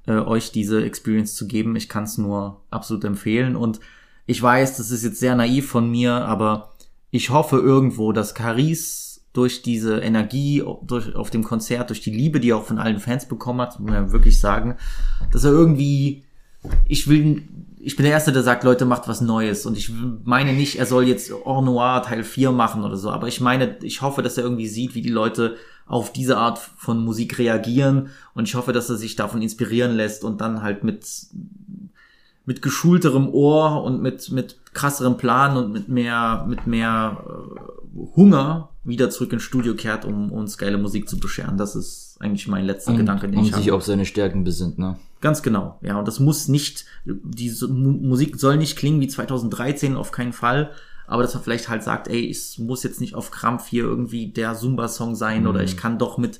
äh, 0.06 0.14
euch 0.14 0.52
diese 0.52 0.84
Experience 0.84 1.36
zu 1.36 1.48
geben. 1.48 1.76
Ich 1.76 1.88
kann 1.88 2.04
es 2.04 2.18
nur 2.18 2.62
absolut 2.72 3.04
empfehlen. 3.06 3.56
Und 3.56 3.80
ich 4.26 4.42
weiß, 4.42 4.78
das 4.78 4.92
ist 4.92 5.04
jetzt 5.04 5.20
sehr 5.20 5.36
naiv 5.36 5.70
von 5.70 5.90
mir, 5.90 6.14
aber 6.14 6.74
ich 7.12 7.30
hoffe 7.30 7.58
irgendwo, 7.58 8.12
dass 8.12 8.36
Caris 8.36 9.26
durch 9.32 9.62
diese 9.62 10.00
Energie 10.00 10.64
durch, 10.84 11.16
auf 11.16 11.30
dem 11.30 11.44
Konzert, 11.44 11.90
durch 11.90 12.02
die 12.02 12.12
Liebe, 12.12 12.40
die 12.40 12.52
er 12.52 12.58
auch 12.58 12.66
von 12.66 12.80
allen 12.80 13.00
Fans 13.00 13.28
bekommen 13.28 13.62
hat, 13.62 13.80
muss 13.80 13.92
man 13.92 14.12
wirklich 14.12 14.40
sagen, 14.40 14.76
dass 15.32 15.44
er 15.44 15.52
irgendwie 15.52 16.26
ich 16.88 17.08
will, 17.08 17.44
ich 17.86 17.96
bin 17.96 18.04
der 18.04 18.14
Erste, 18.14 18.32
der 18.32 18.42
sagt, 18.42 18.64
Leute, 18.64 18.84
macht 18.84 19.08
was 19.08 19.22
Neues. 19.22 19.68
Und 19.68 19.78
ich 19.78 19.92
meine 20.24 20.54
nicht, 20.54 20.80
er 20.80 20.88
soll 20.88 21.08
jetzt 21.08 21.32
Or 21.32 21.62
Noir 21.62 22.02
Teil 22.02 22.24
4 22.24 22.52
machen 22.52 22.84
oder 22.84 22.98
so. 22.98 23.12
Aber 23.12 23.28
ich 23.28 23.42
meine, 23.42 23.78
ich 23.84 24.02
hoffe, 24.02 24.24
dass 24.24 24.40
er 24.40 24.44
irgendwie 24.44 24.68
sieht, 24.68 24.96
wie 24.96 25.04
die 25.04 25.10
Leute 25.10 25.56
auf 25.86 26.12
diese 26.12 26.38
Art 26.38 26.58
von 26.58 27.06
Musik 27.06 27.38
reagieren. 27.38 28.10
Und 28.34 28.48
ich 28.48 28.56
hoffe, 28.56 28.74
dass 28.74 28.90
er 28.90 28.96
sich 28.96 29.16
davon 29.16 29.44
inspirieren 29.44 29.96
lässt 29.96 30.24
und 30.24 30.42
dann 30.42 30.64
halt 30.64 30.84
mit, 30.84 31.06
mit 32.46 32.64
geschulterem 32.64 33.30
Ohr 33.30 33.84
und 33.84 34.02
mit, 34.02 34.32
mit 34.32 34.58
krasserem 34.74 35.18
Plan 35.18 35.56
und 35.56 35.72
mit 35.72 35.88
mehr, 35.88 36.44
mit 36.50 36.66
mehr 36.66 37.24
äh, 37.24 38.00
Hunger 38.16 38.70
wieder 38.84 39.12
zurück 39.12 39.32
ins 39.32 39.44
Studio 39.44 39.76
kehrt, 39.76 40.06
um 40.06 40.32
uns 40.32 40.58
geile 40.58 40.80
Musik 40.80 41.08
zu 41.08 41.20
bescheren. 41.20 41.60
Das 41.60 41.76
ist 41.76 42.05
eigentlich 42.20 42.48
mein 42.48 42.66
letzter 42.66 42.92
und, 42.92 42.98
Gedanke, 42.98 43.28
den 43.28 43.40
und 43.40 43.46
ich 43.46 43.56
sich 43.56 43.68
habe. 43.68 43.78
auf 43.78 43.84
seine 43.84 44.06
Stärken 44.06 44.44
besinnt, 44.44 44.78
ne? 44.78 44.98
Ganz 45.22 45.42
genau, 45.42 45.80
ja. 45.82 45.98
Und 46.00 46.08
das 46.08 46.20
muss 46.20 46.48
nicht, 46.48 46.86
diese 47.06 47.68
Mu- 47.68 47.92
Musik 48.08 48.38
soll 48.40 48.58
nicht 48.58 48.78
klingen 48.78 49.00
wie 49.02 49.08
2013, 49.08 49.96
auf 49.96 50.12
keinen 50.12 50.34
Fall. 50.34 50.72
Aber 51.08 51.22
dass 51.22 51.36
er 51.36 51.42
vielleicht 51.42 51.70
halt 51.70 51.84
sagt, 51.84 52.08
ey, 52.08 52.30
es 52.30 52.58
muss 52.58 52.84
jetzt 52.84 53.00
nicht 53.02 53.14
auf 53.16 53.32
Krampf 53.32 53.68
hier 53.68 53.84
irgendwie 53.84 54.32
der 54.32 54.56
Zumba-Song 54.56 55.16
sein 55.16 55.46
oder 55.46 55.62
ich 55.64 55.78
kann 55.78 56.00
doch 56.00 56.18
mit 56.18 56.40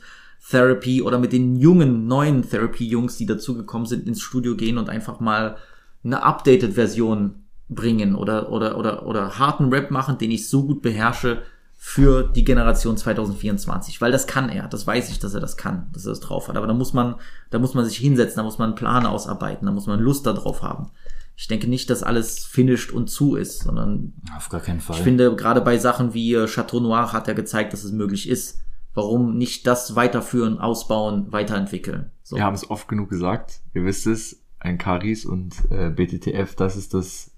Therapy 0.50 1.02
oder 1.02 1.20
mit 1.20 1.34
den 1.34 1.56
jungen, 1.56 2.08
neuen 2.08 2.48
Therapy-Jungs, 2.48 3.18
die 3.18 3.26
dazugekommen 3.26 3.86
sind, 3.88 4.08
ins 4.08 4.22
Studio 4.22 4.56
gehen 4.56 4.78
und 4.78 4.90
einfach 4.90 5.20
mal 5.20 5.58
eine 6.04 6.24
updated 6.24 6.74
Version 6.74 7.44
bringen 7.70 8.16
oder, 8.16 8.52
oder, 8.52 8.78
oder, 8.78 9.06
oder 9.08 9.40
harten 9.40 9.74
Rap 9.74 9.90
machen, 9.92 10.18
den 10.20 10.32
ich 10.32 10.48
so 10.50 10.66
gut 10.66 10.82
beherrsche 10.84 11.42
für 11.88 12.24
die 12.24 12.44
Generation 12.44 12.98
2024, 12.98 14.02
weil 14.02 14.12
das 14.12 14.26
kann 14.26 14.50
er, 14.50 14.68
das 14.68 14.88
weiß 14.88 15.12
ich, 15.12 15.20
dass 15.20 15.36
er 15.36 15.40
das 15.40 15.56
kann, 15.56 15.88
dass 15.94 16.04
er 16.04 16.10
das 16.10 16.20
drauf 16.20 16.48
hat, 16.48 16.58
aber 16.58 16.66
da 16.66 16.74
muss 16.74 16.94
man, 16.94 17.14
da 17.52 17.60
muss 17.60 17.76
man 17.76 17.86
sich 17.86 17.98
hinsetzen, 17.98 18.38
da 18.38 18.44
muss 18.44 18.58
man 18.58 18.70
einen 18.70 18.76
Plan 18.76 19.06
ausarbeiten, 19.06 19.68
da 19.68 19.72
muss 19.72 19.86
man 19.86 20.00
Lust 20.00 20.26
darauf 20.26 20.64
haben. 20.64 20.90
Ich 21.36 21.48
denke 21.48 21.68
nicht, 21.68 21.92
dass 21.92 22.02
alles 22.02 22.44
finished 22.44 22.92
und 22.92 23.12
zu 23.12 23.36
ist, 23.36 23.64
sondern 23.64 24.14
Auf 24.36 24.50
gar 24.50 24.62
keinen 24.62 24.80
Fall. 24.80 24.98
ich 24.98 25.04
finde, 25.04 25.36
gerade 25.36 25.62
bei 25.62 25.78
Sachen 25.78 26.16
wie 26.16 26.34
äh, 26.34 26.48
Chateau 26.48 26.80
Noir 26.80 27.14
hat 27.14 27.28
er 27.28 27.36
gezeigt, 27.36 27.72
dass 27.72 27.84
es 27.84 27.92
möglich 27.92 28.28
ist. 28.28 28.62
Warum 28.96 29.38
nicht 29.38 29.68
das 29.68 29.96
weiterführen, 29.96 30.58
ausbauen, 30.58 31.32
weiterentwickeln? 31.32 32.10
So. 32.24 32.36
Wir 32.36 32.44
haben 32.44 32.56
es 32.56 32.68
oft 32.68 32.88
genug 32.88 33.12
gesagt. 33.12 33.62
Ihr 33.76 33.86
wisst 33.86 34.08
es, 34.08 34.42
ein 34.60 34.80
Karis 34.80 35.24
und 35.24 35.54
äh, 35.70 35.92
BTTF, 35.92 36.56
das 36.56 36.78
ist 36.78 36.96
das 36.96 37.30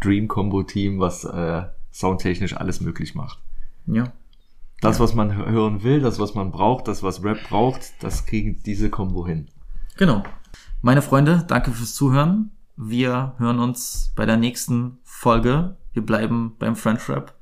Dream 0.00 0.26
Combo 0.26 0.62
Team, 0.62 1.00
was 1.00 1.24
äh, 1.24 1.64
soundtechnisch 1.92 2.56
alles 2.56 2.80
möglich 2.80 3.14
macht. 3.14 3.40
Ja. 3.86 4.12
Das, 4.80 4.98
was 4.98 5.14
man 5.14 5.34
hören 5.34 5.82
will, 5.82 6.00
das, 6.00 6.18
was 6.18 6.34
man 6.34 6.50
braucht, 6.50 6.88
das, 6.88 7.02
was 7.02 7.22
Rap 7.22 7.38
braucht, 7.48 8.02
das 8.02 8.24
kriegen 8.24 8.62
diese 8.64 8.88
Combo 8.88 9.26
hin. 9.26 9.48
Genau. 9.98 10.22
Meine 10.80 11.02
Freunde, 11.02 11.44
danke 11.46 11.70
fürs 11.70 11.94
Zuhören. 11.94 12.50
Wir 12.76 13.34
hören 13.36 13.58
uns 13.58 14.12
bei 14.16 14.24
der 14.24 14.38
nächsten 14.38 14.96
Folge. 15.02 15.76
Wir 15.92 16.04
bleiben 16.04 16.56
beim 16.58 16.76
French 16.76 17.06
Rap. 17.10 17.34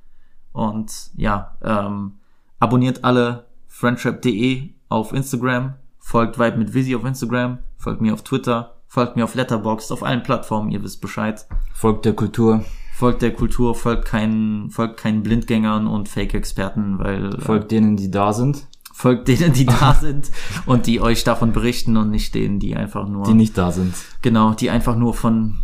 Und 0.52 1.12
ja, 1.14 1.56
ähm, 1.62 2.14
abonniert 2.58 3.04
alle 3.04 3.46
friendship.de 3.68 4.70
auf 4.88 5.12
Instagram, 5.12 5.74
folgt 6.00 6.38
Vibe 6.38 6.56
mit 6.56 6.74
Visi 6.74 6.96
auf 6.96 7.04
Instagram, 7.04 7.58
folgt 7.76 8.00
mir 8.00 8.12
auf 8.14 8.22
Twitter, 8.22 8.74
folgt 8.88 9.14
mir 9.14 9.22
auf 9.22 9.36
Letterboxd, 9.36 9.92
auf 9.92 10.02
allen 10.02 10.24
Plattformen, 10.24 10.72
ihr 10.72 10.82
wisst 10.82 11.00
Bescheid. 11.00 11.46
Folgt 11.74 12.04
der 12.04 12.14
Kultur, 12.14 12.64
Folgt 12.98 13.22
der 13.22 13.32
Kultur, 13.32 13.76
folgt 13.76 14.06
keinen, 14.06 14.70
folgt 14.70 14.96
keinen 14.96 15.22
Blindgängern 15.22 15.86
und 15.86 16.08
Fake-Experten, 16.08 16.98
weil 16.98 17.32
äh, 17.32 17.40
folgt 17.40 17.70
denen, 17.70 17.96
die 17.96 18.10
da 18.10 18.32
sind, 18.32 18.66
folgt 18.92 19.28
denen, 19.28 19.52
die 19.52 19.66
da 19.66 19.94
sind 20.00 20.32
und 20.66 20.88
die 20.88 21.00
euch 21.00 21.22
davon 21.22 21.52
berichten 21.52 21.96
und 21.96 22.10
nicht 22.10 22.34
denen, 22.34 22.58
die 22.58 22.74
einfach 22.74 23.06
nur 23.08 23.24
die 23.24 23.34
nicht 23.34 23.56
da 23.56 23.70
sind. 23.70 23.94
Genau, 24.20 24.52
die 24.52 24.70
einfach 24.70 24.96
nur 24.96 25.14
von, 25.14 25.58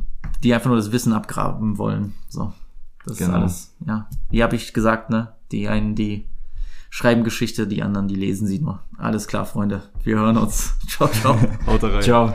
die 0.45 0.55
einfach 0.55 0.69
nur 0.69 0.77
das 0.77 0.93
Wissen 0.93 1.13
abgraben 1.13 1.77
wollen. 1.77 2.15
So. 2.29 2.53
Das 3.05 3.15
ist 3.15 3.27
Genau. 3.27 3.39
alles. 3.39 3.75
Ja. 3.85 4.09
Wie 4.31 4.41
habe 4.45 4.55
ich 4.55 4.73
gesagt, 4.73 5.11
ne? 5.11 5.33
Die 5.51 5.67
einen, 5.67 5.97
die 5.97 6.27
schreiben 6.89 7.25
Geschichte, 7.25 7.67
die 7.67 7.83
anderen, 7.83 8.07
die 8.07 8.15
lesen 8.15 8.47
sie 8.47 8.61
nur. 8.61 8.79
Alles 8.97 9.27
klar, 9.27 9.45
Freunde. 9.45 9.83
Wir 10.05 10.21
hören 10.21 10.37
uns. 10.37 10.75
Ciao, 10.89 11.09
ciao. 11.09 11.37
Haut 11.67 11.83
rein. 11.83 12.01
Ciao. 12.01 12.33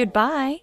Goodbye. 0.00 0.62